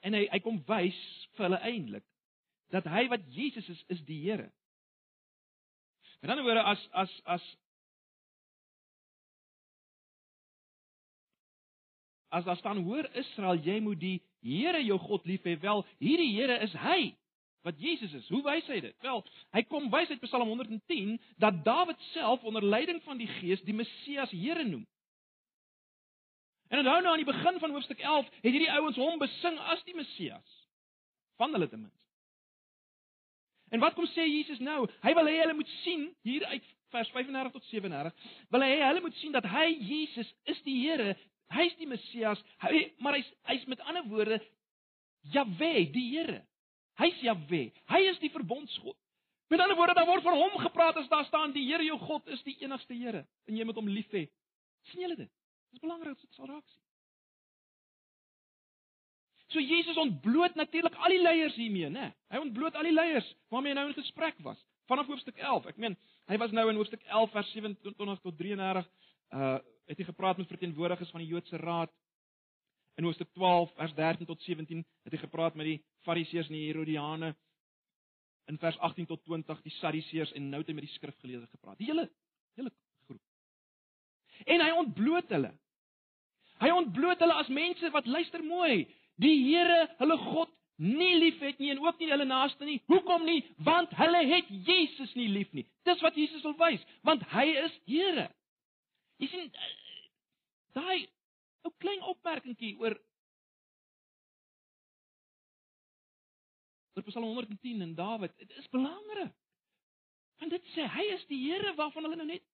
En 0.01 0.15
hy 0.15 0.27
hy 0.33 0.41
kom 0.45 0.61
wys 0.69 0.99
vir 1.37 1.49
hulle 1.49 1.63
eintlik 1.67 2.07
dat 2.75 2.87
hy 2.91 3.07
wat 3.09 3.25
Jesus 3.33 3.69
is 3.69 3.85
is 3.89 4.03
die 4.07 4.21
Here. 4.23 4.51
Met 6.21 6.31
ander 6.31 6.45
woorde 6.45 6.63
as 6.63 6.89
as 6.93 7.21
as 7.25 7.45
as 12.29 12.45
daar 12.45 12.57
staan 12.57 12.83
hoor 12.85 13.09
Israel 13.15 13.61
jy 13.65 13.81
moet 13.81 14.01
die 14.01 14.19
Here 14.43 14.83
jou 14.85 14.99
God 14.99 15.25
lief 15.27 15.47
hê 15.47 15.57
wel 15.61 15.85
hierdie 15.99 16.35
Here 16.37 16.61
is 16.63 16.75
hy 16.85 17.17
wat 17.67 17.81
Jesus 17.81 18.13
is. 18.13 18.29
Hoe 18.29 18.43
wys 18.47 18.69
hy 18.71 18.79
dit? 18.81 18.95
Wel, 19.03 19.25
hy 19.53 19.63
kom 19.69 19.89
wys 19.93 20.11
uit 20.13 20.23
Psalm 20.25 20.49
110 20.49 21.17
dat 21.43 21.65
Dawid 21.67 22.01
self 22.13 22.45
onder 22.47 22.65
leiding 22.65 23.03
van 23.03 23.19
die 23.19 23.29
Gees 23.41 23.63
die 23.67 23.75
Messias 23.77 24.31
Here 24.31 24.65
noem. 24.65 24.87
En 26.68 26.83
onthou 26.83 27.00
nou 27.02 27.12
aan 27.12 27.22
die 27.24 27.28
begin 27.28 27.59
van 27.59 27.70
hoofstuk 27.70 28.00
11 28.00 28.26
het 28.40 28.50
hierdie 28.52 28.72
ouens 28.72 28.96
hom 29.00 29.20
besing 29.20 29.57
as 29.72 29.85
die 29.88 29.96
Messias. 29.96 30.57
Van 31.40 31.52
hulle 31.52 31.69
ten 31.69 31.81
minste. 31.81 31.96
En 33.69 33.81
wat 33.81 33.94
kom 33.94 34.06
sê 34.12 34.25
Jesus 34.25 34.60
nou? 34.64 34.87
Hy 35.04 35.14
wil 35.16 35.29
hê 35.29 35.38
hulle 35.42 35.56
moet 35.56 35.71
sien 35.83 36.08
hier 36.27 36.44
uit 36.52 36.69
vers 36.92 37.10
35 37.12 37.52
tot 37.52 37.64
37, 37.69 38.29
wil 38.52 38.64
hy 38.64 38.69
hê 38.73 38.85
hulle 38.87 39.02
moet 39.04 39.16
sien 39.21 39.35
dat 39.35 39.48
hy 39.52 39.66
Jesus 39.77 40.29
is 40.48 40.60
die 40.64 40.79
Here, 40.81 41.12
hy's 41.52 41.75
die 41.81 41.88
Messias, 41.88 42.40
hy 42.64 42.87
maar 43.04 43.19
hy's 43.19 43.29
hy's 43.50 43.66
met 43.69 43.83
ander 43.85 44.06
woorde 44.08 44.40
Jahwe, 45.35 45.73
die 45.92 46.06
Here. 46.14 46.40
Hy's 46.98 47.21
Jahwe. 47.23 47.69
Hy 47.92 48.00
is 48.08 48.19
die 48.23 48.33
verbondsgod. 48.33 48.96
Met 49.52 49.60
ander 49.60 49.77
woorde, 49.77 49.94
daar 49.96 50.08
word 50.08 50.25
van 50.25 50.37
hom 50.37 50.56
gepraat 50.60 50.96
as 51.00 51.08
daar 51.12 51.27
staan 51.29 51.52
die 51.52 51.66
Here 51.69 51.85
jou 51.85 51.98
God 52.00 52.29
is 52.33 52.42
die 52.46 52.56
enigste 52.64 52.96
Here 52.96 53.27
en 53.48 53.56
jy 53.56 53.69
moet 53.69 53.81
hom 53.81 53.90
lief 53.92 54.08
hê. 54.16 54.29
sien 54.88 55.04
julle 55.04 55.19
dit? 55.19 55.31
Dis 55.73 55.83
belangrik 55.85 56.14
dat 56.14 56.21
dit 56.27 56.38
sal 56.38 56.50
raak 56.50 56.66
sien. 56.69 56.85
So 59.48 59.60
Jesus 59.64 59.96
ontbloot 59.96 60.54
natuurlik 60.60 60.94
al 60.94 61.14
die 61.14 61.23
leiers 61.23 61.56
hiermee, 61.56 61.88
né? 61.88 62.10
Hy 62.29 62.40
ontbloot 62.42 62.77
al 62.77 62.85
die 62.85 62.92
leiers 62.92 63.29
waarmee 63.52 63.73
hy 63.73 63.79
nou 63.79 63.87
in 63.88 63.96
gesprek 63.96 64.37
was. 64.44 64.60
Vanaf 64.88 65.08
hoofstuk 65.08 65.40
11. 65.40 65.71
Ek 65.73 65.81
meen, 65.81 65.96
hy 66.29 66.37
was 66.40 66.52
nou 66.52 66.66
in 66.69 66.77
hoofstuk 66.77 67.04
11 67.06 67.33
vers 67.33 67.52
27 67.56 68.25
tot 68.25 68.38
33 68.38 68.88
uh 69.37 69.58
het 69.88 69.96
hy 69.96 70.04
gepraat 70.04 70.37
met 70.37 70.50
verteenwoordigers 70.52 71.08
van 71.14 71.23
die 71.23 71.31
Joodse 71.31 71.56
raad. 71.56 71.88
In 73.00 73.06
Hoofstuk 73.06 73.31
12 73.33 73.71
vers 73.79 73.94
13 73.96 74.27
tot 74.29 74.42
17 74.44 74.83
het 75.06 75.14
hy 75.14 75.21
gepraat 75.23 75.54
met 75.56 75.64
die 75.64 75.79
Fariseërs 76.04 76.50
en 76.50 76.58
die 76.58 76.66
Herodiane. 76.66 77.31
In 78.52 78.58
vers 78.60 78.77
18 78.85 79.08
tot 79.08 79.23
20 79.25 79.62
die 79.64 79.73
Sadduseërs 79.79 80.35
en 80.37 80.50
nou 80.50 80.60
het 80.60 80.69
hy 80.69 80.77
met 80.77 80.85
die 80.85 80.92
skrifgeleerdes 80.92 81.54
gepraat. 81.56 81.79
Die 81.81 81.88
hele 81.88 82.04
hele. 82.58 82.73
En 84.47 84.63
hy 84.63 84.71
ontbloot 84.83 85.33
hulle. 85.35 85.51
Hy 86.59 86.71
ontbloot 86.75 87.21
hulle 87.23 87.41
as 87.41 87.51
mense 87.55 87.91
wat 87.95 88.07
luister 88.07 88.43
mooi, 88.45 88.87
die 89.23 89.37
Here, 89.49 89.87
hulle 89.99 90.17
God 90.23 90.55
nie 90.79 91.15
liefhet 91.19 91.59
nie 91.59 91.73
en 91.73 91.83
ook 91.83 91.99
nie 91.99 92.11
hulle 92.11 92.27
naaste 92.27 92.65
nie. 92.65 92.79
Hoekom 92.91 93.25
nie? 93.27 93.41
Want 93.67 93.95
hulle 93.99 94.23
het 94.31 94.51
Jesus 94.67 95.15
nie 95.19 95.29
lief 95.31 95.51
nie. 95.53 95.67
Dis 95.87 96.03
wat 96.07 96.19
Jesus 96.19 96.43
wil 96.47 96.55
wys, 96.61 96.85
want 97.07 97.25
hy 97.35 97.47
is 97.65 97.79
Here. 97.87 98.29
Jy 99.19 99.31
sien 99.33 99.49
daai 100.77 101.09
ou 101.67 101.75
klein 101.83 102.05
opmerkingkie 102.07 102.77
oor 102.79 102.95
oor 106.95 107.07
Psalm 107.07 107.31
110 107.31 107.83
en 107.83 107.95
Dawid, 107.95 108.35
dit 108.39 108.55
is 108.59 108.71
belangrik. 108.75 109.35
Want 110.39 110.55
dit 110.55 110.71
sê 110.75 110.87
hy 110.87 111.05
is 111.15 111.27
die 111.31 111.39
Here 111.49 111.75
waarvan 111.79 112.07
hulle 112.07 112.19
nou 112.19 112.29
net 112.31 112.47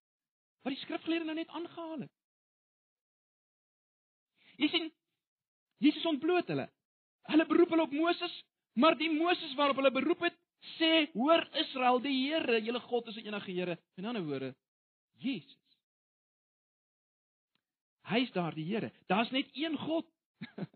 wat 0.64 0.72
die 0.72 0.80
skrifgeleerde 0.80 1.28
nou 1.28 1.36
net 1.36 1.52
aangehaal 1.52 2.06
het. 2.06 2.12
Jy 4.56 4.68
sien 4.72 4.92
Jesus 5.82 6.06
ontbloot 6.08 6.48
hulle. 6.48 6.68
Hulle 7.28 7.46
beroep 7.48 7.74
hulle 7.74 7.84
op 7.84 7.96
Moses, 7.96 8.34
maar 8.80 8.96
die 8.96 9.10
Moses 9.12 9.52
waarop 9.58 9.80
hulle 9.80 9.92
beroep 9.92 10.24
het, 10.28 10.36
sê: 10.78 11.10
"Hoor 11.12 11.44
Israel, 11.60 12.00
die 12.00 12.14
Here, 12.14 12.60
julle 12.62 12.80
God 12.80 13.08
is 13.08 13.18
die 13.20 13.26
enige 13.26 13.52
Here." 13.52 13.78
In 13.96 14.06
ander 14.08 14.24
woorde, 14.24 14.54
Jesus. 15.20 15.58
Hy's 18.08 18.32
daar 18.32 18.54
die 18.54 18.64
Here. 18.64 18.92
Daar's 19.06 19.30
net 19.30 19.48
een 19.52 19.76
God. 19.78 20.06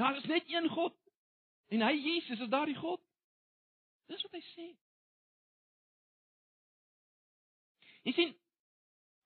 Daar 0.00 0.16
is 0.16 0.24
net 0.24 0.44
een 0.48 0.68
God. 0.68 0.96
En 1.68 1.80
hy 1.80 1.92
Jesus 1.92 2.40
is 2.40 2.48
daardie 2.48 2.76
God. 2.76 3.00
Dis 4.08 4.22
wat 4.22 4.32
hy 4.32 4.40
sê. 4.40 4.68
Jy 8.02 8.14
sien, 8.16 8.32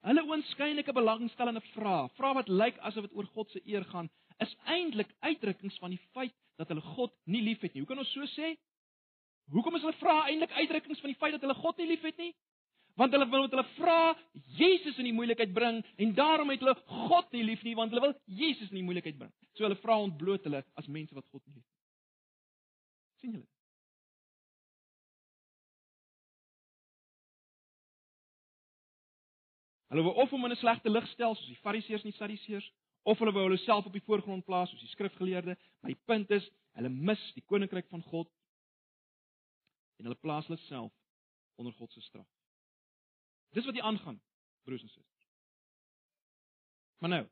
hulle 0.07 0.23
oënskynlike 0.23 0.95
belangstellende 0.95 1.63
vrae, 1.73 2.07
vrae 2.19 2.39
wat 2.39 2.51
lyk 2.51 2.79
asof 2.89 3.09
dit 3.09 3.17
oor 3.19 3.27
God 3.35 3.51
se 3.51 3.63
eer 3.67 3.85
gaan, 3.91 4.11
is 4.45 4.53
eintlik 4.71 5.11
uitdrukkings 5.25 5.79
van 5.83 5.95
die 5.95 6.03
feit 6.15 6.35
dat 6.61 6.71
hulle 6.73 6.85
God 6.97 7.15
nie 7.25 7.43
liefhet 7.45 7.75
nie. 7.75 7.83
Hoe 7.83 7.91
kan 7.91 8.03
ons 8.03 8.13
so 8.15 8.27
sê? 8.37 8.55
Hoekom 9.55 9.79
is 9.79 9.85
hulle 9.87 9.99
vrae 10.01 10.33
eintlik 10.33 10.55
uitdrukkings 10.59 11.01
van 11.03 11.13
die 11.13 11.19
feit 11.21 11.37
dat 11.37 11.45
hulle 11.47 11.59
God 11.59 11.81
nie 11.81 11.89
liefhet 11.93 12.19
nie? 12.23 12.33
Want 12.97 13.13
hulle 13.13 13.29
wil 13.29 13.45
met 13.45 13.53
hulle 13.53 13.67
vra 13.77 13.99
Jesus 14.57 14.97
in 14.97 15.11
die 15.11 15.17
moeilikheid 15.17 15.53
bring 15.57 15.83
en 16.01 16.15
daarom 16.17 16.51
het 16.53 16.63
hulle 16.65 16.77
God 17.09 17.35
nie 17.37 17.45
lief 17.45 17.65
nie 17.67 17.75
want 17.77 17.93
hulle 17.93 18.07
wil 18.07 18.15
Jesus 18.39 18.71
in 18.73 18.81
die 18.81 18.87
moeilikheid 18.87 19.19
bring. 19.21 19.33
So 19.55 19.67
hulle 19.67 19.79
vra 19.83 19.99
ontbloot 20.07 20.49
hulle 20.49 20.65
as 20.81 20.89
mense 20.89 21.15
wat 21.15 21.29
God 21.29 21.43
nie 21.45 21.59
liefhet. 21.59 21.73
sien 23.21 23.37
julle? 23.37 23.56
Hulle 29.89 30.03
wou 30.03 30.15
of 30.23 30.31
hom 30.31 30.45
in 30.45 30.53
'n 30.53 30.57
slegte 30.57 30.91
lig 30.91 31.07
stel 31.13 31.35
soos 31.35 31.47
die 31.47 31.63
Fariseërs 31.63 32.03
en 32.05 32.11
die 32.11 32.19
Sadduseërs, 32.19 32.73
of 33.07 33.19
hulle 33.19 33.33
wou 33.33 33.45
hulle 33.47 33.59
self 33.63 33.87
op 33.87 33.93
die 33.93 34.03
voorgrond 34.03 34.45
plaas 34.45 34.71
soos 34.71 34.81
die 34.83 34.91
skrifgeleerde. 34.91 35.57
My 35.83 35.95
punt 36.11 36.31
is, 36.31 36.49
hulle 36.75 36.89
mis 36.89 37.23
die 37.35 37.45
koninkryk 37.47 37.89
van 37.89 38.03
God 38.03 38.31
en 39.97 40.09
hulle 40.09 40.19
plaas 40.21 40.47
hulle 40.47 40.59
self 40.67 40.93
onder 41.57 41.73
God 41.73 41.93
se 41.93 42.01
straf. 42.01 42.27
Dis 43.55 43.65
wat 43.65 43.75
hier 43.75 43.87
aangaan, 43.87 44.21
broers 44.65 44.83
en 44.83 44.89
susters. 44.89 45.29
Maar 46.99 47.11
nou. 47.11 47.23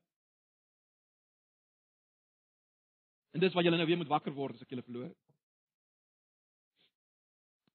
En 3.34 3.40
dis 3.40 3.52
waar 3.52 3.66
julle 3.66 3.76
nou 3.76 3.86
weer 3.86 3.98
moet 3.98 4.12
wakker 4.14 4.32
word 4.32 4.54
as 4.54 4.62
ek 4.62 4.70
julle 4.72 4.86
verloor. 4.86 5.12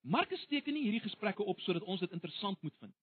Markus 0.01 0.45
teken 0.47 0.73
nie 0.73 0.87
hierdie 0.87 1.03
gesprekke 1.03 1.43
op 1.43 1.59
sodat 1.61 1.83
ons 1.83 1.99
dit 1.99 2.15
interessant 2.15 2.61
moet 2.63 2.75
vind. 2.79 2.95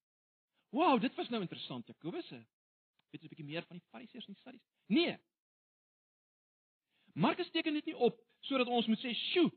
Wow, 0.77 1.01
dit 1.01 1.15
was 1.15 1.29
nou 1.29 1.41
interessant, 1.41 1.87
Jakobus. 1.87 2.29
Weet 2.29 3.23
jy 3.23 3.27
'n 3.27 3.33
bietjie 3.33 3.45
meer 3.49 3.65
van 3.65 3.79
die 3.79 3.87
Fariseërs 3.89 4.27
en 4.27 4.35
die 4.35 4.43
Sadduseërs? 4.43 4.73
Nee. 4.87 5.17
Markus 7.15 7.51
teken 7.51 7.73
dit 7.73 7.85
nie 7.85 7.97
op 7.97 8.21
sodat 8.41 8.69
ons 8.69 8.87
moet 8.87 9.01
sê, 9.01 9.15
"Sjoe, 9.15 9.51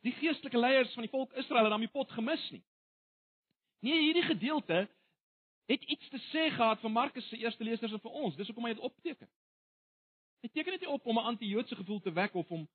die 0.00 0.12
geestelike 0.12 0.58
leiers 0.58 0.92
van 0.94 1.02
die 1.02 1.10
volk 1.10 1.32
Israel 1.32 1.70
het 1.70 1.80
die 1.80 1.88
pot 1.88 2.10
gemis 2.10 2.50
nie." 2.50 2.64
Nee, 3.80 4.00
hierdie 4.00 4.22
gedeelte 4.22 4.88
het 5.66 5.82
iets 5.82 6.08
te 6.08 6.18
sê 6.18 6.50
gehad 6.54 6.80
vir 6.80 6.90
Markus 6.90 7.28
se 7.28 7.36
eerste 7.36 7.64
lesers 7.64 7.92
en 7.92 8.00
vir 8.00 8.10
ons. 8.10 8.36
Dis 8.36 8.46
hoekom 8.46 8.64
hy 8.64 8.74
dit 8.74 8.82
opteken. 8.82 9.30
Hy 10.40 10.48
teken 10.48 10.72
dit 10.72 10.80
nie 10.80 10.90
op 10.90 11.06
om 11.06 11.18
'n 11.18 11.24
anti-Joodse 11.24 11.76
gevoel 11.76 12.00
te 12.00 12.12
wek 12.12 12.34
of 12.34 12.50
om 12.50 12.68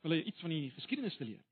hulle 0.00 0.24
iets 0.24 0.40
van 0.40 0.50
die 0.50 0.70
geskiedenis 0.70 1.16
te 1.16 1.24
leer. 1.24 1.44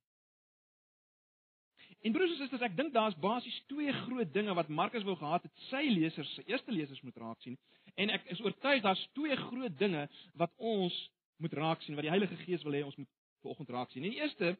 En 2.04 2.12
broers 2.12 2.34
en 2.34 2.36
susters, 2.36 2.62
ek 2.66 2.74
dink 2.76 2.92
daar's 2.92 3.16
basies 3.16 3.56
twee 3.70 3.92
groot 4.04 4.32
dinge 4.34 4.52
wat 4.54 4.68
Markus 4.68 5.06
wou 5.08 5.14
gehad 5.16 5.46
het 5.46 5.62
sy 5.70 5.86
lesers, 5.88 6.28
sy 6.36 6.42
eerste 6.50 6.72
lesers 6.74 7.00
moet 7.00 7.16
raak 7.16 7.40
sien. 7.40 7.56
En 7.96 8.12
ek 8.12 8.26
is 8.34 8.42
oortuig 8.44 8.82
daar's 8.84 9.00
twee 9.16 9.36
groot 9.46 9.78
dinge 9.80 10.02
wat 10.36 10.52
ons 10.60 10.98
moet 11.40 11.56
raak 11.56 11.80
sien, 11.82 11.96
wat 11.96 12.04
die 12.04 12.12
Heilige 12.12 12.36
Gees 12.42 12.64
wil 12.66 12.76
hê 12.76 12.82
ons 12.84 12.98
moet 13.00 13.08
vanoggend 13.40 13.72
raak 13.72 13.94
sien. 13.94 14.04
En 14.04 14.12
die 14.12 14.20
eerste 14.20 14.52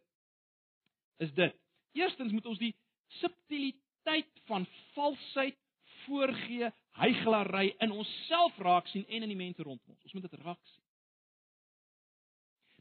is 1.27 1.35
dit. 1.37 1.61
Eerstens 2.01 2.33
moet 2.33 2.49
ons 2.49 2.63
die 2.63 2.73
subtiliteit 3.21 4.41
van 4.49 4.65
valsheid, 4.97 5.61
voorgee, 6.07 6.73
heiglary 6.97 7.75
in 7.85 7.93
onsself 7.93 8.57
raak 8.65 8.89
sien 8.89 9.05
en 9.09 9.25
in 9.25 9.33
die 9.35 9.39
mense 9.39 9.63
rondom 9.63 9.93
ons. 9.93 10.03
Ons 10.09 10.17
moet 10.17 10.25
dit 10.31 10.41
raak 10.41 10.61
sien. 10.73 10.83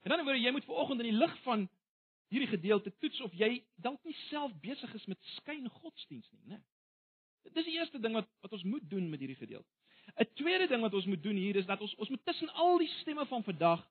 En 0.03 0.15
dan 0.15 0.23
word 0.27 0.39
jy 0.39 0.51
moet 0.55 0.71
vanoggend 0.71 1.03
in 1.03 1.11
die 1.11 1.19
lig 1.19 1.35
van 1.43 1.67
hierdie 2.33 2.49
gedeelte 2.51 2.91
toets 2.99 3.21
of 3.25 3.33
jy 3.37 3.55
dalk 3.85 4.01
nie 4.07 4.15
self 4.27 4.53
besig 4.63 4.93
is 4.97 5.05
met 5.11 5.19
skyn 5.37 5.69
godsdiens 5.81 6.29
nie, 6.33 6.55
né? 6.55 6.61
Dis 7.53 7.67
die 7.67 7.77
eerste 7.77 7.99
ding 8.01 8.15
wat 8.17 8.29
wat 8.45 8.55
ons 8.57 8.65
moet 8.65 8.85
doen 8.89 9.09
met 9.11 9.21
hierdie 9.21 9.39
gedeelte. 9.39 9.69
'n 10.19 10.29
Tweede 10.39 10.67
ding 10.67 10.81
wat 10.81 10.93
ons 10.93 11.05
moet 11.05 11.23
doen 11.23 11.37
hier 11.37 11.55
is 11.55 11.69
dat 11.69 11.81
ons 11.81 11.95
ons 11.95 12.09
moet 12.09 12.25
tussen 12.25 12.49
al 12.49 12.77
die 12.81 12.91
stemme 12.99 13.25
van 13.25 13.43
vandag 13.43 13.83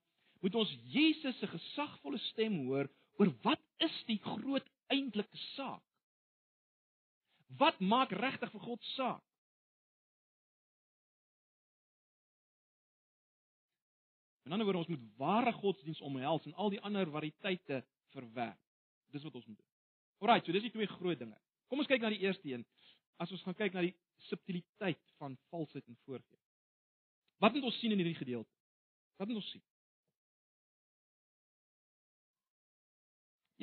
moet 0.43 0.55
ons 0.55 0.72
Jesus 0.90 1.38
se 1.38 1.47
gesagvolle 1.47 2.18
stem 2.18 2.59
hoor 2.66 2.90
oor 3.18 3.30
wat 3.43 3.61
is 3.78 3.97
die 4.09 4.18
groot 4.18 4.66
eintlike 4.90 5.38
saak? 5.55 5.82
Wat 7.61 7.78
maak 7.80 8.11
regtig 8.11 8.51
vir 8.51 8.64
God 8.64 8.82
saak? 8.97 9.22
In 14.43 14.53
ander 14.53 14.66
woorde, 14.66 14.82
ons 14.82 14.90
moet 14.90 15.05
ware 15.16 15.53
godsdiens 15.53 16.01
omhels 16.01 16.47
en 16.47 16.55
al 16.55 16.72
die 16.74 16.80
ander 16.80 17.11
variëteite 17.11 17.84
verwerp. 18.15 18.61
Dis 19.13 19.25
wat 19.27 19.35
ons 19.39 19.49
moet 19.49 19.59
doen. 19.59 19.71
Alraai, 20.23 20.41
so 20.45 20.55
dis 20.55 20.65
die 20.65 20.73
twee 20.75 20.89
groot 20.89 21.19
dinge. 21.19 21.37
Kom 21.69 21.83
ons 21.83 21.91
kyk 21.91 22.05
na 22.05 22.13
die 22.13 22.23
eerste 22.23 22.49
een. 22.49 22.65
As 23.21 23.33
ons 23.35 23.43
gaan 23.47 23.59
kyk 23.59 23.75
na 23.75 23.85
die 23.85 23.95
subtiliteit 24.29 25.03
van 25.19 25.37
valsheid 25.51 25.87
en 25.89 25.99
voorgee. 26.07 26.41
Wat 27.43 27.55
moet 27.55 27.67
ons 27.67 27.79
sien 27.83 27.93
in 27.93 27.99
hierdie 27.99 28.19
gedeelte? 28.19 28.51
Wat 29.19 29.29
moet 29.29 29.41
ons 29.43 29.51
sien? 29.51 29.63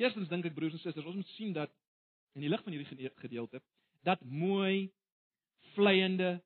Eerstens 0.00 0.28
dink 0.32 0.46
ek 0.48 0.56
broers 0.56 0.76
en 0.76 0.80
susters, 0.80 1.08
ons 1.08 1.18
moet 1.20 1.32
sien 1.36 1.52
dat 1.56 1.72
in 2.38 2.44
die 2.44 2.50
lig 2.52 2.62
van 2.64 2.76
hierdie 2.76 3.10
gedeelte 3.20 3.60
dat 4.06 4.22
mooi 4.24 4.88
vleiende 5.74 6.38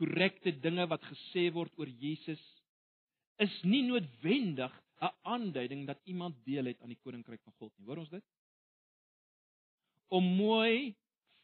korrekte 0.00 0.54
dinge 0.64 0.86
wat 0.90 1.04
gesê 1.10 1.48
word 1.54 1.74
oor 1.78 1.90
Jesus 2.02 2.42
is 3.42 3.54
nie 3.66 3.84
noodwendig 3.86 4.72
'n 5.02 5.14
aanduiding 5.22 5.86
dat 5.86 6.00
iemand 6.04 6.44
deel 6.44 6.64
het 6.64 6.80
aan 6.82 6.94
die 6.94 7.02
koninkryk 7.02 7.42
van 7.42 7.52
God 7.58 7.72
nie. 7.76 7.86
Hoor 7.86 8.02
ons 8.04 8.10
dit? 8.10 8.24
Om 10.08 10.24
mooi, 10.24 10.94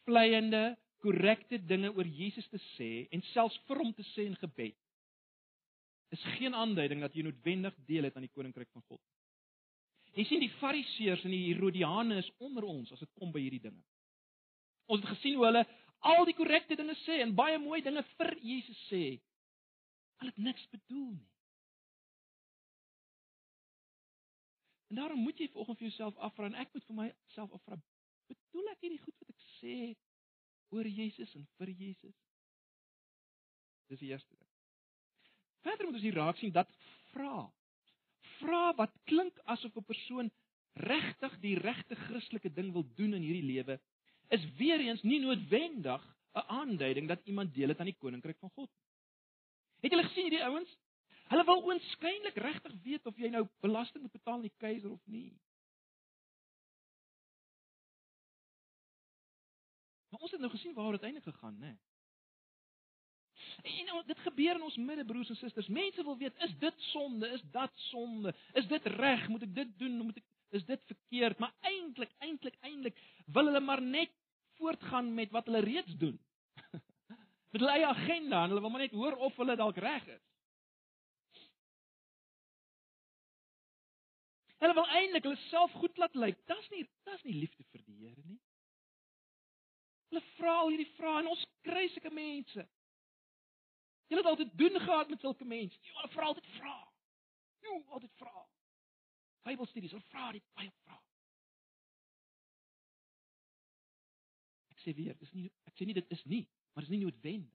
vleiende, 0.04 0.78
korrekte 1.02 1.58
dinge 1.64 1.92
oor 1.94 2.06
Jesus 2.06 2.48
te 2.48 2.60
sê 2.76 2.90
en 3.14 3.22
selfs 3.32 3.58
vir 3.66 3.80
hom 3.82 3.92
te 3.94 4.04
sê 4.14 4.26
in 4.26 4.36
gebed 4.36 4.76
is 6.14 6.24
geen 6.38 6.54
aanduiding 6.54 7.02
dat 7.04 7.14
jy 7.14 7.22
noodwendig 7.22 7.74
deel 7.86 8.08
het 8.08 8.16
aan 8.16 8.24
die 8.24 8.32
koninkryk 8.32 8.70
van 8.72 8.84
God. 8.88 9.00
Jy 10.16 10.24
sien 10.24 10.40
die 10.40 10.54
Fariseërs 10.58 11.24
en 11.28 11.34
die 11.34 11.44
Herodiane 11.50 12.22
is 12.22 12.30
onder 12.42 12.64
ons 12.64 12.92
as 12.94 13.02
dit 13.04 13.10
kom 13.20 13.32
by 13.34 13.42
hierdie 13.44 13.62
dinge. 13.68 13.82
Ons 14.88 15.04
het 15.04 15.12
gesien 15.12 15.36
hoe 15.36 15.44
hulle 15.50 15.64
al 16.08 16.24
die 16.24 16.36
korrekte 16.38 16.78
dinge 16.78 16.96
sê 17.04 17.20
en 17.22 17.36
baie 17.36 17.58
mooi 17.60 17.82
dinge 17.84 18.02
vir 18.16 18.32
Jesus 18.40 18.80
sê. 18.88 19.02
Hulle 20.18 20.32
het 20.32 20.46
niks 20.48 20.64
bedoel 20.72 21.10
nie. 21.12 21.28
En 24.88 24.96
daarom 24.96 25.20
moet 25.20 25.38
jy 25.38 25.48
vanoggend 25.52 25.78
vir 25.78 25.88
jouself 25.88 26.16
afvra 26.16 26.48
en 26.48 26.56
ek 26.62 26.72
moet 26.72 26.86
vir 26.88 26.96
myself 26.96 27.52
afvra, 27.52 27.76
bedoel 28.28 28.70
ek 28.72 28.84
hierdie 28.84 29.02
goed 29.02 29.16
wat 29.20 29.34
ek 29.34 29.44
sê 29.58 29.76
oor 30.72 30.88
Jesus 30.88 31.34
en 31.36 31.44
vir 31.60 31.72
Jesus? 31.76 32.16
Dis 33.92 34.00
die 34.00 34.12
eerste 34.12 34.36
ding. 34.36 34.48
Verder 35.64 35.88
moet 35.88 35.98
ons 36.00 36.06
hier 36.06 36.16
raak 36.16 36.40
sien 36.40 36.54
dat 36.54 36.72
vra. 37.12 37.46
Vra 38.38 38.64
wat 38.80 38.94
klink 39.10 39.40
asof 39.44 39.76
'n 39.76 39.84
persoon 39.84 40.30
regtig 40.78 41.38
die 41.42 41.56
regte 41.58 41.96
Christelike 42.06 42.52
ding 42.54 42.72
wil 42.72 42.86
doen 42.96 43.14
in 43.14 43.22
hierdie 43.22 43.48
lewe, 43.52 43.80
is 44.30 44.44
weer 44.58 44.80
eens 44.80 45.02
nie 45.02 45.20
noodwendig 45.20 46.02
'n 46.34 46.48
aanduiding 46.60 47.08
dat 47.08 47.24
iemand 47.24 47.54
deel 47.54 47.68
het 47.68 47.80
aan 47.80 47.92
die 47.92 48.00
koninkryk 48.00 48.38
van 48.38 48.50
God. 48.50 48.70
Het 49.80 49.90
julle 49.90 50.08
gesien 50.08 50.28
hierdie 50.28 50.44
ouens? 50.44 50.76
Hulle 51.28 51.44
wil 51.44 51.64
oënskynlik 51.68 52.38
regtig 52.40 52.74
weet 52.84 53.06
of 53.06 53.18
jy 53.20 53.28
nou 53.32 53.44
belasting 53.64 54.02
moet 54.04 54.16
betaal 54.16 54.38
aan 54.38 54.46
die 54.46 54.56
keiser 54.56 54.90
of 54.90 55.04
nie. 55.04 55.32
Maar 60.08 60.24
ons 60.24 60.32
het 60.32 60.40
nou 60.40 60.50
gesien 60.50 60.74
waar 60.74 60.96
dit 60.96 61.02
eindelik 61.02 61.28
gegaan, 61.28 61.58
né? 61.58 61.76
En 63.62 63.84
nou, 63.86 64.00
dit 64.06 64.18
gebeur 64.18 64.56
in 64.56 64.62
ons 64.62 64.76
midde 64.76 65.04
broers 65.04 65.28
en 65.32 65.36
susters. 65.38 65.68
Mense 65.68 66.02
wil 66.04 66.16
weet, 66.18 66.42
is 66.46 66.54
dit 66.58 66.80
sonde? 66.90 67.28
Is 67.36 67.42
dat 67.52 67.72
sonde? 67.88 68.34
Is 68.52 68.66
dit 68.70 68.86
reg? 68.98 69.28
Moet 69.28 69.46
ek 69.46 69.54
dit 69.54 69.78
doen? 69.78 69.98
Moet 70.08 70.20
ek 70.22 70.56
is 70.56 70.64
dit 70.64 70.80
verkeerd? 70.88 71.38
Maar 71.38 71.52
eintlik, 71.68 72.12
eintlik, 72.24 72.56
eintlik 72.64 73.00
wil 73.26 73.50
hulle 73.50 73.60
maar 73.60 73.82
net 73.82 74.12
voortgaan 74.56 75.12
met 75.14 75.30
wat 75.30 75.46
hulle 75.50 75.60
reeds 75.64 75.96
doen. 76.00 76.16
met 77.52 77.60
hulle 77.60 77.74
eie 77.76 77.86
agenda 77.86 78.42
en 78.42 78.54
hulle 78.54 78.64
wil 78.64 78.72
maar 78.74 78.86
net 78.86 78.96
hoor 78.96 79.18
of 79.28 79.36
hulle 79.36 79.56
dalk 79.60 79.76
reg 79.84 80.06
is. 80.16 80.24
Hulle 84.58 84.74
wil 84.74 84.88
eintlik 84.98 85.26
hulle 85.28 85.40
self 85.48 85.72
goed 85.78 85.96
laat 85.96 86.14
lyk. 86.18 86.38
Dis 86.50 86.70
nie 86.74 86.84
dis 87.06 87.24
nie 87.28 87.36
liefde 87.44 87.64
vir 87.70 87.84
die 87.86 87.98
Here 88.02 88.24
nie. 88.24 88.40
Hulle 90.10 90.24
vra 90.34 90.54
al 90.62 90.72
hierdie 90.72 90.90
vrae 90.96 91.22
en 91.22 91.32
ons 91.34 91.44
kry 91.66 91.86
sulke 91.92 92.10
mense. 92.14 92.64
Jy 94.08 94.16
het 94.16 94.30
altyd 94.30 94.54
doen 94.58 94.80
gehad 94.80 95.10
met 95.12 95.20
sulke 95.20 95.44
mense. 95.44 95.78
Jy 95.84 95.94
hulle 95.98 96.12
vra 96.14 96.30
altyd 96.32 96.48
vra. 96.56 96.76
Jy 97.62 97.74
altyd 97.86 98.14
vra. 98.22 98.46
Bybelstudies, 99.46 99.94
hulle 99.94 100.10
vra 100.10 100.32
die 100.34 100.42
baie 100.56 100.72
vra. 100.82 100.98
Ek 104.74 104.82
sê 104.82 104.94
weer, 104.96 105.14
dis 105.20 105.32
nie 105.36 105.46
ek 105.68 105.76
sê 105.78 105.86
nie 105.86 105.96
dit 105.96 106.12
is 106.16 106.24
nie, 106.30 106.42
maar 106.72 106.86
dis 106.86 106.94
nie 106.94 107.04
noodwendig. 107.04 107.54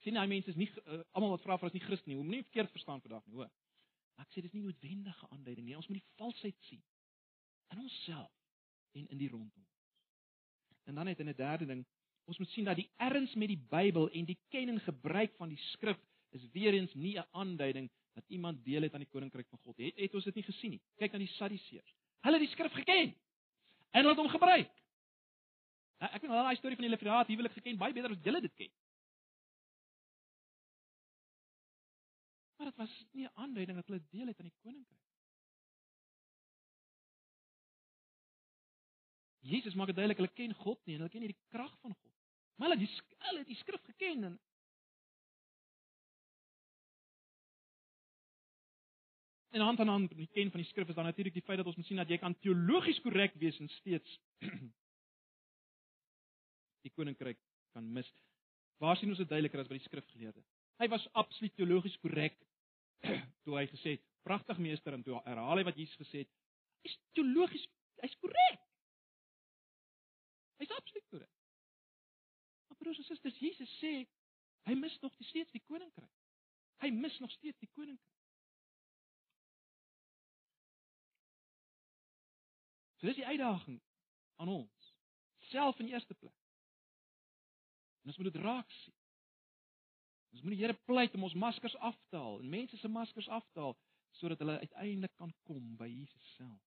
Ek 0.00 0.06
sê 0.06 0.12
nie 0.12 0.18
daai 0.18 0.32
mense 0.32 0.50
is 0.50 0.58
nie 0.58 0.70
uh, 0.86 1.02
almal 1.12 1.36
wat 1.36 1.44
vra 1.44 1.60
vir 1.60 1.70
is 1.70 1.76
nie 1.76 1.84
Christen 1.84 2.12
nie. 2.12 2.18
Moenie 2.18 2.46
verkeerd 2.48 2.72
verstaan 2.72 3.02
vandag 3.04 3.26
nie, 3.26 3.36
hoor. 3.36 3.50
Maar 4.20 4.28
ek 4.28 4.34
sê 4.36 4.42
dis 4.44 4.52
nie 4.52 4.66
noodwendige 4.66 5.26
aanduiding 5.32 5.64
nie. 5.64 5.74
Ons 5.78 5.86
moet 5.88 5.96
die 5.96 6.18
valsheid 6.20 6.56
sien 6.66 6.82
in 7.72 7.78
onsself 7.80 8.32
en 8.98 9.06
in 9.14 9.16
die 9.16 9.28
rondom 9.32 9.62
ons. 9.62 9.78
En 10.90 10.98
dan 10.98 11.08
net 11.08 11.22
in 11.24 11.30
'n 11.32 11.36
derde 11.38 11.66
ding, 11.66 11.80
ons 12.28 12.38
moet 12.38 12.50
sien 12.52 12.68
dat 12.68 12.76
die 12.76 12.90
erns 12.98 13.32
met 13.34 13.48
die 13.48 13.62
Bybel 13.70 14.10
en 14.10 14.24
die 14.28 14.36
ken 14.52 14.68
en 14.68 14.80
gebruik 14.80 15.32
van 15.38 15.48
die 15.48 15.62
skrif 15.72 15.96
is 16.36 16.44
weer 16.52 16.74
eens 16.74 16.92
nie 16.94 17.16
'n 17.16 17.24
aanduiding 17.32 17.88
dat 18.12 18.24
iemand 18.28 18.64
deel 18.64 18.82
het 18.82 18.92
aan 18.92 19.06
die 19.06 19.08
koninkryk 19.08 19.48
van 19.48 19.58
God. 19.58 19.76
Het 19.78 19.96
het 19.96 20.14
ons 20.14 20.24
dit 20.24 20.34
nie 20.34 20.44
gesien 20.44 20.70
nie? 20.70 20.82
Kyk 20.96 21.12
na 21.12 21.18
die 21.18 21.26
Sadduseërs. 21.38 21.94
Hulle 22.20 22.38
het 22.38 22.46
die 22.46 22.52
skrif 22.52 22.72
geken 22.72 23.14
en 23.90 24.04
hulle 24.04 24.08
het 24.08 24.18
hom 24.18 24.28
gebruik. 24.28 24.72
Ek 25.98 26.20
weet 26.20 26.30
nou 26.30 26.44
daai 26.44 26.56
storie 26.56 26.76
van 26.76 26.84
die 26.84 26.90
Lefraat, 26.90 27.26
huwelik 27.26 27.52
geken 27.52 27.78
baie 27.78 27.92
beter 27.92 28.10
as 28.10 28.22
julle 28.22 28.40
dit 28.40 28.54
ken. 28.54 28.70
Maar 32.60 32.68
dit 32.68 32.78
was 32.78 33.06
nie 33.10 33.24
'n 33.24 33.30
aanduiding 33.34 33.76
dat 33.76 33.86
hulle 33.86 34.08
deel 34.08 34.26
het 34.26 34.38
aan 34.38 34.44
die 34.44 34.60
koninkryk. 34.60 34.98
Jesus 39.38 39.74
maak 39.74 39.86
dit 39.86 39.96
duidelik 39.96 40.20
hulle 40.20 40.32
ken 40.32 40.54
God 40.54 40.84
nie 40.84 40.94
en 40.94 41.00
hulle 41.00 41.12
ken 41.12 41.20
nie 41.20 41.32
die 41.32 41.44
krag 41.48 41.78
van 41.78 41.94
God. 41.94 42.12
Maar 42.54 42.68
hulle 42.68 42.86
die 42.86 43.00
hulle 43.18 43.38
het 43.38 43.46
die 43.46 43.56
skrif 43.56 43.82
geken 43.82 44.24
en 44.24 44.40
En 49.50 49.60
hand 49.60 49.80
aan 49.80 49.88
hand 49.88 50.08
met 50.08 50.18
die 50.18 50.30
ken 50.32 50.50
van 50.50 50.60
die 50.60 50.68
skrif 50.68 50.88
is 50.88 50.94
dan 50.94 51.04
natuurlik 51.04 51.32
die 51.32 51.42
feit 51.42 51.56
dat 51.56 51.66
ons 51.66 51.76
moet 51.76 51.86
sien 51.86 51.96
dat 51.96 52.08
jy 52.08 52.18
kan 52.18 52.38
teologies 52.38 53.00
korrek 53.00 53.34
wees 53.34 53.58
en 53.58 53.68
steeds 53.68 54.20
die 56.84 56.92
koninkryk 56.92 57.38
kan 57.72 57.92
mis. 57.92 58.12
Waar 58.76 58.96
sien 58.96 59.08
ons 59.08 59.18
dit 59.18 59.28
duideliker 59.28 59.60
as 59.60 59.68
by 59.68 59.80
die 59.80 59.88
skrifgeleerde? 59.88 60.44
Hy 60.76 60.88
was 60.88 61.12
absoluut 61.12 61.54
teologies 61.54 61.98
korrek 61.98 62.49
toe 63.44 63.56
hy 63.56 63.66
gesê 63.70 63.96
het, 63.96 64.04
"Pragtig 64.22 64.58
meester," 64.58 64.92
en 64.92 65.02
toe 65.02 65.20
herhaal 65.24 65.60
hy 65.60 65.64
wat 65.64 65.76
Jesus 65.76 66.00
gesê 66.00 66.24
het. 66.24 66.30
Hy's 66.84 66.96
teologies, 67.16 67.66
hy's 68.00 68.16
korrek. 68.20 68.62
Hy's 70.60 70.72
absoluut 70.76 71.06
korrek. 71.08 71.34
Maar 72.68 72.76
broers 72.76 72.98
en 72.98 73.04
susters, 73.04 73.38
Jesus 73.38 73.78
sê 73.80 73.92
hy 74.68 74.74
mis 74.76 74.98
nog 75.00 75.14
steeds 75.18 75.52
die 75.52 75.64
koninkryk. 75.64 76.12
Hy 76.80 76.90
mis 76.90 77.18
nog 77.18 77.32
steeds 77.32 77.58
die 77.60 77.70
koninkryk. 77.72 78.16
So 83.00 83.08
dis 83.08 83.16
die 83.16 83.26
uitdaging 83.26 83.80
aan 84.36 84.52
ons, 84.52 84.94
self 85.48 85.78
in 85.80 85.88
eerste 85.88 86.14
plek. 86.14 86.36
En 88.04 88.12
ons 88.12 88.18
moet 88.20 88.32
dit 88.32 88.42
raak 88.42 88.72
sien. 88.82 88.99
Ons 90.30 90.42
moet 90.42 90.54
die 90.54 90.62
Here 90.62 90.76
pleit 90.86 91.14
om 91.14 91.26
ons 91.26 91.34
maskers 91.34 91.76
af 91.76 91.96
te 92.10 92.18
haal 92.18 92.40
en 92.40 92.50
mense 92.50 92.76
se 92.78 92.88
maskers 92.88 93.28
af 93.28 93.46
te 93.52 93.60
haal 93.60 93.76
sodat 94.18 94.40
hulle 94.42 94.58
uiteindelik 94.58 95.12
kan 95.18 95.32
kom 95.46 95.76
by 95.78 95.86
Jesus 95.86 96.34
self. 96.36 96.60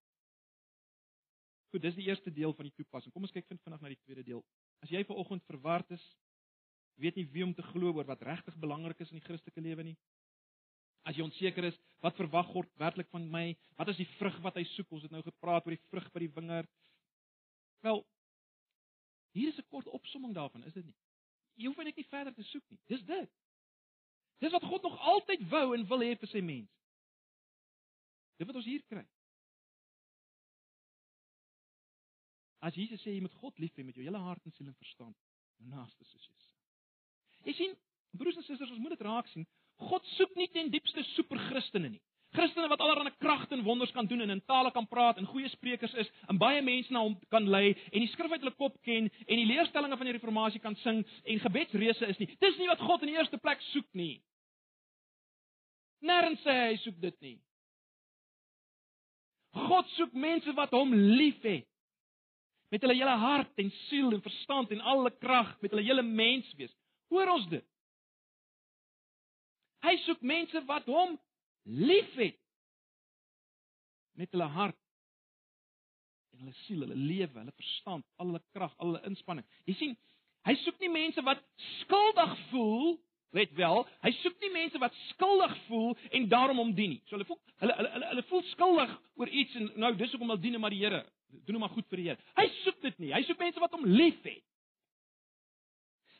Goed, 1.74 1.82
dis 1.84 1.98
die 1.98 2.06
eerste 2.08 2.32
deel 2.32 2.54
van 2.54 2.68
die 2.70 2.76
toepassing. 2.78 3.12
Kom 3.14 3.26
ons 3.26 3.34
kyk 3.34 3.48
vinnig 3.50 3.82
na 3.82 3.90
die 3.92 4.00
tweede 4.06 4.24
deel. 4.28 4.44
As 4.86 4.92
jy 4.94 5.02
ver 5.08 5.18
oggend 5.20 5.44
verward 5.50 5.90
is, 5.96 6.04
weet 7.02 7.18
nie 7.18 7.26
wie 7.34 7.44
om 7.44 7.54
te 7.58 7.66
glo 7.72 7.92
oor 7.98 8.08
wat 8.08 8.22
regtig 8.24 8.56
belangrik 8.62 9.00
is 9.02 9.12
in 9.12 9.20
die 9.20 9.26
Christelike 9.26 9.64
lewe 9.64 9.88
nie. 9.90 9.96
As 11.04 11.18
jy 11.18 11.26
onseker 11.26 11.66
is, 11.68 11.80
wat 12.04 12.16
verwag 12.16 12.52
God 12.54 12.70
werklik 12.80 13.10
van 13.12 13.26
my? 13.32 13.48
Wat 13.80 13.90
is 13.92 14.00
die 14.00 14.08
vrug 14.20 14.38
wat 14.46 14.60
hy 14.60 14.64
soek? 14.76 14.92
Ons 14.94 15.08
het 15.08 15.16
nou 15.16 15.24
gepraat 15.26 15.66
oor 15.66 15.76
die 15.76 15.88
vrug 15.90 16.06
by 16.14 16.24
die 16.24 16.32
wingerd. 16.36 16.70
Wel, 17.84 18.04
hier 19.36 19.50
is 19.50 19.58
'n 19.60 19.68
kort 19.68 19.88
opsomming 19.88 20.34
daarvan, 20.34 20.64
is 20.64 20.74
dit 20.74 20.86
nie? 20.86 20.96
Jy 21.58 21.68
hoef 21.68 21.78
net 21.84 21.98
nie 21.98 22.08
verder 22.08 22.34
te 22.34 22.44
soek 22.44 22.64
nie. 22.70 22.80
Dis 22.88 23.04
dit. 23.04 23.32
Dis 24.44 24.52
wat 24.52 24.66
God 24.68 24.84
nog 24.84 25.00
altyd 25.00 25.46
wou 25.50 25.66
en 25.76 25.86
wil 25.88 26.04
hê 26.04 26.16
vir 26.20 26.32
sy 26.32 26.42
mens. 26.44 26.72
Dit 28.38 28.50
wat 28.50 28.60
ons 28.60 28.68
hier 28.68 28.84
kry. 28.92 29.04
As 32.64 32.76
Jesus 32.76 33.00
sê 33.04 33.14
jy 33.14 33.22
moet 33.24 33.36
God 33.40 33.60
lief 33.60 33.76
hê 33.76 33.86
met 33.88 33.96
jou 33.96 34.04
hele 34.04 34.20
hart 34.20 34.44
en 34.48 34.56
siel 34.56 34.68
en 34.72 34.80
verstand, 34.80 35.16
naaste 35.68 36.08
soos 36.08 36.28
jouself. 36.28 36.60
Jy 37.48 37.56
sien, 37.58 37.76
broers 38.16 38.40
en 38.40 38.46
susters, 38.48 38.72
ons 38.72 38.84
moet 38.84 38.96
dit 38.96 39.06
raak 39.08 39.28
sien. 39.32 39.48
God 39.84 40.06
soek 40.18 40.36
nie 40.40 40.50
ten 40.52 40.72
diepste 40.72 41.04
superchristene 41.14 41.96
nie. 41.96 42.04
Christene 42.34 42.68
wat 42.72 42.82
allerlei 42.82 43.14
kragte 43.22 43.54
en 43.54 43.64
wonders 43.64 43.92
kan 43.94 44.08
doen 44.10 44.22
en 44.26 44.30
in 44.34 44.42
tale 44.50 44.72
kan 44.74 44.88
praat 44.90 45.20
en 45.22 45.28
goeie 45.30 45.50
sprekers 45.54 45.94
is 46.02 46.10
en 46.32 46.40
baie 46.42 46.62
mense 46.66 46.94
na 46.94 47.04
hom 47.06 47.14
kan 47.30 47.46
lei 47.46 47.76
en 47.92 48.00
die 48.02 48.10
skrif 48.10 48.32
uit 48.32 48.42
hulle 48.42 48.56
kop 48.58 48.80
ken 48.88 49.10
en 49.28 49.38
die 49.38 49.46
leerstellings 49.46 50.00
van 50.00 50.10
die 50.10 50.16
reformatie 50.16 50.62
kan 50.64 50.76
sing 50.82 51.04
en 51.06 51.44
gebedsreëse 51.46 52.10
is 52.10 52.22
nie. 52.22 52.30
Dis 52.42 52.58
nie 52.58 52.70
wat 52.72 52.82
God 52.82 53.06
in 53.06 53.14
die 53.14 53.20
eerste 53.20 53.38
plek 53.38 53.62
soek 53.70 53.90
nie. 53.94 54.18
Nêrens 56.04 56.42
sê 56.44 56.56
hy 56.68 56.78
soek 56.84 56.98
dit 57.02 57.20
nie. 57.24 57.38
God 59.54 59.88
soek 59.96 60.16
mense 60.18 60.52
wat 60.58 60.74
hom 60.76 60.94
liefhet. 60.94 61.68
Met 62.74 62.82
hulle 62.82 62.98
hele 62.98 63.14
hart 63.22 63.60
en 63.62 63.70
siel 63.86 64.16
en 64.16 64.24
verstand 64.26 64.72
en 64.74 64.82
al 64.82 65.04
hulle 65.04 65.14
krag, 65.22 65.52
met 65.62 65.72
hulle 65.72 65.86
hele 65.86 66.04
mens 66.04 66.48
wees. 66.58 66.74
Hoor 67.14 67.30
ons 67.36 67.46
dit? 67.52 67.66
Hy 69.84 69.94
soek 70.08 70.24
mense 70.26 70.64
wat 70.66 70.88
hom 70.90 71.14
liefhet. 71.64 72.40
Met 74.18 74.34
hulle 74.34 74.50
hart 74.56 74.80
en 76.34 76.42
hulle 76.44 76.56
siel, 76.64 76.82
hulle 76.82 76.98
lewe, 76.98 77.38
hulle 77.38 77.54
verstand, 77.62 78.06
al 78.18 78.32
hulle 78.32 78.42
krag, 78.58 78.74
al 78.80 78.92
hulle 78.92 79.12
inspanning. 79.12 79.46
Jy 79.70 79.78
sien, 79.78 79.98
hy 80.50 80.56
soek 80.64 80.82
nie 80.82 80.92
mense 80.92 81.24
wat 81.28 81.44
skuldig 81.84 82.34
voel 82.50 82.96
Let 83.34 83.54
wel, 83.58 83.80
hy 84.06 84.12
soek 84.20 84.36
nie 84.44 84.52
mense 84.54 84.78
wat 84.78 84.94
skuldig 85.10 85.54
voel 85.66 85.96
en 86.14 86.28
daarom 86.30 86.60
hom 86.62 86.74
dien 86.78 86.92
nie. 86.94 87.02
So 87.10 87.16
hulle 87.18 87.26
voel 87.26 87.40
hulle 87.64 87.76
hulle 87.80 87.92
hulle, 87.96 88.10
hulle 88.12 88.24
voel 88.30 88.44
skuldig 88.52 88.92
oor 89.18 89.32
iets 89.42 89.56
en 89.58 89.72
nou 89.82 89.90
dis 89.98 90.14
hoekom 90.14 90.30
hulle 90.30 90.44
dien 90.44 90.60
maar 90.62 90.74
die 90.74 90.84
Here. 90.84 91.02
Doen 91.48 91.58
hom 91.58 91.66
maar 91.66 91.74
goed 91.74 91.88
vir 91.90 92.02
die 92.02 92.06
Here. 92.12 92.28
Hy 92.38 92.46
soek 92.60 92.78
dit 92.86 93.00
nie. 93.02 93.10
Hy 93.16 93.24
soek 93.26 93.42
mense 93.42 93.64
wat 93.64 93.74
hom 93.74 93.88
liefhet. 93.90 94.44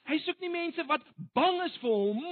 Hy 0.10 0.18
soek 0.26 0.42
nie 0.42 0.52
mense 0.52 0.88
wat 0.90 1.06
bang 1.38 1.62
is 1.68 1.78
vir 1.84 1.94
hom 1.94 2.26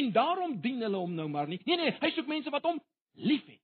en 0.00 0.12
daarom 0.16 0.56
dien 0.64 0.80
hulle 0.82 1.04
hom 1.04 1.12
nou 1.14 1.28
maar 1.30 1.50
nie. 1.50 1.60
Nee 1.68 1.76
nee, 1.76 1.94
hy 2.00 2.10
soek 2.16 2.32
mense 2.32 2.52
wat 2.54 2.64
hom 2.64 2.80
liefhet. 3.28 3.60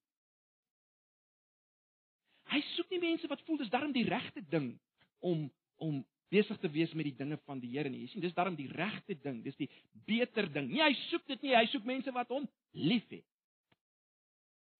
Hy 2.53 2.61
soek 2.75 2.93
nie 2.93 3.01
mense 3.03 3.33
wat 3.33 3.41
voel 3.49 3.65
dis 3.65 3.73
darm 3.73 3.97
die 3.97 4.05
regte 4.07 4.45
ding 4.53 4.75
om 5.25 5.49
om 5.81 6.05
besig 6.35 6.59
te 6.63 6.71
wees 6.75 6.93
met 6.99 7.09
die 7.09 7.17
dinge 7.19 7.39
van 7.47 7.61
die 7.63 7.71
Here 7.75 7.91
nie. 7.91 8.05
Jy 8.05 8.15
sien, 8.15 8.25
dis 8.25 8.35
daarom 8.37 8.57
die 8.59 8.71
regte 8.71 9.17
ding, 9.23 9.43
dis 9.45 9.57
die 9.61 9.71
beter 10.09 10.49
ding. 10.53 10.71
Nee, 10.73 10.83
hy 10.83 10.95
soek 11.09 11.27
dit 11.31 11.47
nie, 11.47 11.55
hy 11.55 11.67
soek 11.73 11.87
mense 11.89 12.15
wat 12.17 12.33
hom 12.35 12.49
liefhet. 12.75 13.27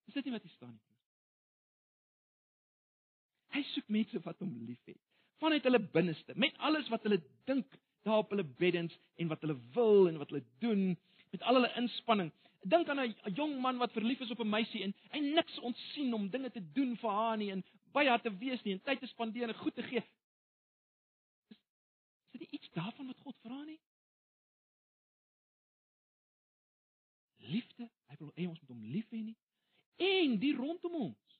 Is 0.09 0.17
dit 0.17 0.27
nie 0.27 0.35
wat 0.35 0.45
hier 0.45 0.53
staan 0.55 0.75
nie? 0.75 0.83
Hy 3.55 3.63
soek 3.71 3.91
mense 3.93 4.21
wat 4.25 4.41
hom 4.43 4.51
liefhet. 4.67 4.99
Vanuit 5.43 5.63
hulle 5.67 5.81
binneste, 5.93 6.35
met 6.39 6.55
alles 6.63 6.87
wat 6.91 7.05
hulle 7.07 7.21
dink 7.49 7.77
daar 8.05 8.21
op 8.21 8.33
hulle 8.33 8.45
beddens 8.59 8.93
en 9.19 9.31
wat 9.31 9.41
hulle 9.43 9.55
wil 9.75 10.09
en 10.11 10.19
wat 10.21 10.31
hulle 10.31 10.43
doen, 10.63 10.91
met 11.33 11.45
al 11.47 11.59
hulle 11.59 11.71
inspanning. 11.79 12.31
Dink 12.65 12.89
aan 12.89 12.99
'n 12.99 13.33
jong 13.37 13.59
man 13.61 13.77
wat 13.77 13.93
verlief 13.93 14.19
is 14.21 14.31
op 14.31 14.39
'n 14.39 14.49
meisie 14.49 14.83
en 14.83 14.93
hy 15.11 15.19
niks 15.19 15.59
ontsien 15.59 16.13
om 16.13 16.29
dinge 16.29 16.51
te 16.51 16.63
doen 16.73 16.97
vir 16.97 17.09
haar 17.09 17.37
nie 17.37 17.51
en 17.51 17.63
by 17.93 18.05
haar 18.05 18.21
te 18.21 18.37
wees 18.37 18.63
nie 18.63 18.73
en 18.73 18.81
tyd 18.81 18.99
te 18.99 19.07
spandeer 19.07 19.49
en 19.49 19.55
goed 19.55 19.75
te 19.75 19.83
gee 19.83 20.03
daarvan 22.75 23.07
wat 23.11 23.19
God 23.23 23.37
vra 23.43 23.57
nie? 23.63 23.79
Liefde, 27.35 27.89
hy 28.09 28.15
wil 28.19 28.31
hê 28.35 28.47
hê 29.13 29.21
nie. 29.21 29.37
En 30.01 30.39
die 30.41 30.55
rondom 30.55 30.95
ons. 31.07 31.39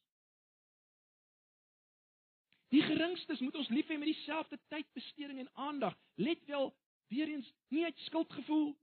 Die 2.73 2.83
geringstes 2.83 3.41
moet 3.43 3.55
ons 3.55 3.71
lief 3.73 3.89
hê 3.91 3.97
met 3.99 4.11
dieselfde 4.11 4.59
tydbesteding 4.71 5.39
en 5.43 5.53
aandag. 5.67 5.97
Let 6.15 6.45
wel, 6.45 6.71
weer 7.11 7.27
eens, 7.31 7.51
nie 7.67 7.83
uit 7.83 7.99
skuldgevoel 8.07 8.73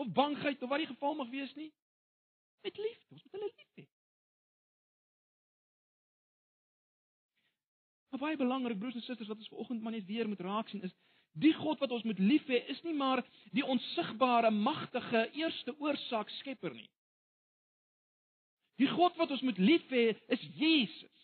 of 0.00 0.12
bangheid 0.16 0.62
of 0.62 0.68
wat 0.68 0.78
die 0.78 0.90
geval 0.90 1.14
mag 1.14 1.28
wees 1.28 1.54
nie. 1.54 1.72
Met 2.60 2.76
liefde, 2.76 3.14
ons 3.14 3.22
moet 3.22 3.32
hulle 3.32 3.52
lief 3.56 3.72
hê. 3.80 3.86
Maar 8.10 8.20
baie 8.20 8.36
belangrik 8.36 8.78
broers 8.78 8.94
en 8.98 9.06
susters 9.06 9.28
wat 9.28 9.38
ons 9.38 9.48
vanoggend 9.48 9.82
maar 9.82 9.92
net 9.92 10.06
weer 10.06 10.28
moet 10.28 10.40
raak 10.40 10.68
sien 10.68 10.82
is 10.82 10.94
die 11.38 11.52
God 11.54 11.78
wat 11.78 11.92
ons 11.94 12.02
moet 12.02 12.18
lief 12.18 12.48
hê 12.50 12.64
is 12.72 12.80
nie 12.82 12.94
maar 12.94 13.22
die 13.54 13.62
onsigbare 13.62 14.50
magtige 14.50 15.28
eerste 15.38 15.74
oorsaak 15.78 16.30
skepper 16.40 16.74
nie. 16.74 16.88
Die 18.82 18.88
God 18.90 19.16
wat 19.20 19.30
ons 19.30 19.44
moet 19.46 19.58
lief 19.58 19.86
hê 19.94 20.08
is 20.32 20.42
Jesus. 20.58 21.16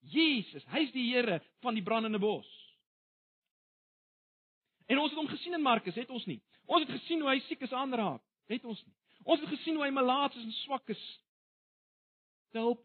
Jesus, 0.00 0.64
hy's 0.72 0.90
die 0.94 1.10
Here 1.12 1.38
van 1.60 1.76
die 1.76 1.84
brandende 1.84 2.18
bos. 2.18 2.48
En 4.90 4.98
ons 4.98 5.12
het 5.12 5.18
hom 5.20 5.28
gesien 5.30 5.54
in 5.54 5.62
Markus, 5.62 5.94
het 5.94 6.10
ons 6.10 6.24
nie. 6.26 6.40
Ons 6.66 6.86
het 6.86 6.94
gesien 6.96 7.20
hoe 7.22 7.30
hy 7.30 7.38
siekes 7.46 7.74
aanraak, 7.76 8.22
het 8.50 8.64
ons 8.64 8.80
nie. 8.82 8.94
Ons 9.22 9.42
het 9.44 9.52
gesien 9.52 9.76
hoe 9.76 9.84
hy 9.84 9.92
malaats 9.94 10.38
en 10.40 10.54
swak 10.64 10.88
is. 10.90 11.02
Help 12.56 12.80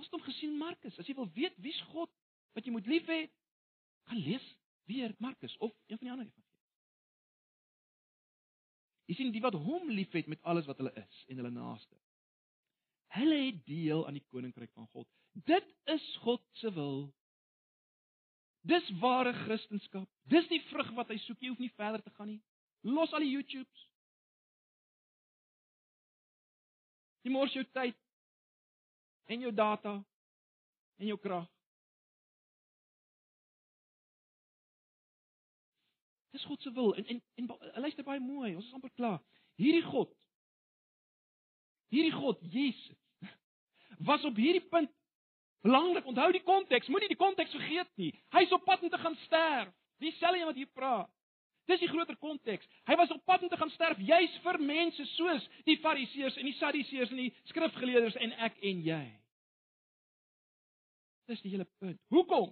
Ons 0.00 0.08
het 0.08 0.16
hom 0.16 0.24
gesien 0.24 0.56
Markus. 0.56 0.96
As 0.96 1.08
jy 1.08 1.12
wil 1.18 1.28
weet 1.36 1.58
wie's 1.60 1.80
God 1.92 2.08
wat 2.56 2.64
jy 2.64 2.72
moet 2.72 2.86
lief 2.88 3.08
hê, 3.12 3.26
gaan 4.08 4.22
lees 4.24 4.46
weer 4.88 5.12
Markus 5.20 5.52
of 5.60 5.74
een 5.90 6.00
van 6.00 6.06
die 6.06 6.12
ander 6.14 6.24
evangelies. 6.24 6.46
Jy 9.10 9.18
sien 9.18 9.32
die 9.34 9.42
wat 9.44 9.58
hom 9.60 9.90
liefhet 9.92 10.30
met 10.30 10.40
alles 10.48 10.64
wat 10.70 10.80
hulle 10.80 10.94
is 10.96 11.20
en 11.28 11.42
hulle 11.42 11.52
naaste. 11.52 11.98
Hulle 13.12 13.42
het 13.42 13.60
deel 13.68 14.06
aan 14.06 14.16
die 14.16 14.24
koninkryk 14.32 14.72
van 14.72 14.88
God. 14.94 15.08
Dit 15.44 15.68
is 15.92 16.04
God 16.24 16.40
se 16.62 16.72
wil. 16.72 17.10
Dis 18.72 18.88
ware 19.04 19.34
Christendom. 19.44 20.08
Dis 20.32 20.48
die 20.48 20.62
vrug 20.70 20.94
wat 20.96 21.12
hy 21.12 21.20
soek. 21.26 21.42
Jy 21.42 21.52
hoef 21.52 21.60
nie 21.60 21.74
verder 21.76 22.00
te 22.06 22.12
gaan 22.16 22.32
nie. 22.32 22.40
Los 22.88 23.12
al 23.12 23.26
die 23.26 23.34
YouTubes. 23.34 23.86
Jy 27.26 27.34
mors 27.36 27.52
jou 27.52 27.66
tyd 27.76 27.98
en 29.30 29.46
jou 29.46 29.52
data 29.54 29.96
en 31.00 31.06
jou 31.06 31.18
krag. 31.22 31.48
Dis 36.34 36.46
God 36.46 36.62
se 36.62 36.72
wil 36.74 36.94
en 36.98 37.06
en, 37.10 37.20
en 37.36 37.84
luister 37.84 38.06
baie 38.06 38.22
mooi, 38.22 38.54
ons 38.54 38.66
is 38.66 38.74
amper 38.74 38.92
klaar. 38.98 39.20
Hierdie 39.60 39.86
God 39.86 40.14
Hierdie 41.90 42.12
God, 42.14 42.38
Jesus, 42.40 42.96
was 43.98 44.24
op 44.24 44.36
hierdie 44.38 44.62
punt 44.70 44.90
belangrik. 45.66 46.06
Onthou 46.06 46.30
die 46.32 46.44
konteks, 46.46 46.88
moenie 46.88 47.10
die 47.10 47.18
konteks 47.18 47.54
vergeet 47.56 47.90
nie. 47.98 48.12
Hy's 48.34 48.52
op 48.54 48.62
pad 48.64 48.84
om 48.86 48.92
te 48.92 49.00
gaan 49.00 49.16
sterf. 49.26 49.72
Dieselfde 50.00 50.38
een 50.38 50.48
wat 50.48 50.60
hier 50.60 50.70
praat. 50.72 51.10
Dis 51.68 51.82
die 51.82 51.90
groter 51.90 52.16
konteks. 52.16 52.66
Hy 52.88 52.96
was 52.98 53.10
op 53.10 53.24
pad 53.26 53.42
om 53.42 53.50
te 53.50 53.58
gaan 53.58 53.70
sterf 53.74 53.98
juis 54.06 54.38
vir 54.44 54.58
mense 54.62 55.04
soos 55.16 55.44
die 55.66 55.76
Fariseërs 55.82 56.38
en 56.40 56.48
die 56.48 56.56
Sadduseërs 56.58 57.12
en 57.12 57.20
die 57.24 57.32
skrifgeleerders 57.50 58.16
en 58.22 58.32
ek 58.46 58.62
en 58.70 58.86
jy. 58.86 59.04
Dis 61.30 61.42
die 61.44 61.52
hele 61.52 61.66
punt. 61.78 62.00
Hoekom? 62.10 62.50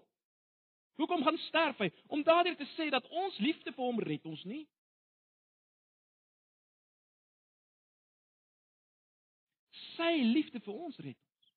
Hoekom 0.98 1.22
gaan 1.26 1.38
sterf 1.38 1.78
hy? 1.82 1.88
Om 2.06 2.22
daardeur 2.26 2.56
te 2.58 2.66
sê 2.76 2.88
dat 2.94 3.06
ons 3.10 3.38
liefde 3.42 3.72
vir 3.74 3.84
hom 3.84 3.98
red 4.02 4.26
ons 4.30 4.44
nie. 4.46 4.64
Sy 9.96 10.12
liefde 10.30 10.62
vir 10.62 10.74
ons 10.74 10.98
red 11.02 11.18
ons. 11.18 11.50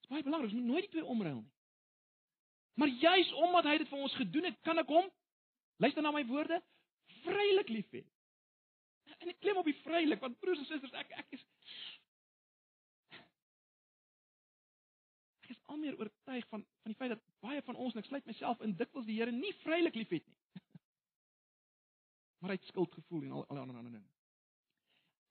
Dit 0.00 0.08
is 0.08 0.12
baie 0.14 0.26
belangrik, 0.26 0.50
ons 0.50 0.58
moet 0.58 0.70
nooit 0.72 0.86
die 0.88 0.94
twee 0.96 1.06
omruil 1.14 1.42
nie. 1.44 1.56
Maar 2.80 2.94
juis 3.02 3.32
omdat 3.46 3.68
hy 3.70 3.76
dit 3.82 3.90
vir 3.90 4.02
ons 4.06 4.14
gedoen 4.18 4.48
het, 4.48 4.58
kan 4.66 4.78
ek 4.82 4.90
hom 4.90 5.06
luister 5.82 6.02
na 6.02 6.14
my 6.14 6.22
woorde, 6.26 6.58
vrylik 7.22 7.70
lief 7.70 7.94
hê. 7.94 8.02
En 9.20 9.30
ek 9.30 9.38
klim 9.42 9.58
op 9.60 9.68
die 9.68 9.78
vrylik 9.84 10.22
want 10.22 10.38
broers 10.42 10.62
en 10.62 10.66
susters, 10.70 10.94
ek 10.98 11.14
ek 11.22 11.38
is 11.38 11.42
al 15.70 15.80
meer 15.80 15.98
oortuig 15.98 16.46
van 16.52 16.64
van 16.82 16.92
die 16.92 16.98
feit 16.98 17.12
dat 17.14 17.22
baie 17.44 17.62
van 17.66 17.76
ons, 17.76 17.94
en 17.94 18.02
ek 18.02 18.08
sluit 18.10 18.26
myself 18.28 18.62
in, 18.66 18.76
dikwels 18.78 19.06
die 19.08 19.18
Here 19.18 19.32
nie 19.34 19.52
vrylik 19.64 19.96
liefhet 19.98 20.26
nie. 20.26 20.62
maar 22.40 22.54
hy 22.54 22.58
het 22.58 22.70
skuldgevoel 22.72 23.26
en 23.28 23.36
al 23.38 23.44
al 23.48 23.62
ander 23.64 23.76
ander 23.76 23.92
dinge. 23.92 24.08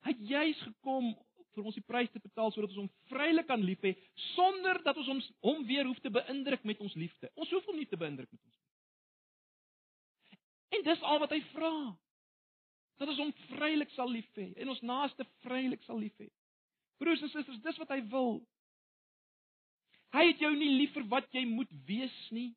Hy 0.06 0.14
het 0.14 0.22
juis 0.30 0.62
gekom 0.64 1.12
vir 1.54 1.66
ons 1.66 1.76
die 1.76 1.84
prys 1.86 2.10
te 2.14 2.22
betaal 2.22 2.52
sodat 2.54 2.70
ons 2.72 2.84
hom 2.84 2.90
vrylik 3.10 3.48
kan 3.48 3.62
lief 3.64 3.82
hê 3.84 3.92
sonder 4.32 4.78
dat 4.86 4.98
ons 5.02 5.08
hom 5.10 5.20
hom 5.46 5.64
weer 5.68 5.88
hoef 5.88 5.98
te 6.02 6.12
beïndruk 6.14 6.64
met 6.68 6.80
ons 6.80 6.94
liefde. 6.94 7.30
Ons 7.34 7.50
hoef 7.54 7.66
hom 7.68 7.78
nie 7.78 7.88
te 7.90 7.98
beïndruk 8.00 8.30
met 8.30 8.40
ons 8.40 8.54
liefde. 8.54 8.68
En 10.78 10.86
dis 10.86 11.02
al 11.12 11.18
wat 11.22 11.34
hy 11.34 11.40
vra. 11.50 11.74
Dat 13.00 13.10
ons 13.10 13.22
hom 13.24 13.32
vrylik 13.50 13.90
sal 13.96 14.10
lief 14.12 14.28
hê 14.38 14.50
en 14.62 14.72
ons 14.72 14.84
naaste 14.86 15.26
vrylik 15.44 15.82
sal 15.86 15.98
lief 15.98 16.16
hê. 16.22 16.28
Broers 17.00 17.22
en 17.24 17.32
susters, 17.32 17.62
dis 17.64 17.80
wat 17.80 17.92
hy 17.94 18.02
wil. 18.12 18.42
Hy 20.10 20.24
het 20.26 20.42
jou 20.42 20.50
nie 20.56 20.72
lief 20.74 20.94
vir 20.96 21.06
wat 21.12 21.28
jy 21.34 21.44
moet 21.46 21.70
wees 21.86 22.16
nie. 22.34 22.50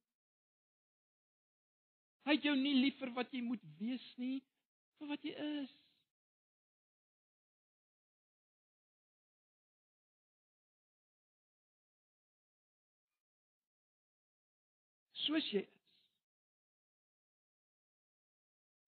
Hy 2.25 2.37
het 2.37 2.47
jou 2.47 2.55
nie 2.57 2.73
lief 2.79 2.97
vir 3.01 3.11
wat 3.13 3.33
jy 3.35 3.43
moet 3.45 3.63
wees 3.79 4.05
nie, 4.17 4.39
vir 4.97 5.11
wat 5.11 5.25
jy 5.27 5.33
is. 5.61 5.73
Soos 15.23 15.45
jy 15.51 15.61
is. 15.63 15.69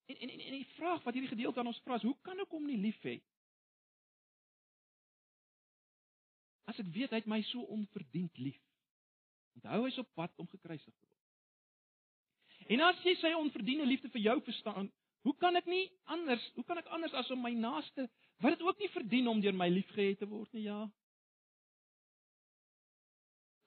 En 0.06 0.16
en 0.16 0.30
en 0.30 0.52
die 0.54 0.66
vraag 0.76 1.02
wat 1.02 1.14
hierdie 1.14 1.32
gedeelte 1.32 1.60
aan 1.60 1.66
ons 1.66 1.80
vra 1.84 1.96
is, 1.98 2.04
hoe 2.06 2.16
kan 2.22 2.38
ek 2.40 2.52
hom 2.54 2.66
nie 2.68 2.78
lief 2.78 2.98
hê? 3.04 3.16
As 6.66 6.78
ek 6.82 6.88
weet 6.94 7.12
hy 7.14 7.22
het 7.22 7.30
my 7.30 7.40
so 7.50 7.62
onverdiend 7.72 8.38
lief. 8.42 8.62
Onthou 9.56 9.84
hy's 9.86 9.98
op 10.02 10.08
pad 10.18 10.32
om 10.42 10.48
gekruisig 10.50 10.92
te 10.92 11.06
word. 11.06 11.16
En 12.74 12.82
as 12.88 13.02
jy 13.06 13.14
sy 13.20 13.32
onverdiende 13.38 13.86
liefde 13.86 14.10
vir 14.12 14.24
jou 14.24 14.36
verstaan, 14.48 14.88
hoe 15.26 15.34
kan 15.42 15.58
ek 15.58 15.68
nie 15.70 15.84
anders, 16.12 16.44
hoe 16.54 16.64
kan 16.66 16.78
ek 16.80 16.90
anders 16.94 17.14
as 17.18 17.30
om 17.34 17.42
my 17.42 17.52
naaste 17.54 18.06
wat 18.42 18.52
dit 18.52 18.62
ook 18.66 18.78
nie 18.82 18.92
verdien 18.92 19.28
om 19.30 19.40
deur 19.40 19.56
my 19.56 19.68
liefgehad 19.72 20.20
te 20.20 20.28
word 20.28 20.52
nie, 20.54 20.66
ja? 20.66 20.82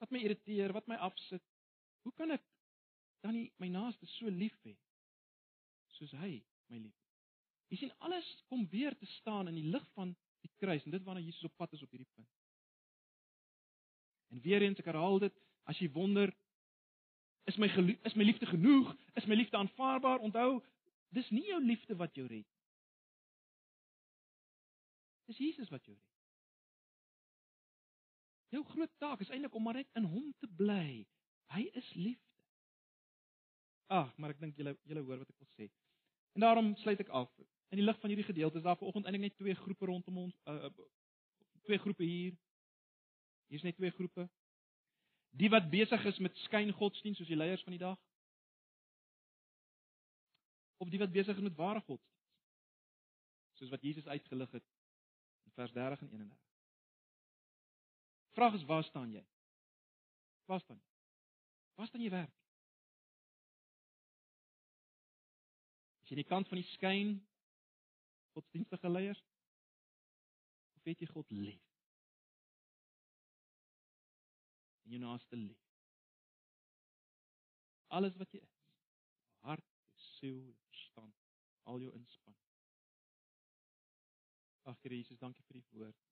Wat 0.00 0.12
my 0.14 0.22
irriteer, 0.24 0.72
wat 0.72 0.86
my 0.88 0.96
afsit. 1.02 1.42
Hoe 2.06 2.12
kan 2.16 2.36
ek 2.36 2.44
dan 3.24 3.34
nie 3.36 3.48
my 3.60 3.68
naaste 3.72 4.08
so 4.14 4.30
lief 4.32 4.56
hê 4.64 4.76
soos 5.96 6.12
hy 6.22 6.38
my 6.72 6.78
lief 6.78 6.94
het? 6.94 7.08
Jy 7.70 7.82
sien 7.82 7.96
alles 8.06 8.28
kom 8.50 8.64
weer 8.70 8.96
te 8.98 9.08
staan 9.18 9.50
in 9.50 9.58
die 9.58 9.68
lig 9.70 9.84
van 9.98 10.14
die 10.42 10.50
kruis 10.62 10.86
en 10.86 10.94
dit 10.94 11.04
waarna 11.06 11.22
Jesus 11.22 11.50
op 11.50 11.58
pad 11.60 11.74
is 11.76 11.84
op 11.84 11.92
hierdie 11.92 12.08
punt. 12.14 12.30
En 14.30 14.40
weer 14.40 14.62
eens 14.62 14.78
ek 14.78 14.88
herhaal 14.90 15.18
dit, 15.18 15.34
as 15.70 15.78
jy 15.78 15.90
wonder 15.94 16.32
is 17.50 17.56
my 17.56 17.66
is 18.06 18.14
my 18.14 18.24
liefde 18.24 18.46
genoeg? 18.46 18.92
Is 19.18 19.26
my 19.26 19.34
liefde 19.34 19.56
aanvaarbaar? 19.56 20.22
Onthou, 20.22 20.60
dis 21.14 21.30
nie 21.34 21.46
jou 21.48 21.58
liefde 21.64 21.96
wat 21.96 22.14
jou 22.14 22.26
red. 22.30 22.46
Dis 25.30 25.38
Jesus 25.38 25.70
wat 25.70 25.84
jou 25.84 25.96
red. 25.96 26.06
Jou 28.54 28.64
groot 28.72 28.92
taak 28.98 29.20
is 29.22 29.30
eintlik 29.30 29.54
om 29.54 29.62
maar 29.62 29.78
net 29.78 29.90
in 29.98 30.06
hom 30.10 30.32
te 30.38 30.48
bly. 30.58 31.06
Hy 31.54 31.62
is 31.78 31.94
liefde. 31.94 32.26
Ag, 33.90 34.10
maar 34.18 34.34
ek 34.34 34.42
dink 34.42 34.58
julle 34.58 34.76
julle 34.86 35.02
hoor 35.06 35.22
wat 35.22 35.30
ek 35.32 35.42
wil 35.42 35.50
sê. 35.56 35.66
En 36.38 36.44
daarom 36.44 36.74
sluit 36.82 37.00
ek 37.02 37.10
af. 37.14 37.30
In 37.74 37.80
die 37.80 37.86
lig 37.86 37.98
van 38.02 38.10
hierdie 38.10 38.26
gedeelte 38.26 38.58
is 38.58 38.66
daar 38.66 38.78
vanoggend 38.78 39.06
eintlik 39.06 39.24
net 39.26 39.38
twee 39.38 39.54
groepe 39.58 39.86
rondom 39.90 40.26
ons 40.26 40.36
uh 40.50 40.70
twee 41.66 41.78
groepe 41.78 42.06
hier. 42.06 42.36
Hier's 43.50 43.62
net 43.66 43.76
twee 43.76 43.90
groepe. 43.90 44.28
Die 45.30 45.50
wat 45.50 45.70
besig 45.70 46.04
is 46.06 46.18
met 46.22 46.36
skyngodsdienst 46.46 47.18
soos 47.18 47.30
die 47.30 47.38
leiers 47.38 47.62
van 47.66 47.74
die 47.74 47.82
dag. 47.82 47.98
Of 50.78 50.90
die 50.90 51.00
wat 51.02 51.12
besig 51.14 51.36
is 51.36 51.42
met 51.42 51.58
ware 51.58 51.82
godsdienst. 51.82 52.18
Soos 53.58 53.72
wat 53.74 53.82
Jesus 53.82 54.06
uitgelig 54.06 54.50
het 54.54 54.66
in 55.48 55.54
vers 55.58 55.72
30 55.72 56.00
en 56.00 56.12
31. 56.12 56.38
Vraag 58.38 58.54
is 58.54 58.64
waar 58.64 58.84
staan 58.84 59.10
jy? 59.12 59.24
Waar 60.46 60.60
staan 60.60 60.78
jy? 60.78 60.92
Waar 61.74 61.86
staan 61.86 62.04
jy 62.06 62.10
werk? 62.10 62.36
Is 66.02 66.08
jy 66.08 66.16
aan 66.16 66.22
die 66.22 66.30
kant 66.30 66.48
van 66.48 66.62
die 66.62 66.70
skyn 66.70 67.10
godsdienstige 68.38 68.94
leiers? 68.94 69.24
Of 70.78 70.86
het 70.86 71.02
jy 71.02 71.10
God 71.10 71.34
lief? 71.34 71.69
En 74.90 74.96
jou 74.96 75.02
naaste 75.06 75.36
lief. 75.36 75.66
Alles 77.94 78.16
wat 78.18 78.32
jy 78.34 78.40
is, 78.42 78.54
hart, 79.46 79.66
siel, 79.94 80.42
verstand, 80.68 81.14
al 81.70 81.82
jou 81.82 81.92
inspanning. 81.94 82.46
Ag 84.70 84.78
Here 84.82 84.98
Jesus, 84.98 85.18
dankie 85.18 85.44
vir 85.46 85.60
die 85.60 85.66
woord. 85.72 86.06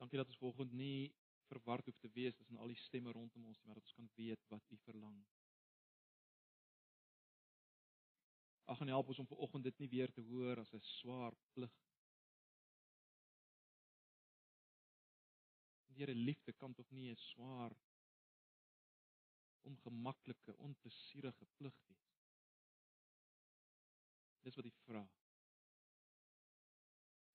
Dankie 0.00 0.20
dat 0.20 0.28
ons 0.28 0.40
volgende 0.40 0.76
nie 0.76 1.12
verward 1.48 1.86
hoef 1.88 1.98
te 2.00 2.10
wees 2.12 2.36
tussen 2.36 2.60
al 2.60 2.72
die 2.72 2.80
stemme 2.84 3.12
rondom 3.12 3.48
ons 3.48 3.60
nie, 3.60 3.68
maar 3.68 3.80
dat 3.80 3.88
ons 3.88 3.96
kan 3.96 4.10
weet 4.16 4.44
wat 4.52 4.70
U 4.70 4.78
verlang. 4.84 5.18
Ag 8.68 8.80
en 8.80 8.92
help 8.92 9.12
ons 9.12 9.20
om 9.20 9.28
vanoggend 9.28 9.64
dit 9.68 9.82
nie 9.82 9.90
weer 9.92 10.12
te 10.12 10.24
hoor 10.28 10.60
as 10.60 10.72
'n 10.72 10.80
swaar 10.80 11.36
plig. 11.56 11.74
Die 15.94 16.02
Here 16.02 16.14
liefde 16.14 16.52
kan 16.52 16.74
tog 16.74 16.90
nie 16.90 17.10
'n 17.10 17.16
swaar 17.16 17.72
ongemaklike, 19.62 20.56
onplesierige 20.56 21.46
plig 21.56 21.76
wees. 21.86 22.08
Dis 24.42 24.56
wat 24.56 24.64
hy 24.64 24.72
vra. 24.86 25.02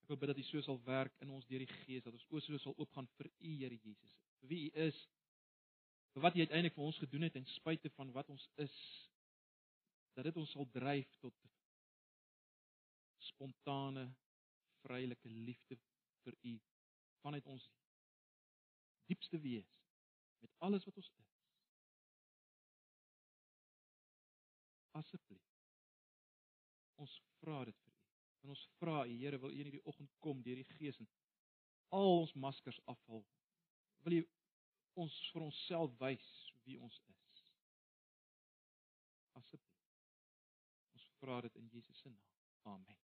Ek 0.02 0.12
wil 0.12 0.18
bid 0.18 0.34
dat 0.34 0.42
U 0.42 0.44
so 0.44 0.62
sal 0.62 0.82
werk 0.84 1.16
in 1.24 1.30
ons 1.30 1.48
deur 1.48 1.64
die 1.64 1.78
Gees 1.86 2.04
dat 2.04 2.14
ons 2.14 2.28
oë 2.30 2.42
so 2.42 2.58
sal 2.58 2.76
oopgaan 2.78 3.08
vir 3.16 3.32
U 3.32 3.56
Here 3.62 3.80
Jesus. 3.80 4.18
Vir 4.42 4.52
wie 4.52 4.62
U 4.68 4.72
is. 4.88 5.00
Vir 6.14 6.22
wat 6.22 6.36
U 6.36 6.40
uiteindelik 6.44 6.76
vir 6.76 6.84
ons 6.84 7.02
gedoen 7.06 7.28
het 7.30 7.36
en 7.40 7.46
spite 7.46 7.90
van 7.96 8.12
wat 8.12 8.30
ons 8.30 8.50
is 8.58 8.76
dat 10.18 10.26
dit 10.28 10.38
ons 10.38 10.52
sal 10.52 10.68
dryf 10.76 11.16
tot 11.24 11.36
spontane 13.30 14.10
vrylike 14.84 15.30
liefde 15.30 15.80
vir 16.26 16.36
U 16.44 16.60
vanuit 17.24 17.46
ons 17.48 17.66
diepste 19.10 19.40
wees 19.44 19.70
met 20.40 20.52
alles 20.66 20.86
wat 20.86 20.98
ons 21.02 21.12
is. 21.18 21.30
Asseblief. 25.00 25.48
Ons 27.04 27.16
vra 27.40 27.64
dit 27.70 27.82
vir 27.84 27.94
U. 27.94 27.98
En 28.44 28.54
ons 28.56 28.66
vra 28.80 29.02
U 29.06 29.18
Here 29.22 29.40
wil 29.40 29.54
U 29.54 29.58
in 29.58 29.70
hierdie 29.70 29.86
oggend 29.92 30.14
kom 30.26 30.44
deur 30.46 30.62
die 30.62 30.68
Gees 30.78 31.00
en 31.02 31.10
al 31.96 32.16
ons 32.22 32.36
maskers 32.46 32.80
afhaal. 32.94 33.26
Wil 34.06 34.20
U 34.20 34.24
ons 35.06 35.20
vir 35.34 35.46
onsself 35.50 35.96
wys 36.04 36.32
wie 36.66 36.80
ons 36.80 37.02
is. 37.14 37.46
Asseblief. 39.42 39.86
Ons 40.98 41.12
vra 41.22 41.42
dit 41.48 41.62
in 41.62 41.70
Jesus 41.76 42.04
se 42.04 42.10
naam. 42.10 42.26
Amen. 42.76 43.09